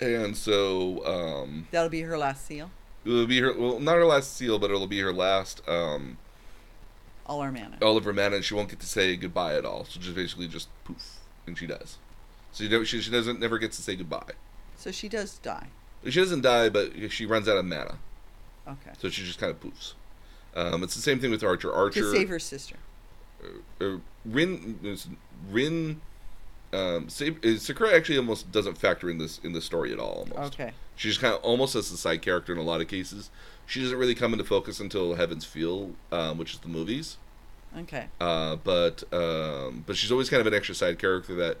[0.00, 2.70] And so, um, That'll be her last seal.
[3.04, 6.18] It'll be her, well, not her last seal, but it'll be her last, um,
[7.26, 7.78] All our mana.
[7.82, 9.84] all of her mana, and she won't get to say goodbye at all.
[9.84, 11.98] So just basically just poof, and she does.
[12.52, 14.32] So you know, she, she doesn't never gets to say goodbye.
[14.76, 15.68] So she does die.
[16.06, 17.98] She doesn't die, but she runs out of mana,
[18.68, 18.90] Okay.
[18.98, 19.94] so she just kind of poofs.
[20.54, 21.72] Um, it's the same thing with Archer.
[21.72, 22.76] Archer, To save her sister.
[23.80, 24.98] uh, Rin,
[25.50, 26.00] Rin,
[26.72, 30.28] um, Sab- uh, Sakura actually almost doesn't factor in this in the story at all.
[30.32, 30.72] Almost, Okay.
[30.96, 33.30] She's kind of almost as a side character in a lot of cases.
[33.66, 37.16] She doesn't really come into focus until Heaven's Feel, um, which is the movies.
[37.76, 38.06] Okay.
[38.20, 41.58] Uh, but um, but she's always kind of an extra side character that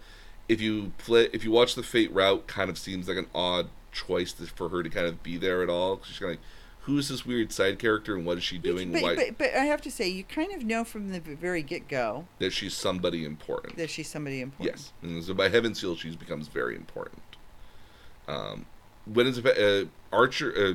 [0.48, 3.68] if you play if you watch the Fate route, kind of seems like an odd
[3.90, 6.00] choice to, for her to kind of be there at all.
[6.04, 6.46] She's kind of like,
[6.80, 8.92] who's this weird side character and what is she doing?
[8.92, 11.62] But, Why but, but I have to say, you kind of know from the very
[11.62, 13.76] get go that she's somebody important?
[13.76, 14.76] that she's somebody important.
[14.78, 17.22] Yes, and so by Heaven's Feel, she becomes very important.
[18.28, 18.66] Um,
[19.06, 20.54] when is uh, Archer?
[20.56, 20.74] Uh,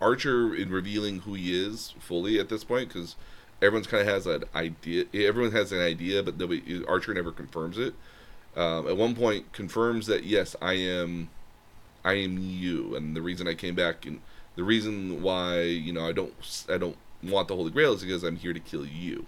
[0.00, 3.16] Archer in revealing who he is fully at this point because
[3.62, 5.04] everyone's kind of has an idea.
[5.14, 6.84] Everyone has an idea, but nobody.
[6.86, 7.94] Archer never confirms it.
[8.56, 11.28] Um, at one point, confirms that yes, I am,
[12.04, 14.20] I am you, and the reason I came back and
[14.56, 16.32] the reason why you know I don't
[16.68, 19.26] I don't want the Holy Grail is because I'm here to kill you.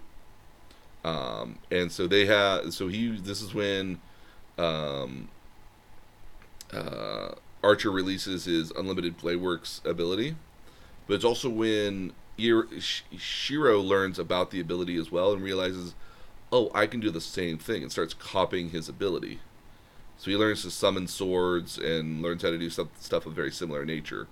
[1.03, 2.73] Um, and so they have.
[2.73, 3.17] So he.
[3.17, 4.01] This is when
[4.57, 5.29] um,
[6.73, 7.31] uh,
[7.63, 10.35] Archer releases his unlimited blade works ability,
[11.07, 15.93] but it's also when Ir- Sh- Shiro learns about the ability as well and realizes,
[16.51, 19.39] oh, I can do the same thing, and starts copying his ability.
[20.17, 23.51] So he learns to summon swords and learns how to do stuff, stuff of very
[23.51, 24.27] similar nature.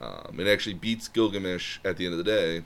[0.00, 2.62] Um, and actually beats Gilgamesh at the end of the day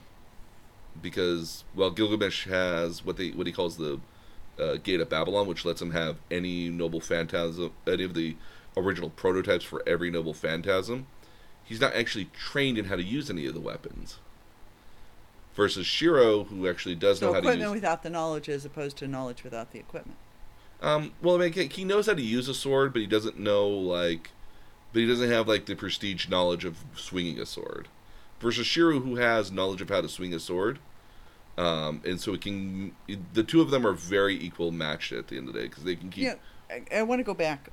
[1.00, 4.00] because, well, Gilgamesh has what they what he calls the
[4.58, 8.36] uh, Gate of Babylon, which lets him have any noble phantasm, any of the
[8.78, 11.06] original prototypes for every noble phantasm.
[11.64, 14.18] He's not actually trained in how to use any of the weapons.
[15.55, 18.96] Versus Shiro, who actually does So know how to equipment without the knowledge as opposed
[18.98, 20.16] to knowledge without the equipment.
[20.80, 23.38] Um, well, I mean, he- he knows how to use a sword, but he doesn't
[23.38, 24.30] know like,
[24.92, 27.88] but he doesn't have like the prestige knowledge of swinging a sword.
[28.40, 30.78] Versus Shiro, who has knowledge of how to swing a sword,
[31.59, 32.92] um, and so it can.
[33.34, 35.82] The two of them are very equal matched at the end of the day because
[35.82, 36.22] they can keep.
[36.22, 36.34] Yeah,
[36.70, 37.70] I, I want to go back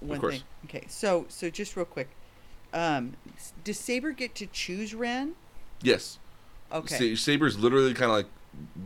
[0.00, 0.42] one thing.
[0.66, 2.08] Okay, so so just real quick,
[2.72, 3.14] um,
[3.62, 5.34] does Saber get to choose Ren?
[5.82, 6.18] Yes.
[6.72, 7.14] Okay.
[7.14, 8.26] Sa- Saber's literally kind of like,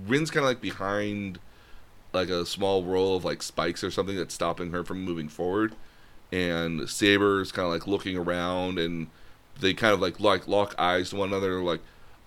[0.07, 1.39] Rin's kind of like behind,
[2.13, 5.75] like a small row of like spikes or something that's stopping her from moving forward,
[6.33, 9.09] and Saber's kind of like looking around, and
[9.61, 11.81] they kind of like like lock eyes to one another, like,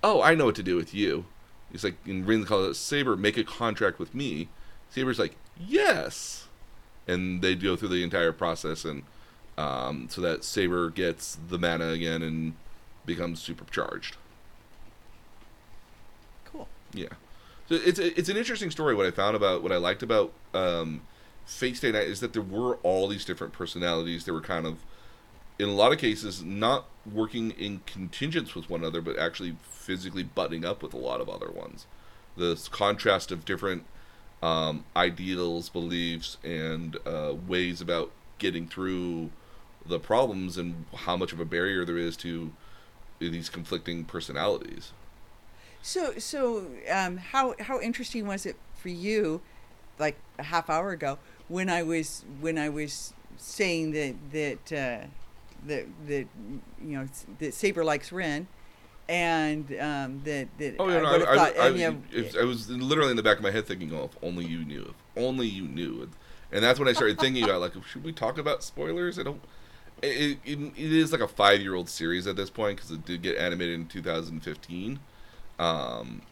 [0.04, 1.26] oh, I know what to do with you.
[1.72, 4.50] He's like, and Rin calls it Saber, make a contract with me.
[4.90, 6.48] Saber's like, yes,
[7.08, 9.04] and they go through the entire process, and
[9.58, 12.54] um, so that Saber gets the mana again and
[13.06, 14.18] becomes supercharged.
[16.46, 16.68] cool.
[16.94, 17.08] Yeah,
[17.68, 18.96] so it's it's an interesting story.
[18.96, 21.02] What I found about what I liked about um,
[21.46, 24.26] Fate Stay Night is that there were all these different personalities.
[24.26, 24.80] They were kind of,
[25.60, 30.24] in a lot of cases, not working in contingents with one another, but actually physically
[30.24, 31.88] butting up with a lot of other ones.
[32.38, 33.86] The s- contrast of different
[34.42, 39.30] um, ideals, beliefs, and uh, ways about getting through
[39.86, 42.52] the problems, and how much of a barrier there is to
[43.20, 44.92] these conflicting personalities.
[45.82, 49.42] So so um, how how interesting was it for you,
[50.00, 55.06] like a half hour ago, when I was when I was saying that that uh,
[55.66, 56.28] that that
[56.84, 57.08] you know
[57.40, 58.48] that Saber likes Ren,
[59.10, 63.12] and um, that that Oh yeah, I no, I, thought I, I, I was literally
[63.12, 64.94] in the back of my head thinking, "Oh, if only you knew!
[65.16, 66.10] If only you knew!"
[66.52, 69.20] And that's when I started thinking about like, should we talk about spoilers?
[69.20, 69.42] I don't.
[70.02, 73.38] It, it, it is like a five-year-old series at this point because it did get
[73.38, 75.00] animated in 2015,
[75.60, 76.24] um,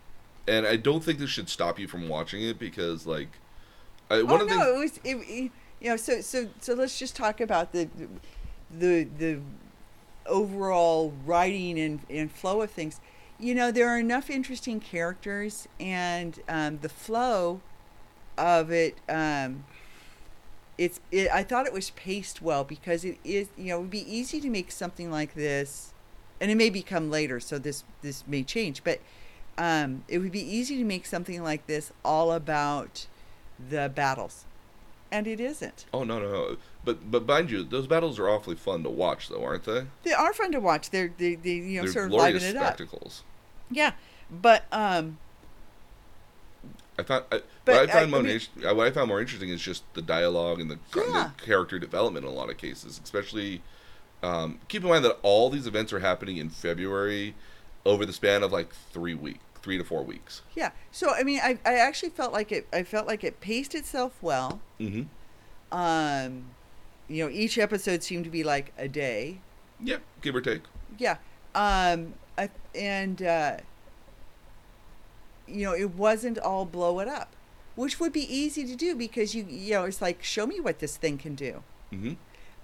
[0.47, 3.29] and I don't think this should stop you from watching it because like,
[4.09, 5.51] I, one oh of the no, it was it, it-
[5.81, 5.97] you know.
[5.97, 7.87] So so so let's just talk about the
[8.71, 9.39] the the
[10.29, 12.99] overall writing and, and flow of things.
[13.39, 17.61] You know, there are enough interesting characters, and um, the flow
[18.37, 18.97] of it.
[19.07, 19.65] Um,
[20.77, 23.89] it's it, I thought it was paced well because it is you know it would
[23.89, 25.93] be easy to make something like this,
[26.39, 28.99] and it may become later, so this this may change, but
[29.57, 33.07] um, it would be easy to make something like this all about
[33.69, 34.45] the battles,
[35.11, 35.85] and it isn't.
[35.93, 36.57] oh no no, no.
[36.85, 39.85] but but mind you, those battles are awfully fun to watch though, aren't they?
[40.03, 40.89] They are fun to watch.
[40.89, 42.63] They're they, they you know They're sort of liven it up.
[42.75, 43.23] spectacles.
[43.71, 43.93] Yeah,
[44.31, 45.17] but um,
[46.97, 49.07] I thought, I, But what I I- found I more, mean- uh, what I found
[49.07, 51.31] more interesting is just the dialogue and the, Yeah.
[51.37, 52.99] the character development in a lot of cases.
[53.03, 53.61] Especially,
[54.21, 57.35] um, keep in mind that all these events are happening in February,
[57.85, 60.41] over the span of like three week, three to four weeks.
[60.55, 60.71] yeah.
[60.91, 62.67] So I mean, I I actually felt like it.
[62.71, 64.61] I felt like it paced itself well.
[64.79, 65.03] Mm-hmm.
[65.77, 66.45] Um,
[67.07, 69.41] you know, each episode seemed to be like a day.
[69.83, 70.61] Yep, give or take.
[70.97, 71.17] Yeah.
[71.55, 73.57] Um, I, and uh,
[75.47, 77.35] you know, it wasn't all blow it up,
[77.75, 80.79] which would be easy to do because you you know it's like show me what
[80.79, 81.63] this thing can do.
[81.91, 82.13] Mm-hmm.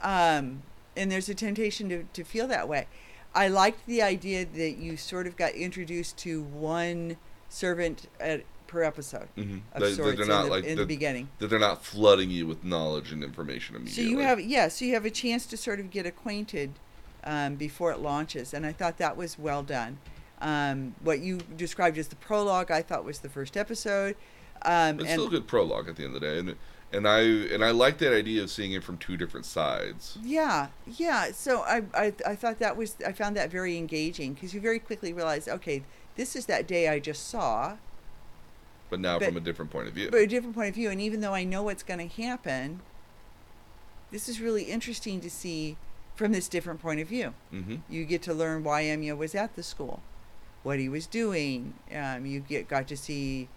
[0.08, 0.62] um,
[0.96, 2.88] and there's a temptation to, to feel that way.
[3.36, 7.18] I liked the idea that you sort of got introduced to one
[7.50, 9.58] servant at, per episode Mm-hmm.
[9.74, 11.30] of They, sorts they're in, not the, like in the beginning.
[11.40, 14.04] that they're not flooding you with knowledge and information immediately.
[14.06, 16.72] So you have yeah, so you have a chance to sort of get acquainted
[17.24, 19.98] um, before it launches, and I thought that was well done.
[20.42, 24.16] Um, what you described as the prologue, I thought was the first episode.
[24.64, 26.56] Um, It's and still a good prologue at the end of the day, and
[26.94, 30.18] and I and I like that idea of seeing it from two different sides.
[30.24, 31.32] Yeah, yeah.
[31.32, 34.80] So I, I, I thought that was, I found that very engaging because you very
[34.80, 35.84] quickly realize, okay,
[36.16, 37.78] this is that day I just saw,
[38.90, 40.10] But now But- from a different point of view.
[40.12, 40.90] but a different point of view.
[40.90, 42.82] And even though I know what's going to happen,
[44.12, 45.78] this is really interesting to see
[46.16, 47.34] from this different point of view.
[47.54, 47.78] mm-hmm.
[47.90, 50.02] You get to learn why Emiya was at the school.
[50.66, 51.76] What he was doing.
[51.96, 53.50] Um, you get got to see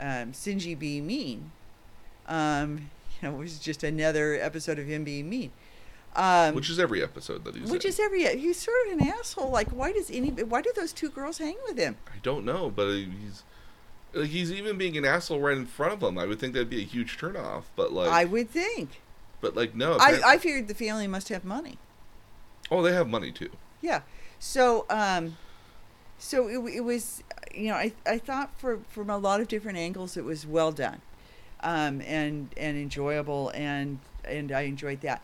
[0.00, 1.52] um, Shinji be mean.
[2.26, 2.90] Um,
[3.22, 5.52] you know, it was just another episode of him being mean.
[6.16, 7.90] Um, which is every episode that he's which in.
[7.90, 9.50] is every he's sort of an asshole.
[9.50, 11.96] Like, why does any why do those two girls hang with him?
[12.08, 13.44] I don't know, but he's
[14.12, 16.18] like he's even being an asshole right in front of them.
[16.18, 19.00] I would think that'd be a huge turnoff, but like, I would think.
[19.40, 19.96] but like no.
[20.00, 21.78] I, I figured the family must have money.
[22.68, 23.50] oh, they have money too.
[23.80, 24.00] Yeah.
[24.40, 25.36] So um,
[26.18, 27.22] so it, it was
[27.54, 30.72] you know I I thought for from a lot of different angles it was well
[30.72, 31.00] done,
[31.60, 35.22] um, and and enjoyable and and I enjoyed that.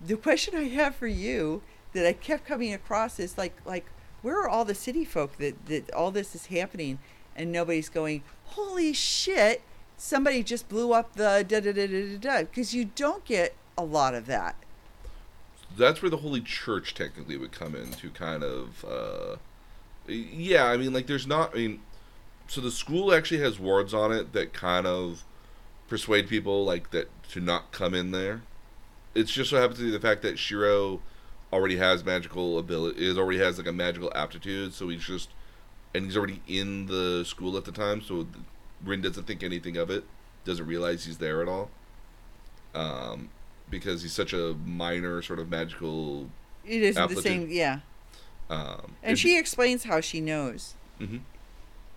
[0.00, 1.62] The question I have for you
[1.94, 3.86] that I kept coming across is like like
[4.22, 6.98] where are all the city folk that that all this is happening
[7.34, 9.62] and nobody's going holy shit
[9.96, 13.54] somebody just blew up the da da da da da da because you don't get
[13.78, 14.56] a lot of that.
[15.76, 18.84] That's where the Holy Church technically would come in to kind of.
[18.84, 19.36] uh
[20.06, 21.54] Yeah, I mean, like, there's not.
[21.54, 21.80] I mean,
[22.46, 25.24] so the school actually has wards on it that kind of
[25.88, 28.42] persuade people like that to not come in there.
[29.14, 31.00] It's just so happens to be the fact that Shiro
[31.52, 35.30] already has magical ability, is already has like a magical aptitude, so he's just,
[35.94, 38.26] and he's already in the school at the time, so
[38.84, 40.04] Rin doesn't think anything of it,
[40.44, 41.70] doesn't realize he's there at all,
[42.74, 43.30] um,
[43.70, 46.28] because he's such a minor sort of magical.
[46.64, 47.80] It isn't the same, yeah.
[48.54, 50.74] Um, And she explains how she knows.
[50.98, 51.18] hmm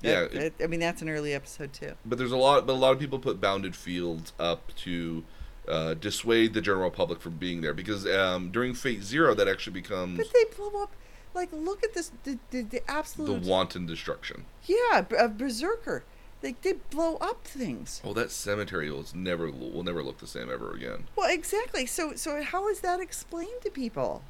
[0.01, 1.93] Yeah, it- that- I mean that's an early episode too.
[2.05, 5.23] but there's a lot but a lot of people put bounded fields up to
[5.67, 9.73] uh, dissuade the general public from being there because um, during fate zero that actually
[9.73, 10.91] becomes But they blow up.
[11.33, 12.81] Like, look at this the the, the
[13.17, 16.03] the wanton destruction yeah a berserker.
[16.41, 18.01] They they blow up things.
[18.05, 21.85] oh that cemetery will never will never look the same ever again Well, exactly.
[21.85, 24.21] So so how is that explained to people?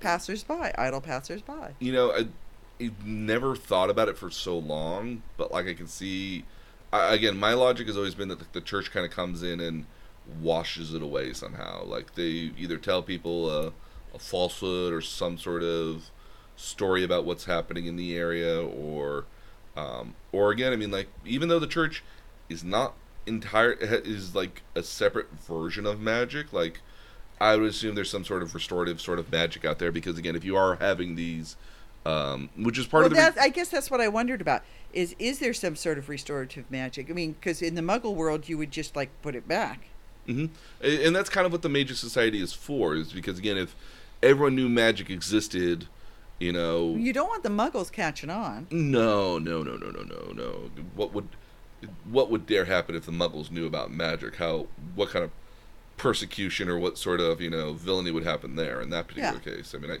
[0.00, 1.74] Passersby, idle passersby.
[1.78, 2.26] you know I,
[2.80, 6.44] I never thought about it for so long but like i can see
[6.92, 9.60] I, again my logic has always been that the, the church kind of comes in
[9.60, 9.86] and
[10.42, 13.72] washes it away somehow like they either tell people a,
[14.14, 16.10] a falsehood or some sort of
[16.56, 19.24] story about what's happening in the area or
[19.76, 22.02] um, or again i mean like even though the church
[22.48, 22.94] is not
[23.26, 26.80] entire is like a separate version of magic like
[27.40, 30.36] i would assume there's some sort of restorative sort of magic out there because again
[30.36, 31.56] if you are having these
[32.06, 34.62] um, which is part well, of the re- I guess that's what I wondered about.
[34.92, 37.08] Is is there some sort of restorative magic?
[37.08, 39.86] I mean, because in the Muggle world, you would just like put it back.
[40.26, 40.46] hmm
[40.82, 43.74] And that's kind of what the Magus Society is for, is because again, if
[44.22, 45.86] everyone knew magic existed,
[46.38, 48.66] you know, You don't want the Muggles catching on.
[48.70, 50.70] no, no, no, no, no, no, no.
[50.94, 51.28] What would,
[52.04, 54.36] what would dare happen if the Muggles knew about magic?
[54.36, 55.30] How, what kind of
[55.96, 59.74] persecution or what sort of you know villainy would happen there in that particular case?
[59.74, 59.98] I mean, I,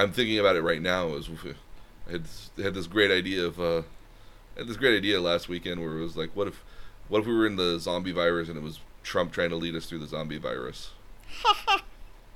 [0.00, 1.14] I'm thinking about it right now.
[1.14, 1.28] As
[2.08, 3.82] I had this, had this great idea of, uh,
[4.56, 6.64] I had this great idea last weekend where it was like, what if,
[7.08, 9.74] what if we were in the zombie virus and it was Trump trying to lead
[9.74, 10.90] us through the zombie virus?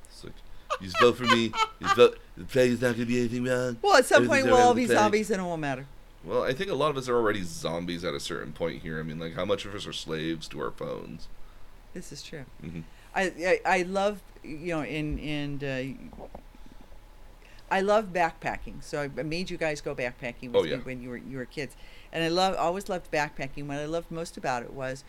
[0.05, 0.35] it's like,
[0.81, 1.53] you vote for me.
[1.81, 2.19] You vote.
[2.37, 3.79] The plague is not going to be anything wrong.
[3.83, 5.87] Well, at some point, we'll all be zombies, and it won't matter.
[6.25, 8.99] Well, I think a lot of us are already zombies at a certain point here.
[8.99, 11.29] I mean, like, how much of us are slaves to our phones?
[11.95, 12.45] This is true.
[12.61, 12.81] hmm
[13.15, 13.23] I,
[13.65, 16.27] I I love you know in and uh,
[17.71, 18.83] I love backpacking.
[18.83, 21.45] So I made you guys go backpacking with Oh, me when you were you were
[21.45, 21.77] kids,
[22.13, 23.67] and I love always loved backpacking.
[23.67, 25.05] What I loved most about it was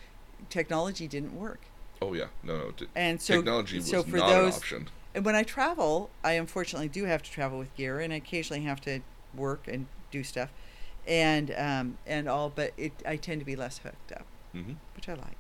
[0.50, 1.62] technology didn't work,
[2.02, 2.72] Oh yeah, no, no.
[2.72, 4.90] T- and so technology was so for not those an option.
[5.16, 8.64] and when I travel, I unfortunately do have to travel with gear, and I occasionally
[8.64, 9.02] have to
[9.36, 10.50] work and do stuff,
[11.08, 12.50] and um, and all.
[12.50, 15.38] But it I tend to be less hooked up, hmm which I like.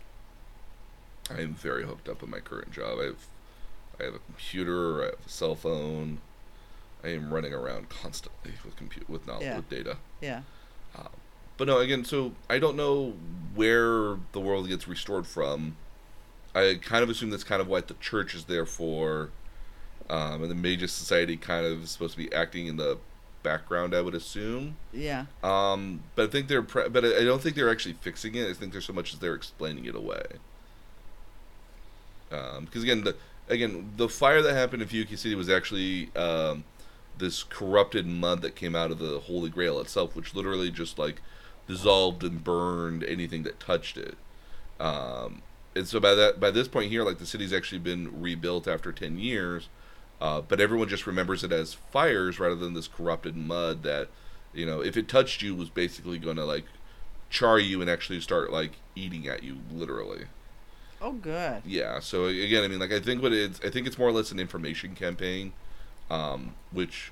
[1.29, 2.99] I am very hooked up in my current job.
[2.99, 3.27] I have,
[3.99, 5.01] I have a computer.
[5.01, 6.19] I have a cell phone.
[7.03, 9.57] I am running around constantly with compute with knowledge Yeah.
[9.57, 9.97] with data.
[10.21, 10.41] Yeah.
[11.57, 13.13] But no, again, so I don't know
[13.53, 15.77] where the world gets restored from.
[16.53, 19.29] I kind of assume that's kind of what the church is there for,
[20.09, 22.97] um, and the Magus Society kind of is supposed to be acting in the
[23.41, 23.95] background.
[23.95, 24.75] I would assume.
[24.91, 25.27] Yeah.
[25.43, 28.49] Um, but I think they're, pre- but I I don't think they're actually fixing it.
[28.49, 30.25] I think there's so much as they're explaining it away.
[32.31, 33.15] Um, because again, the
[33.49, 36.63] again the fire that happened in Fuyuki City was actually um,
[37.17, 41.21] this corrupted mud that came out of the Holy Grail itself, which literally just like
[41.67, 44.15] dissolved and burned anything that touched it.
[44.79, 45.41] Um,
[45.75, 48.91] and so by that by this point here, like the city's actually been rebuilt after
[48.91, 49.69] ten years,
[50.21, 54.09] uh, but everyone just remembers it as fires rather than this corrupted mud that
[54.53, 56.65] you know if it touched you was basically going to like
[57.29, 60.25] char you and actually start like eating at you literally.
[61.01, 61.61] Oh, good.
[61.65, 61.99] Yeah.
[61.99, 64.31] So again, I mean, like I think what it's, I think it's more or less
[64.31, 65.53] an information campaign,
[66.09, 67.11] um, which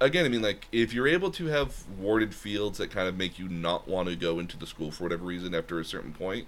[0.00, 3.38] again, I mean, like if you're able to have warded fields that kind of make
[3.38, 6.46] you not want to go into the school for whatever reason after a certain point,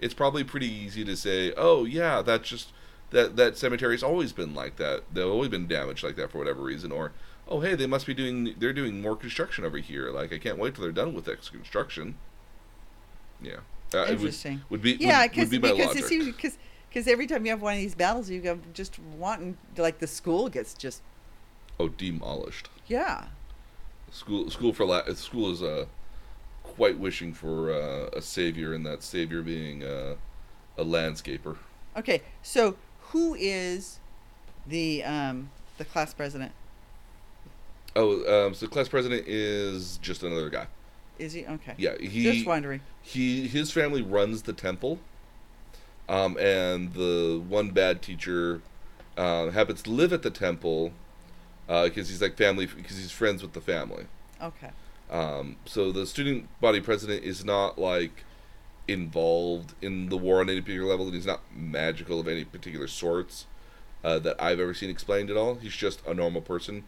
[0.00, 2.72] it's probably pretty easy to say, oh yeah, that's just
[3.10, 5.02] that that cemetery's always been like that.
[5.12, 7.12] They've always been damaged like that for whatever reason, or
[7.48, 10.10] oh hey, they must be doing they're doing more construction over here.
[10.10, 12.16] Like I can't wait till they're done with that construction.
[13.40, 13.60] Yeah,
[13.94, 14.62] uh, it would- Interesting.
[14.70, 16.02] Would, be Yeah, would, would be because logic.
[16.02, 16.58] it seems because
[16.88, 20.06] because every time you have one of these battles, you go just wanting like the
[20.06, 21.02] school gets just
[21.80, 22.68] oh, demolished.
[22.86, 23.26] yeah.
[24.10, 25.86] School school for la- school is uh,
[26.62, 30.16] quite wishing for uh, a savior, and that savior being uh,
[30.76, 31.56] a landscaper.
[31.96, 32.76] Okay, so
[33.10, 34.00] who is
[34.66, 35.48] the um
[35.78, 36.52] the class president?
[37.96, 40.66] Oh, um, so class president is just another guy.
[41.22, 41.74] Is he okay?
[41.78, 42.80] Yeah, he just wondering.
[43.00, 44.98] he his family runs the temple,
[46.08, 48.60] um, and the one bad teacher
[49.16, 50.92] uh, happens to live at the temple
[51.68, 54.06] uh because he's like family because he's friends with the family.
[54.42, 54.70] Okay.
[55.12, 58.24] Um, so the student body president is not like
[58.88, 62.88] involved in the war on any particular level, and he's not magical of any particular
[62.88, 63.46] sorts
[64.02, 65.54] uh, that I've ever seen explained at all.
[65.54, 66.82] He's just a normal person.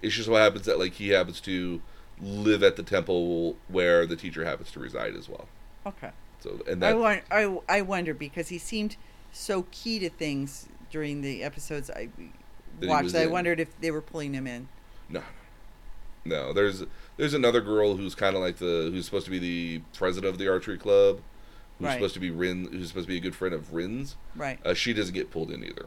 [0.00, 1.82] It's just what happens that like he happens to
[2.22, 5.48] live at the temple where the teacher happens to reside as well.
[5.86, 6.10] Okay.
[6.40, 8.96] So and I, that won- I, I wonder because he seemed
[9.32, 12.08] so key to things during the episodes I
[12.82, 13.14] watched.
[13.14, 13.30] I in.
[13.30, 14.68] wondered if they were pulling him in.
[15.08, 15.22] no,
[16.24, 16.52] no.
[16.52, 16.84] There's
[17.16, 20.38] there's another girl who's kind of like the who's supposed to be the president of
[20.38, 21.20] the archery club,
[21.78, 21.94] who's Right.
[21.94, 24.16] supposed to be Rin, who's supposed to be a good friend of Rin's.
[24.34, 24.58] Right.
[24.64, 25.86] Uh, she doesn't get pulled in either.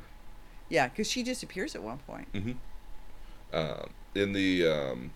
[0.69, 2.31] Yeah, because she disappears at one point.
[2.33, 2.51] Mm-hmm.
[3.55, 5.11] Um, in the um,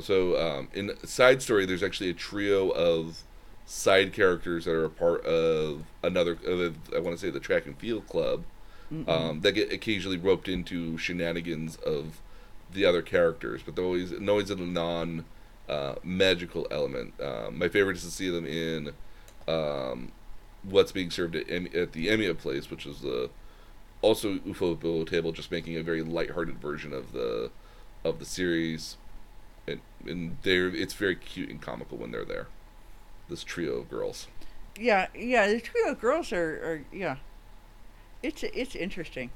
[0.00, 3.22] so um, in side story, there's actually a trio of
[3.66, 6.32] side characters that are a part of another.
[6.32, 8.44] Of, I want to say the track and field club
[9.08, 12.20] um, that get occasionally roped into shenanigans of
[12.72, 15.24] the other characters, but they're always always in a non
[15.68, 17.14] uh, magical element.
[17.20, 18.92] Um, my favorite is to see them in
[19.46, 20.12] um,
[20.62, 23.30] what's being served at, at the Emiya place, which is the
[24.02, 27.50] also Ufotable, just making a very lighthearted version of the
[28.02, 28.96] of the series,
[29.66, 32.46] and and they're it's very cute and comical when they're there.
[33.28, 34.26] This trio of girls.
[34.78, 35.46] Yeah, yeah.
[35.46, 37.16] The trio of girls are, are yeah.
[38.22, 39.30] It's it's interesting.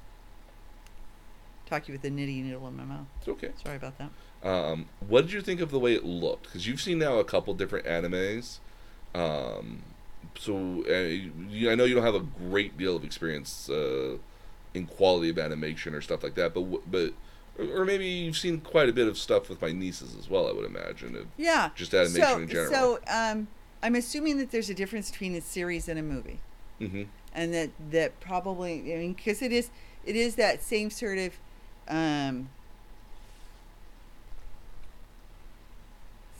[1.67, 3.07] Talking with the nitty needle in my mouth.
[3.19, 3.51] It's okay.
[3.63, 4.11] Sorry about that.
[4.47, 6.45] Um, what did you think of the way it looked?
[6.45, 8.59] Because you've seen now a couple different animes.
[9.15, 9.83] Um,
[10.39, 10.93] so uh,
[11.49, 14.19] you, I know you don't have a great deal of experience uh,
[14.75, 17.15] in quality of animation or stuff like that, but but
[17.59, 20.49] or maybe you've seen quite a bit of stuff with my nieces as well.
[20.49, 21.17] I would imagine.
[21.17, 21.71] of Yeah.
[21.75, 22.71] Just animation so, in general.
[22.73, 23.49] So um,
[23.83, 26.41] I'm assuming that there's a difference between a series and a movie,
[26.79, 27.05] hmm
[27.35, 29.71] and that that probably I mean because it is
[30.05, 31.33] it is that same sort of
[31.89, 32.49] um,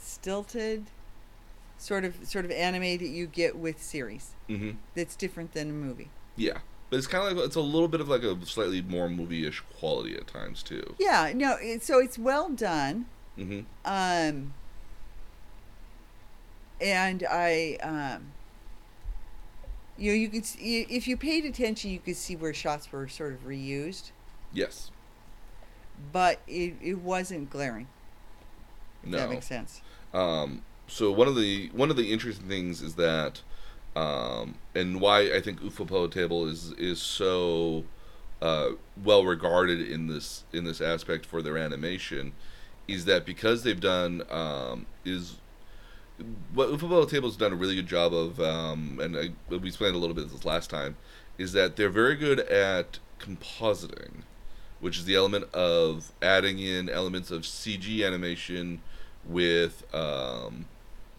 [0.01, 0.87] stilted
[1.79, 5.73] sort of sort of anime that you get with series hmm that's different than a
[5.73, 6.09] movie.
[6.37, 6.59] Yeah,
[6.95, 9.61] but it's kind of like it's a little bit of like a slightly more movie-ish
[9.81, 10.95] quality at times too.
[11.01, 13.07] Yeah, no, it, so it's well done.
[13.37, 13.61] Mm-hmm.
[13.85, 14.55] Um,
[16.81, 18.27] and I, um,
[19.97, 22.91] you know, you could s- y- if you paid attention, you could see where shots
[22.93, 24.11] were sort of reused,
[24.53, 24.91] Yes.
[26.13, 27.89] but it, it wasn't glaring.
[29.03, 29.19] No.
[29.19, 29.83] that makes sense.
[30.13, 33.43] Um, so one of the one of the interesting things is that,
[33.97, 37.85] um, and why I think Ufotable is is so
[38.43, 38.71] uh,
[39.03, 42.33] well regarded in this in this aspect for their animation,
[42.89, 45.37] is that because they've done um, is
[46.53, 49.99] what Ufotable has done a really good job of, um, and I, we explained a
[49.99, 50.97] little bit this last time,
[51.39, 54.23] is that they're very good at compositing,
[54.81, 58.81] which is the element of adding in elements of CG animation
[59.25, 60.67] with um,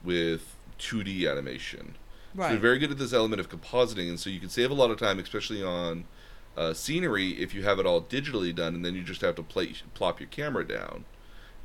[0.04, 1.96] with 2D animation.
[2.44, 4.74] So they're very good at this element of compositing, and so you can save a
[4.74, 6.06] lot of time, especially on
[6.58, 9.44] uh, scenery, if you have it all digitally done, and then you just have to
[9.44, 11.06] play, plop your camera down,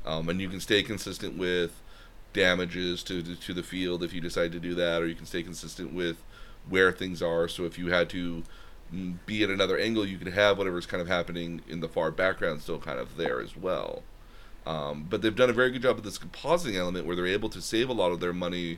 [0.05, 1.81] um, and you can stay consistent with
[2.33, 5.25] damages to to to the field if you decide to do that, or you can
[5.25, 6.23] stay consistent with
[6.67, 7.47] where things are.
[7.47, 8.43] So if you had to
[8.93, 12.11] mm, be at another angle, you could have whatever's kind of happening in the far
[12.11, 14.03] background still kind of there as well.
[14.65, 17.49] Um, but they've done a very good job with this compositing element where they're able
[17.49, 18.77] to save a lot of their money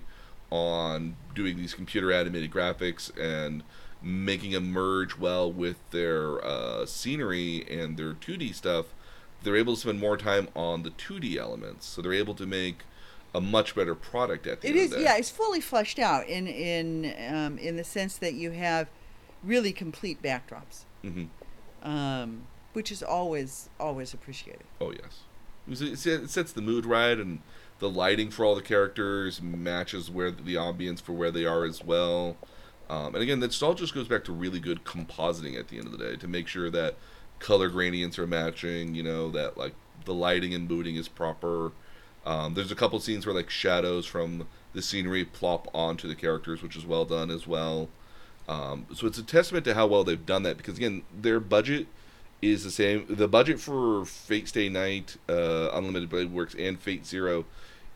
[0.53, 3.63] on doing these computer animated graphics and
[4.01, 8.87] making them merge well with their uh, scenery and their 2D stuff.
[9.41, 12.83] They're able to spend more time on the 2D elements, so they're able to make
[13.33, 15.03] a much better product at the It end is, of the day.
[15.05, 18.87] yeah, it's fully fleshed out in in um, in the sense that you have
[19.43, 21.25] really complete backdrops, hmm
[21.81, 22.43] um,
[22.73, 24.63] which is always always appreciated.
[24.79, 25.21] Oh yes.
[25.67, 27.39] It sets the mood right, and
[27.79, 31.83] the lighting for all the characters matches where the ambience for where they are as
[31.83, 32.37] well.
[32.89, 35.87] Um, and again, that all just goes back to really good compositing at the end
[35.87, 36.95] of the day to make sure that
[37.39, 38.95] color gradients are matching.
[38.95, 39.73] You know that like
[40.05, 41.71] the lighting and mooding is proper.
[42.25, 46.61] Um, there's a couple scenes where like shadows from the scenery plop onto the characters,
[46.61, 47.89] which is well done as well.
[48.47, 51.87] Um, so it's a testament to how well they've done that because again, their budget
[52.41, 53.05] is the same.
[53.09, 57.45] The budget for Fate Stay Night, uh, Unlimited Blade Works, and Fate Zero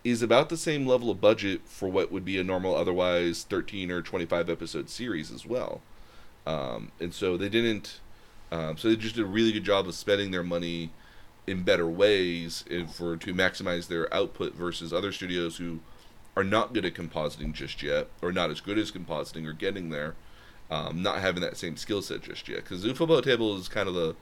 [0.10, 3.92] is about the same level of budget for what would be a normal, otherwise 13
[3.92, 5.82] or 25 episode series as well.
[6.46, 8.00] Um, and so they didn't.
[8.50, 10.92] Um, so they just did a really good job of spending their money
[11.46, 12.64] in better ways
[12.94, 15.82] for to maximize their output versus other studios who
[16.38, 19.90] are not good at compositing just yet, or not as good as compositing, or getting
[19.90, 20.16] there,
[20.72, 22.64] um, not having that same skill set just yet.
[22.64, 24.16] Because Ufotable Table is kind of the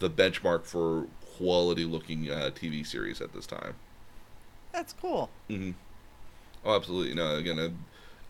[0.00, 1.06] the benchmark for
[1.36, 3.74] quality looking uh, TV series at this time.
[4.72, 5.30] That's cool.
[5.48, 5.72] Mm-hmm.
[6.64, 7.14] Oh, absolutely.
[7.14, 7.78] No, again,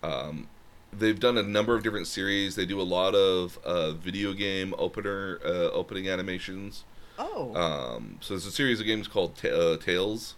[0.02, 0.48] um,
[0.92, 2.56] they've done a number of different series.
[2.56, 6.84] They do a lot of uh, video game opener uh, opening animations.
[7.18, 7.54] Oh.
[7.54, 10.36] Um, so there's a series of games called ta- uh, Tales,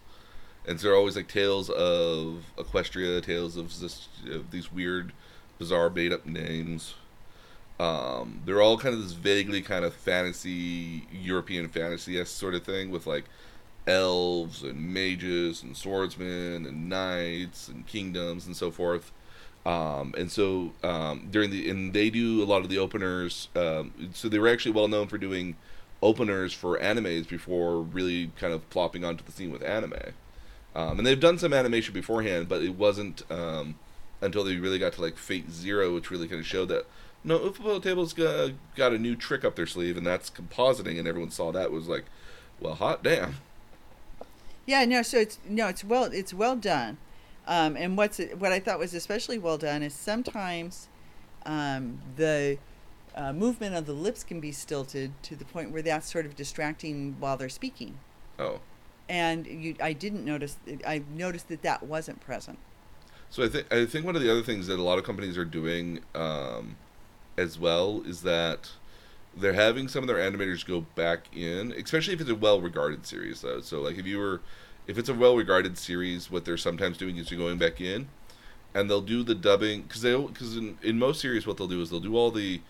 [0.67, 5.13] and so they're always like tales of Equestria, tales of, this, of these weird,
[5.59, 6.95] bizarre, made up names.
[7.79, 12.91] Um, they're all kind of this vaguely kind of fantasy, European fantasy sort of thing
[12.91, 13.25] with like
[13.87, 19.11] elves and mages and swordsmen and knights and kingdoms and so forth.
[19.65, 23.49] Um, and so um, during the and they do a lot of the openers.
[23.55, 25.55] Um, so they were actually well known for doing
[26.01, 29.93] openers for animes before really kind of plopping onto the scene with anime.
[30.73, 33.75] Um, and they've done some animation beforehand, but it wasn't um,
[34.21, 36.85] until they really got to like Fate Zero, which really kind of showed that
[37.23, 40.97] no, Ufotable Table's got, got a new trick up their sleeve, and that's compositing.
[40.97, 42.05] And everyone saw that was like,
[42.59, 43.35] well, hot damn.
[44.71, 45.01] Yeah, no.
[45.01, 46.97] So it's no, it's well, it's well done.
[47.45, 50.87] Um, and what's what I thought was especially well done is sometimes
[51.45, 52.57] um, the
[53.13, 56.37] uh, movement of the lips can be stilted to the point where that's sort of
[56.37, 57.97] distracting while they're speaking.
[58.39, 58.61] Oh.
[59.09, 60.57] And you, I didn't notice.
[60.87, 62.57] I noticed that that wasn't present.
[63.29, 65.37] So I think I think one of the other things that a lot of companies
[65.37, 66.77] are doing um,
[67.37, 68.71] as well is that
[69.35, 73.41] they're having some of their animators go back in, especially if it's a well-regarded series.
[73.41, 74.41] Though, so like if you were,
[74.87, 78.09] if it's a well-regarded series, what they're sometimes doing is you're going back in,
[78.73, 81.81] and they'll do the dubbing because they because in, in most series what they'll do
[81.81, 82.61] is they'll do all the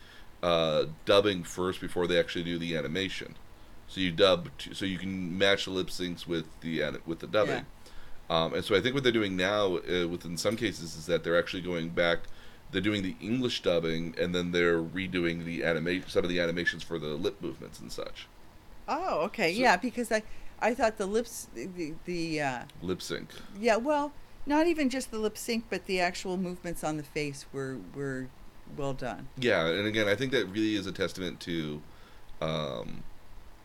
[0.43, 3.35] uh, dubbing first before they actually do the animation.
[3.87, 7.65] So you dub, so you can match the lip syncs with the with the dubbing.
[8.29, 8.43] Yeah.
[8.43, 11.25] Um, and so I think what they're doing now, uh, within some cases, is that
[11.25, 12.19] they're actually going back
[12.71, 16.83] they're doing the English dubbing and then they're redoing the animation some of the animations
[16.83, 18.27] for the lip movements and such.
[18.87, 19.53] Oh, okay.
[19.53, 20.23] So, yeah, because I
[20.59, 23.29] I thought the lips the the uh, lip sync.
[23.59, 24.11] Yeah, well,
[24.45, 28.27] not even just the lip sync, but the actual movements on the face were were
[28.77, 29.27] well done.
[29.37, 31.81] Yeah, and again, I think that really is a testament to
[32.41, 33.03] um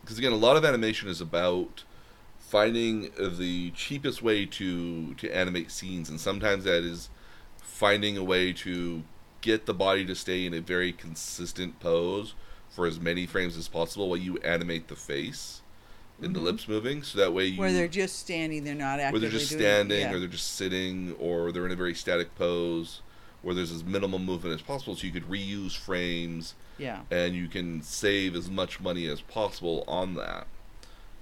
[0.01, 1.83] because again, a lot of animation is about
[2.39, 7.09] finding the cheapest way to to animate scenes and sometimes that is
[7.67, 9.03] finding a way to
[9.41, 12.33] get the body to stay in a very consistent pose
[12.69, 15.61] for as many frames as possible while you animate the face
[16.17, 16.33] and mm-hmm.
[16.33, 19.29] the lips moving so that way you where they're just standing they're not actively where
[19.29, 20.11] they're just standing yeah.
[20.11, 23.01] or they're just sitting or they're in a very static pose
[23.43, 27.47] where there's as minimal movement as possible so you could reuse frames yeah and you
[27.47, 30.47] can save as much money as possible on that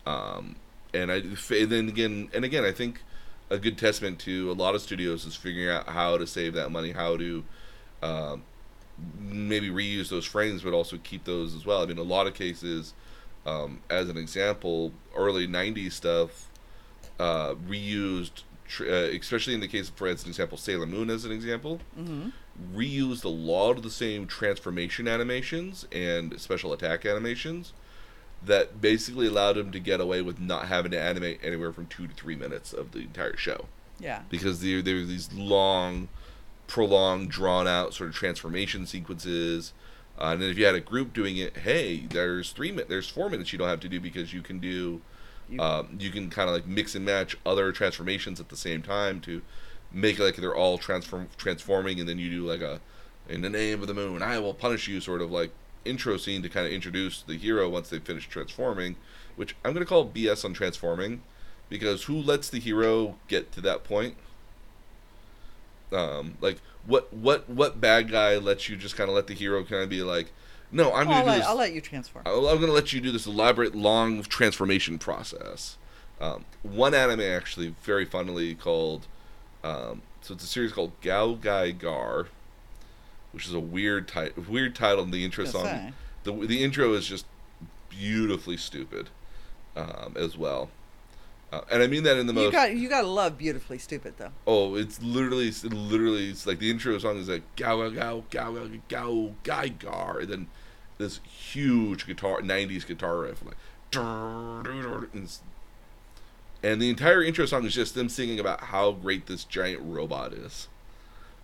[0.06, 0.56] um,
[0.94, 3.02] and i and then again and again i think
[3.50, 6.72] a good testament to a lot of studios is figuring out how to save that
[6.72, 7.44] money, how to
[8.02, 8.44] um,
[9.20, 11.82] maybe reuse those frames, but also keep those as well.
[11.82, 12.94] I mean, a lot of cases,
[13.46, 16.50] um, as an example, early '90s stuff
[17.20, 18.44] uh, reused,
[18.82, 21.80] uh, especially in the case, of, for as an example, Sailor Moon as an example,
[21.98, 22.30] mm-hmm.
[22.76, 27.74] reused a lot of the same transformation animations and special attack animations
[28.46, 32.08] that basically allowed him to get away with not having to animate anywhere from two
[32.08, 33.66] to three minutes of the entire show.
[34.00, 34.22] Yeah.
[34.30, 36.10] Because there there were these long,
[36.68, 39.74] prolonged, drawn out sort of transformation sequences.
[40.18, 43.10] Uh, and then if you had a group doing it, hey, there's three minutes, there's
[43.10, 45.02] four minutes you don't have to do because you can do,
[45.50, 48.82] you, um, you can kind of like mix and match other transformations at the same
[48.82, 49.42] time to
[49.92, 52.80] make it like they're all transform transforming, and then you do like a,
[53.28, 55.52] in the name of the moon, I will punish you, sort of like
[55.86, 58.96] intro scene to kind of introduce the hero once they finish transforming,
[59.36, 61.22] which I'm going to call BS on transforming,
[61.70, 64.16] because who lets the hero get to that point?
[65.92, 69.64] Um, like what what what bad guy lets you just kind of let the hero
[69.64, 70.32] kind of be like,
[70.72, 71.48] no, I'm going to do let, this.
[71.48, 72.24] I'll let you transform.
[72.26, 75.78] I'm going to let you do this elaborate long transformation process.
[76.20, 79.08] Um, one anime actually very funnily called,
[79.64, 82.28] um, so it's a series called Gao Gai Gar,
[83.36, 85.06] which is a weird ti- weird title.
[85.06, 85.94] The intro song, say.
[86.24, 87.26] the the intro is just
[87.90, 89.10] beautifully stupid,
[89.76, 90.70] um, as well.
[91.52, 92.54] Uh, and I mean that in the You most.
[92.54, 94.32] got you gotta love beautifully stupid though.
[94.48, 98.52] Oh, it's literally, it's literally, it's like the intro song is like gow gow gow
[98.54, 100.48] gow gow guy gar, and then
[100.98, 103.58] this huge guitar, '90s guitar riff, like,
[103.94, 105.30] and,
[106.64, 110.34] and the entire intro song is just them singing about how great this giant robot
[110.34, 110.68] is.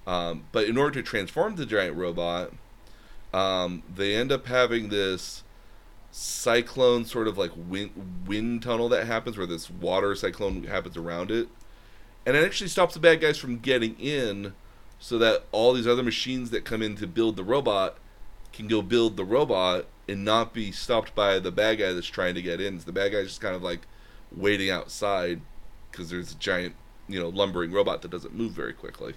[0.08, 2.52] Um, but in order to transform the giant robot,
[3.34, 5.44] um, they end up having this
[6.12, 11.32] cyclone sort of like wind wind tunnel that happens where this water cyclone happens around
[11.32, 11.48] it.
[12.26, 14.54] And it actually stops the bad guys from getting in
[15.00, 17.98] so that all these other machines that come in to build the robot
[18.54, 22.36] can go build the robot and not be stopped by the bad guy that's trying
[22.36, 22.80] to get in.
[22.80, 23.88] So the bad guy's just kind of like
[24.36, 25.42] waiting outside
[25.90, 26.76] because there's a giant
[27.08, 29.14] you know lumbering robot that doesn't move very quickly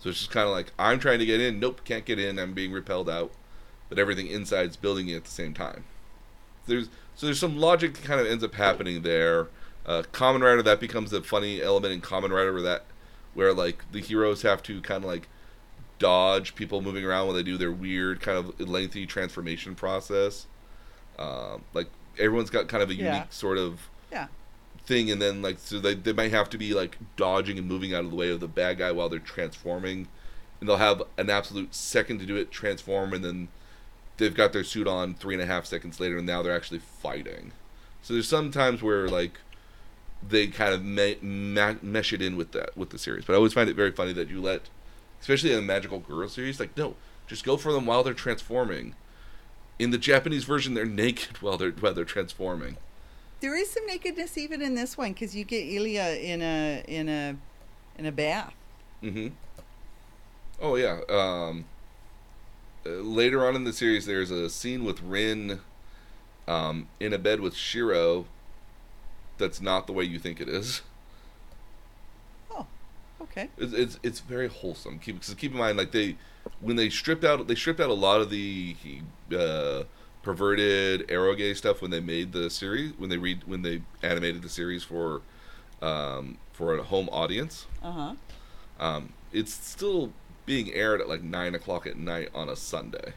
[0.00, 2.38] so it's just kind of like i'm trying to get in nope can't get in
[2.38, 3.30] i'm being repelled out
[3.88, 5.84] but everything inside's building it at the same time
[6.66, 9.48] there's so there's some logic that kind of ends up happening there.
[9.84, 12.84] Uh, Kamen Rider that becomes a funny element in Kamen Rider where that
[13.34, 15.28] where like the heroes have to kind of like
[15.98, 20.46] dodge people moving around when they do their weird kind of lengthy transformation process.
[21.18, 23.24] Um, like everyone's got kind of a unique Yeah.
[23.30, 24.28] sort of Yeah.
[24.90, 27.94] Thing, and then like so they they might have to be like dodging and moving
[27.94, 30.08] out of the way of the bad guy while they're transforming,
[30.58, 33.48] and they'll have an absolute second to do it, transform, and then
[34.16, 36.80] they've got their suit on three and a half seconds later, and now they're actually
[36.80, 37.52] fighting.
[38.02, 39.38] So there's some times where like
[40.28, 43.52] they kind of ma- mesh it in with that with the series, but I always
[43.52, 44.62] find it very funny that you let,
[45.20, 46.96] especially in a magical girl series, like no,
[47.28, 48.96] just go for them while they're transforming.
[49.78, 52.76] In the Japanese version, they're naked while they're while they're transforming.
[53.40, 57.08] There is some nakedness even in this one because you get Ilya in a in
[57.08, 57.36] a
[57.98, 58.54] in a bath.
[59.02, 59.28] Mm-hmm.
[60.60, 61.00] Oh yeah.
[61.08, 61.64] Um,
[62.84, 65.60] uh, later on in the series, there's a scene with Rin
[66.46, 68.26] um, in a bed with Shiro.
[69.38, 70.82] That's not the way you think it is.
[72.50, 72.66] Oh,
[73.22, 73.48] okay.
[73.56, 74.98] It's it's, it's very wholesome.
[74.98, 76.16] Keep cause keep in mind, like they
[76.60, 78.76] when they stripped out they stripped out a lot of the
[79.34, 79.84] uh,
[80.22, 84.48] perverted eroge stuff when they made the series when they read when they animated the
[84.48, 85.22] series for
[85.82, 87.66] um, for a home audience.
[87.82, 88.14] Uh huh.
[88.78, 90.12] Um, it's still
[90.46, 93.12] being aired at like nine o'clock at night on a Sunday.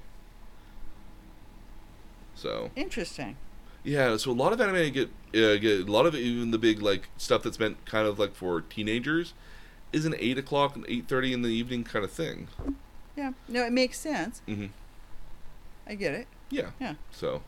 [2.35, 3.37] So Interesting.
[3.83, 6.81] yeah, so a lot of anime get uh, get a lot of even the big
[6.81, 9.33] like stuff that's meant kind of like for teenagers
[9.91, 12.47] is an eight o'clock and eight thirty in the evening kind of thing.
[13.15, 13.33] Yeah.
[13.47, 14.41] No, it makes sense.
[14.47, 14.67] Mm-hmm.
[15.85, 16.27] I get it.
[16.53, 16.69] Yeah.
[16.79, 16.93] Yeah.
[17.11, 17.41] So,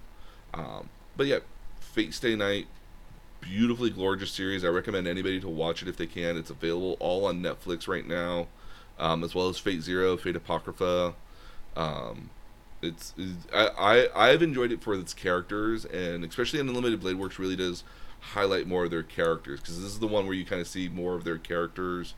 [0.53, 1.39] um, but yeah,
[1.79, 2.67] Fate Stay Night,
[3.39, 4.65] beautifully gorgeous series.
[4.65, 6.37] I recommend anybody to watch it if they can.
[6.37, 8.47] It's available all on Netflix right now,
[8.99, 11.13] um, as well as Fate Zero, Fate Apocrypha.
[11.75, 12.29] Um,
[12.81, 17.17] it's, it's I, I I've enjoyed it for its characters, and especially in Unlimited Blade
[17.17, 17.83] Works really does
[18.19, 20.89] highlight more of their characters because this is the one where you kind of see
[20.89, 22.13] more of their characters.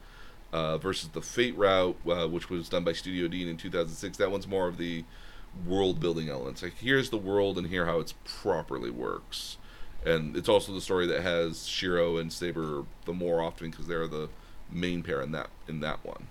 [0.53, 4.15] Uh, versus the Fate route, uh, which was done by Studio Deen in 2006.
[4.17, 5.03] That one's more of the
[5.65, 6.61] world building elements.
[6.61, 9.57] Like here's the world and here how it's properly works.
[10.05, 14.07] And it's also the story that has Shiro and Saber the more often because they're
[14.07, 14.29] the
[14.71, 16.27] main pair in that in that one.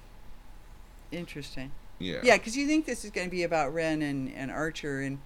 [1.12, 1.72] Interesting.
[1.98, 2.20] Yeah.
[2.22, 5.18] Yeah, because you think this is going to be about Ren and, and Archer, and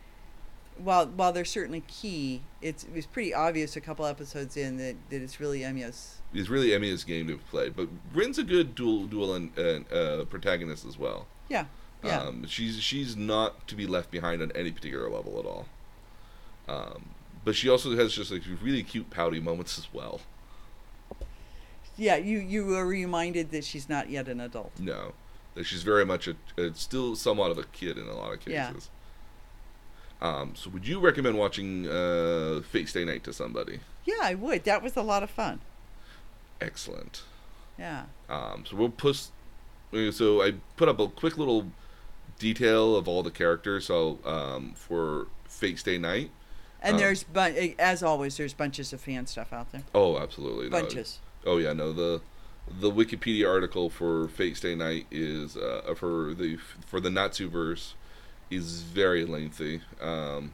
[0.78, 4.96] while while they're certainly key, it's it was pretty obvious a couple episodes in that,
[5.10, 6.20] that it's really Emiya's.
[6.32, 10.24] It's really Emiya's game to played, but Ren's a good dual dual and, uh, uh,
[10.26, 11.26] protagonist as well.
[11.48, 11.64] Yeah,
[12.04, 12.22] yeah.
[12.22, 15.66] Um, she's she's not to be left behind on any particular level at all.
[16.68, 17.10] Um,
[17.44, 20.20] but she also has just like really cute pouty moments as well.
[21.96, 24.72] yeah, you you were reminded that she's not yet an adult.
[24.78, 25.12] No,
[25.54, 28.40] that she's very much a, a still somewhat of a kid in a lot of
[28.40, 28.88] cases.
[30.22, 30.28] Yeah.
[30.28, 33.80] Um, so would you recommend watching uh, Fate Stay Night to somebody?
[34.04, 34.64] Yeah, I would.
[34.64, 35.60] That was a lot of fun.
[36.60, 37.22] Excellent.
[37.78, 38.04] Yeah.
[38.28, 39.32] Um, so we'll post.
[40.12, 41.66] So I put up a quick little
[42.40, 43.86] detail of all the characters.
[43.86, 46.30] So um, for Fate Stay Night.
[46.82, 49.82] And Um, there's but as always, there's bunches of fan stuff out there.
[49.94, 50.68] Oh, absolutely.
[50.70, 51.20] No, Bunches.
[51.46, 52.20] Oh yeah, no the
[52.68, 56.56] the Wikipedia article for Fate Stay Night is uh, for the
[56.86, 57.92] for the Nasuverse
[58.50, 59.82] is very lengthy.
[60.00, 60.52] Um,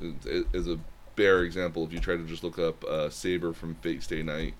[0.00, 0.78] it- as a
[1.14, 4.54] bare example, if you try to just look up uh, Saber from Fate Stay Night,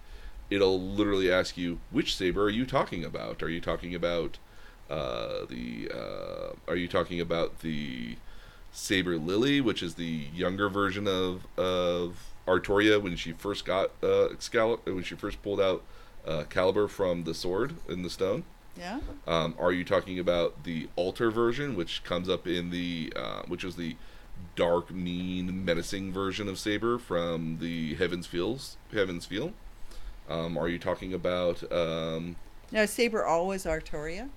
[0.48, 3.42] it'll literally ask you which Saber are you talking about?
[3.42, 4.38] Are you talking about
[4.90, 8.16] uh, the uh, Are you talking about the
[8.72, 14.26] Saber Lily, which is the younger version of of Artoria when she first got uh,
[14.26, 15.82] Excalibur, when she first pulled out
[16.26, 18.44] uh, Caliburn from the sword in the stone?
[18.78, 19.00] Yeah.
[19.26, 23.64] Um, are you talking about the Alter version, which comes up in the, uh, which
[23.64, 23.96] is the
[24.54, 29.52] dark, mean, menacing version of Saber from the Heaven's Feels, Heaven's Feel?
[30.28, 31.62] Um, are you talking about?
[31.72, 32.36] Um,
[32.72, 34.28] is Saber always Artoria?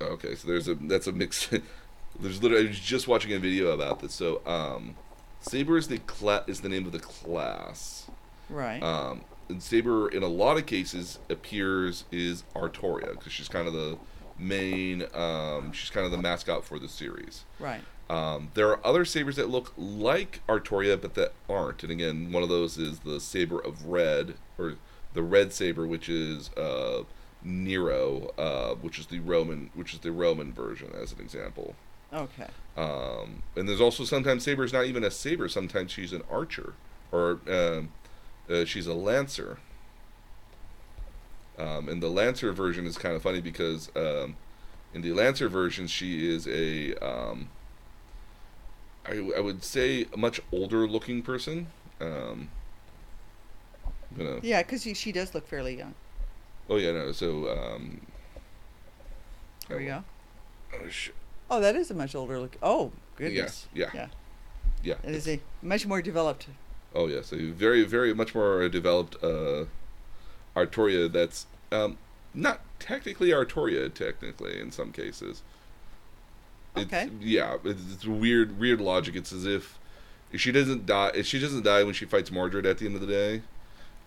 [0.00, 1.48] Okay, so there's a that's a mix.
[2.20, 4.14] there's literally I was just watching a video about this.
[4.14, 4.96] So um,
[5.40, 8.10] Saber is the cla- is the name of the class.
[8.48, 8.82] Right.
[8.82, 13.72] Um, and Saber, in a lot of cases, appears is Artoria because she's kind of
[13.72, 13.98] the
[14.38, 15.04] main.
[15.14, 17.44] Um, she's kind of the mascot for the series.
[17.58, 17.80] right.
[18.10, 21.82] Um, there are other sabers that look like Artoria, but that aren't.
[21.82, 24.76] And again, one of those is the saber of red, or
[25.12, 27.02] the red saber, which is uh,
[27.42, 31.74] Nero, uh, which is the Roman, which is the Roman version, as an example.
[32.12, 32.48] Okay.
[32.76, 35.48] Um, and there's also sometimes saber is not even a saber.
[35.48, 36.74] Sometimes she's an archer,
[37.12, 37.90] or um,
[38.48, 39.58] uh, she's a lancer.
[41.58, 44.36] Um, and the lancer version is kind of funny because um,
[44.94, 47.48] in the lancer version she is a um,
[49.04, 51.68] I, I would say a much older looking person.
[52.00, 52.48] Um,
[54.42, 55.94] Yeah, because she does look fairly young.
[56.68, 57.12] Oh yeah, no.
[57.12, 58.00] So um,
[59.68, 60.04] There we go.
[60.74, 61.10] oh, sh-
[61.50, 62.56] Oh, that is a much older look.
[62.62, 63.66] Oh, goodness.
[63.74, 63.90] yeah.
[63.94, 64.06] Yeah.
[64.82, 64.94] yeah.
[65.02, 66.46] It is a much more developed.
[66.94, 69.64] Oh yes, a very, very much more developed uh,
[70.56, 71.10] Artoria.
[71.10, 71.96] That's um,
[72.34, 75.42] not technically Artoria, technically in some cases.
[76.76, 77.10] It's, Okay.
[77.20, 79.16] Yeah, it's, it's weird, weird logic.
[79.16, 79.78] It's as if
[80.36, 81.22] she doesn't die.
[81.22, 83.42] She doesn't die when she fights Mordred at the end of the day,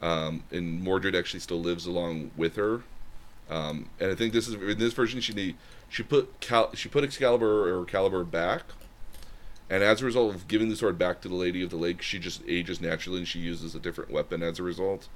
[0.02, 2.84] um, and Mordred actually still lives along with her.
[3.49, 5.56] Um, and I think this is in this version she
[5.90, 8.64] she put Cal, she put Excalibur or Caliburn back,
[9.69, 12.02] and as a result of giving the sword back to the Lady of the Lake,
[12.02, 15.07] she just ages naturally and she uses a different weapon as a result.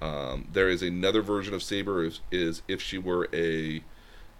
[0.00, 3.82] Um, there is another version of Saber is, is if she were a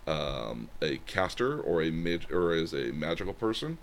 [0.06, 3.78] um, a caster or a mag- or as a magical person.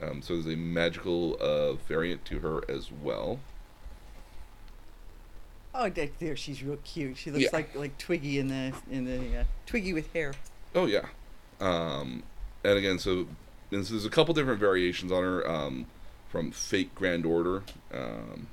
[0.00, 3.40] Um, so there's a magical uh, variant to her as well.
[5.78, 7.16] Oh, there, there she's real cute.
[7.18, 7.50] She looks Yeah.
[7.52, 10.32] like like Twiggy in the in the uh, Twiggy with hair.
[10.74, 11.06] Oh yeah,
[11.60, 12.22] um,
[12.64, 13.26] and again, so,
[13.70, 15.86] and so there's a couple different variations on her um,
[16.30, 17.62] from Fate Grand Order,
[17.92, 18.46] um,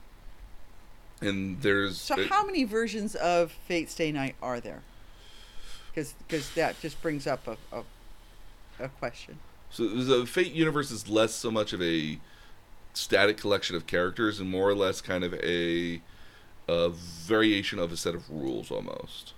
[1.22, 4.82] and there's So, it- how many versions of Fate Stay Night are there?
[5.94, 6.14] Because
[6.56, 7.84] that just brings up a, a
[8.80, 9.38] a question.
[9.70, 12.20] So the Fate universe is less so much of a
[12.94, 16.02] static collection of characters and more or less kind of a,
[16.68, 19.34] a variation of a set of rules almost.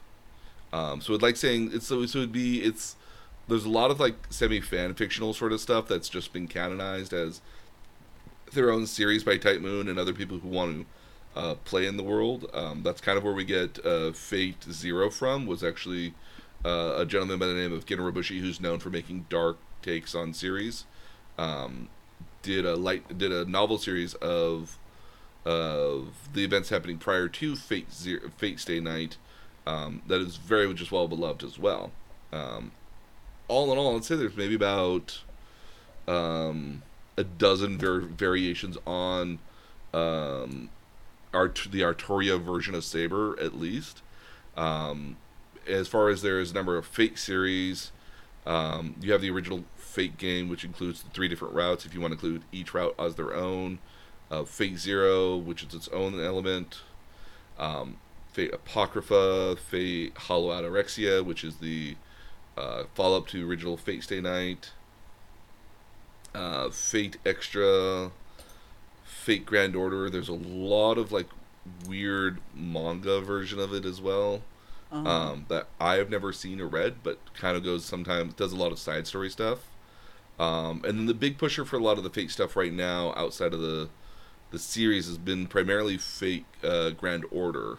[0.74, 2.96] Um, so it's like saying it's so so it'd be it's
[3.48, 7.14] there's a lot of like semi fan fictional sort of stuff that's just been canonized
[7.14, 7.42] as
[8.54, 10.86] their own series by Type Moon and other people who want
[11.34, 12.50] to uh, play in the world.
[12.54, 15.46] Um, that's kind of where we get uh, Fate Zero from.
[15.46, 16.14] Was actually
[16.64, 20.16] uh, a gentleman by the name of Gen Urobuchi, who's known for making dark takes
[20.16, 20.86] on series.
[21.38, 21.90] Um,
[22.42, 24.78] did a light did a novel series of
[25.46, 29.18] of the events happening prior to Fate Zero, Fate Stay Night.
[29.68, 31.92] Um, that is very just well beloved as well.
[32.32, 32.72] Um,
[33.48, 35.22] all in all, I'd say there's maybe about
[36.08, 36.84] um,
[37.18, 39.40] a dozen var- variations on
[39.94, 40.70] um,
[41.34, 44.02] Art- the Artoria version of Saber, at least.
[44.58, 45.18] Um,
[45.68, 47.92] as far as there is a number of Fate series,
[48.46, 51.86] um, you have the original Fate game, which includes the three different routes.
[51.86, 53.80] If you want to include each route as their own,
[54.36, 56.82] uh, Fate Zero, which is its own element,
[57.58, 57.98] um,
[58.32, 61.96] Fate Apocrypha, Fate Hollow Ataraxia, which is the
[62.58, 64.72] uh, follow up to original Fate Stay Night,
[66.34, 68.12] uh, Fate Extra,
[69.04, 70.10] Fate Grand Order.
[70.10, 71.28] There's a lot of like
[71.88, 74.42] weird manga version of it as well
[74.92, 75.10] Uh-huh.
[75.10, 78.56] um, that I have never seen or read, but kind of goes sometimes does a
[78.56, 79.60] lot of side story stuff.
[80.38, 83.14] Um, and then the big pusher for a lot of the Fate stuff right now,
[83.16, 83.90] outside of the
[84.56, 87.78] the series, has been primarily Fate uh, Grand Order,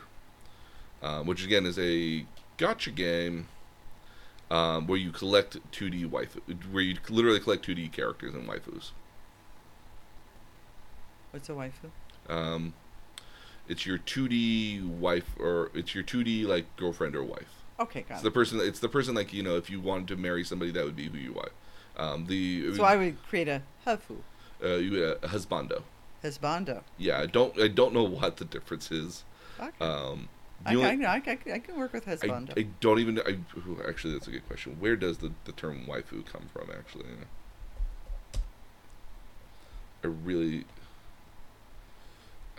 [1.03, 2.27] um, which again is a
[2.59, 3.49] gacha game
[4.51, 6.41] um, where you collect 2D waifu,
[6.71, 8.91] where you literally collect 2D characters and waifus.
[11.31, 11.91] What's a waifu?
[12.29, 12.75] Um,
[13.69, 17.65] it's your 2D wife, or it's your 2D like girlfriend or wife.
[17.81, 18.25] Okay, got It's it.
[18.25, 18.61] the person.
[18.61, 19.57] It's the person like you know.
[19.57, 21.53] If you wanted to marry somebody, that would be who you want.
[21.97, 24.17] Um, the So I would create a hafu,
[24.63, 25.83] uh, you uh, husbando.
[26.27, 26.83] Husbando.
[26.99, 27.59] Yeah, I don't.
[27.61, 29.25] I don't know what the difference is.
[29.59, 29.71] Okay.
[29.81, 30.29] Um,
[30.65, 32.59] I, only- I, know, I, I, I can work with I, husbando.
[32.59, 33.21] I don't even.
[33.21, 33.37] I
[33.89, 34.77] actually, that's a good question.
[34.81, 36.71] Where does the, the term waifu come from?
[36.77, 37.07] Actually,
[40.03, 40.65] I really.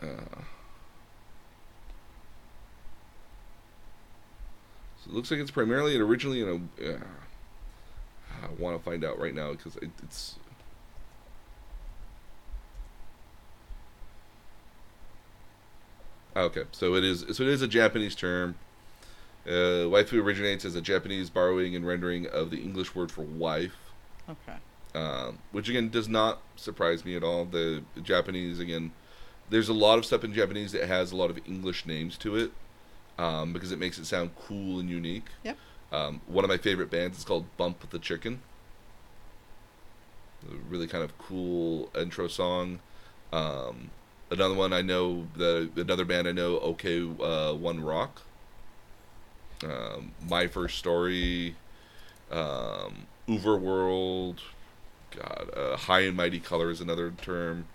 [0.02, 0.06] Uh,
[5.04, 6.92] so it looks like it's primarily and originally in a.
[6.94, 6.98] Uh,
[8.44, 10.36] I want to find out right now because it, it's.
[16.38, 17.26] Okay, so it is.
[17.34, 18.56] So it is a Japanese term.
[19.46, 23.94] Uh, waifu originates as a Japanese borrowing and rendering of the English word for wife
[24.30, 24.58] Okay.
[24.94, 27.46] um, which again does not surprise me at all.
[27.46, 28.92] The Japanese again,
[29.50, 32.36] there's a lot of stuff in Japanese that has a lot of English names to
[32.36, 32.52] it
[33.18, 35.28] um, because it makes it sound cool and unique.
[35.46, 35.58] Yep.
[35.94, 38.42] Um, one of my favorite bands is called Bump the Chicken.
[40.52, 42.80] A really kind of cool intro song.
[43.32, 43.92] Um,
[44.30, 48.22] another one I know the another band I know OK uh, One Rock.
[49.64, 51.56] Um, my first story,
[52.32, 54.38] um, Overworld,
[55.16, 57.66] God, uh, High and Mighty Color is another term.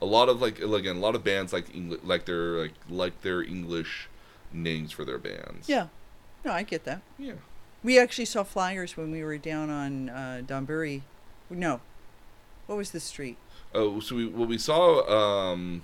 [0.00, 3.20] A lot of like again, a lot of bands like Engli- like their like like
[3.22, 4.08] their English
[4.52, 5.68] names for their bands.
[5.68, 5.88] Yeah.
[6.44, 7.02] No, I get that.
[7.18, 7.34] yeah.
[7.82, 11.02] We actually saw flyers when we were down on uh, Dotonbori.
[11.50, 11.80] No.
[12.66, 13.36] What was the street?
[13.74, 15.06] Oh, so we what we saw.
[15.08, 15.82] Um,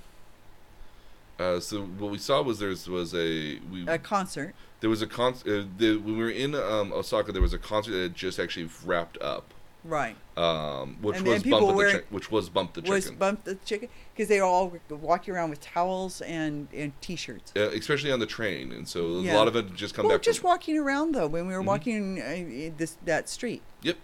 [1.38, 4.54] uh, so what we saw was there was a we A concert.
[4.80, 5.48] there was a concert.
[5.60, 8.38] uh, the, when we were in um, Osaka there was a concert that had just
[8.38, 9.52] actually wrapped up.
[9.84, 10.14] Right.
[10.36, 12.94] Um, which And- was and bump the wearing- Chick- which was bump the chicken.
[12.94, 13.10] Was.
[13.10, 13.88] Bump the Chicken?
[14.14, 17.52] Because they were all walking around with towels and, and t shirts.
[17.56, 20.08] uh, especially on the train, and so a lot of it just come back.
[20.10, 20.22] Well, back.
[20.24, 21.66] just from, walking around, though, when we were Mhm.
[21.66, 23.62] walking uh, this that street.
[23.82, 23.96] Yep.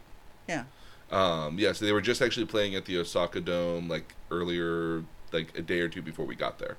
[0.48, 0.64] Yeah.
[1.12, 5.56] Um, yeah, so they were just actually playing at the Osaka Dome like earlier, like
[5.56, 6.76] a day or two before we got there.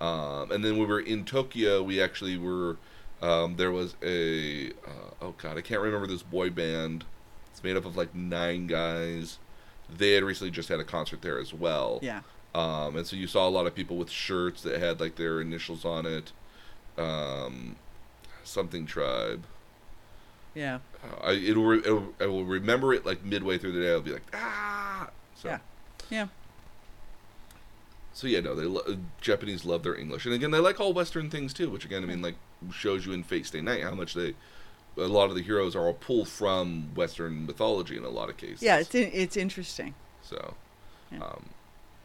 [0.00, 1.82] Um, and then we were in Tokyo.
[1.82, 2.76] We actually were.
[3.22, 7.04] Um, there was a uh, oh god, I can't remember this boy band.
[7.52, 9.38] It's made up of like nine guys.
[9.94, 11.98] They had recently just had a concert there as well.
[12.02, 12.20] Yeah.
[12.54, 15.40] Um, and so you saw a lot of people with shirts that had like their
[15.40, 16.32] initials on it.
[16.96, 17.76] Um,
[18.42, 19.44] something tribe.
[20.54, 20.78] Yeah.
[21.04, 23.92] Uh, I it'll, re- it'll I will remember it like midway through the day.
[23.92, 25.10] I'll be like ah.
[25.36, 25.58] So, Yeah.
[26.08, 26.26] Yeah.
[28.12, 31.30] So yeah, no, they lo- Japanese love their English, and again, they like all Western
[31.30, 31.70] things too.
[31.70, 32.34] Which again, I mean, like
[32.72, 34.34] shows you in Fate Stay Night how much they.
[34.96, 38.36] A lot of the heroes are all pulled from Western mythology in a lot of
[38.36, 38.60] cases.
[38.60, 38.78] Yeah.
[38.80, 39.94] It's in, it's interesting.
[40.20, 40.54] So,
[41.12, 41.18] Yeah.
[41.22, 41.50] um,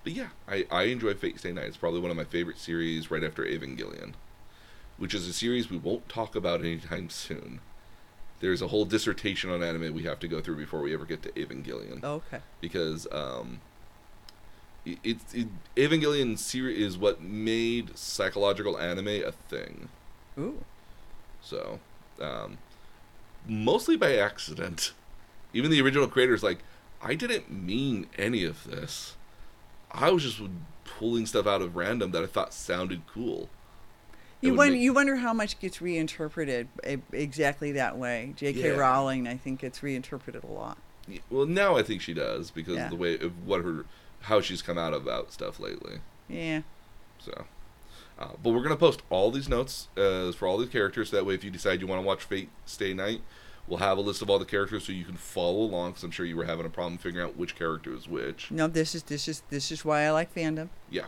[0.04, 1.66] but yeah, I, I enjoy Fate Stay Night.
[1.66, 4.14] It's probably one of my favorite series right after Evangelion,
[4.98, 7.60] which is a series we won't talk about anytime soon.
[8.40, 11.24] There's a whole dissertation on anime we have to go through before we ever get
[11.24, 12.40] to Evangelion Okay.
[12.62, 13.62] because um,
[14.86, 19.90] it, it, Evangelion series is what made psychological anime a thing.
[20.38, 20.64] Ooh.
[21.42, 21.80] So,
[22.22, 22.58] um,
[23.48, 24.94] mostly by accident.
[25.54, 26.60] Even the original creators, like,
[27.02, 29.16] I didn't mean any of this.
[29.92, 30.42] I was just
[30.84, 33.50] pulling stuff out of random that I thought sounded cool.
[34.42, 36.68] It You wonder, make- you wonder how much gets reinterpreted
[37.14, 38.34] exactly that way.
[38.36, 38.60] J.K.
[38.60, 38.76] Yeah.
[38.76, 40.78] Rowling, I think, gets reinterpreted a lot.
[41.08, 42.86] Yeah, Well, now I think she does because Yeah.
[42.86, 43.86] of the way of what her
[44.26, 46.00] how she's come out about stuff lately.
[46.28, 46.62] Yeah.
[47.20, 47.46] So,
[48.20, 51.12] uh, but we're gonna post all these notes uh, for all these characters.
[51.12, 53.22] That way, if you decide you want to watch Fate Stay Night,
[53.68, 55.92] we'll have a list of all the characters so you can follow along.
[55.92, 58.52] Because I'm sure you were having a problem figuring out which character is which.
[58.52, 60.70] No, this is this is this is why I like fandom.
[60.90, 61.06] Yeah.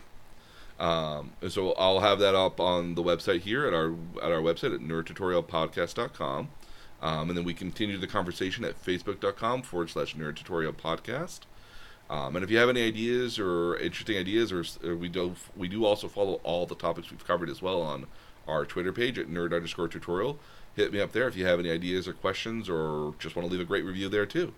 [0.79, 4.41] Um, and so I'll have that up on the website here at our at our
[4.41, 6.49] website at nerdtutorialpodcast.com.
[6.99, 11.41] Um, and then we continue the conversation at facebook.com forward slash nerd tutorial podcast.
[12.09, 15.67] Um, and if you have any ideas or interesting ideas, or, or we do we
[15.67, 18.07] do also follow all the topics we've covered as well on
[18.47, 20.39] our Twitter page at nerd underscore tutorial.
[20.75, 23.51] Hit me up there if you have any ideas or questions, or just want to
[23.51, 24.53] leave a great review there too.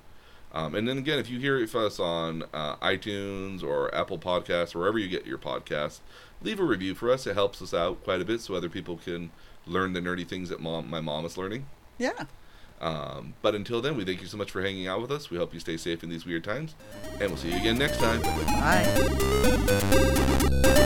[0.51, 4.79] Um, and then again, if you hear us on uh, iTunes or Apple Podcasts, or
[4.79, 5.99] wherever you get your podcasts,
[6.41, 7.27] leave a review for us.
[7.27, 9.31] It helps us out quite a bit, so other people can
[9.65, 11.65] learn the nerdy things that mom, my mom is learning.
[11.97, 12.25] Yeah.
[12.81, 15.29] Um, but until then, we thank you so much for hanging out with us.
[15.29, 16.75] We hope you stay safe in these weird times,
[17.19, 18.21] and we'll see you again next time.
[20.71, 20.85] Bye.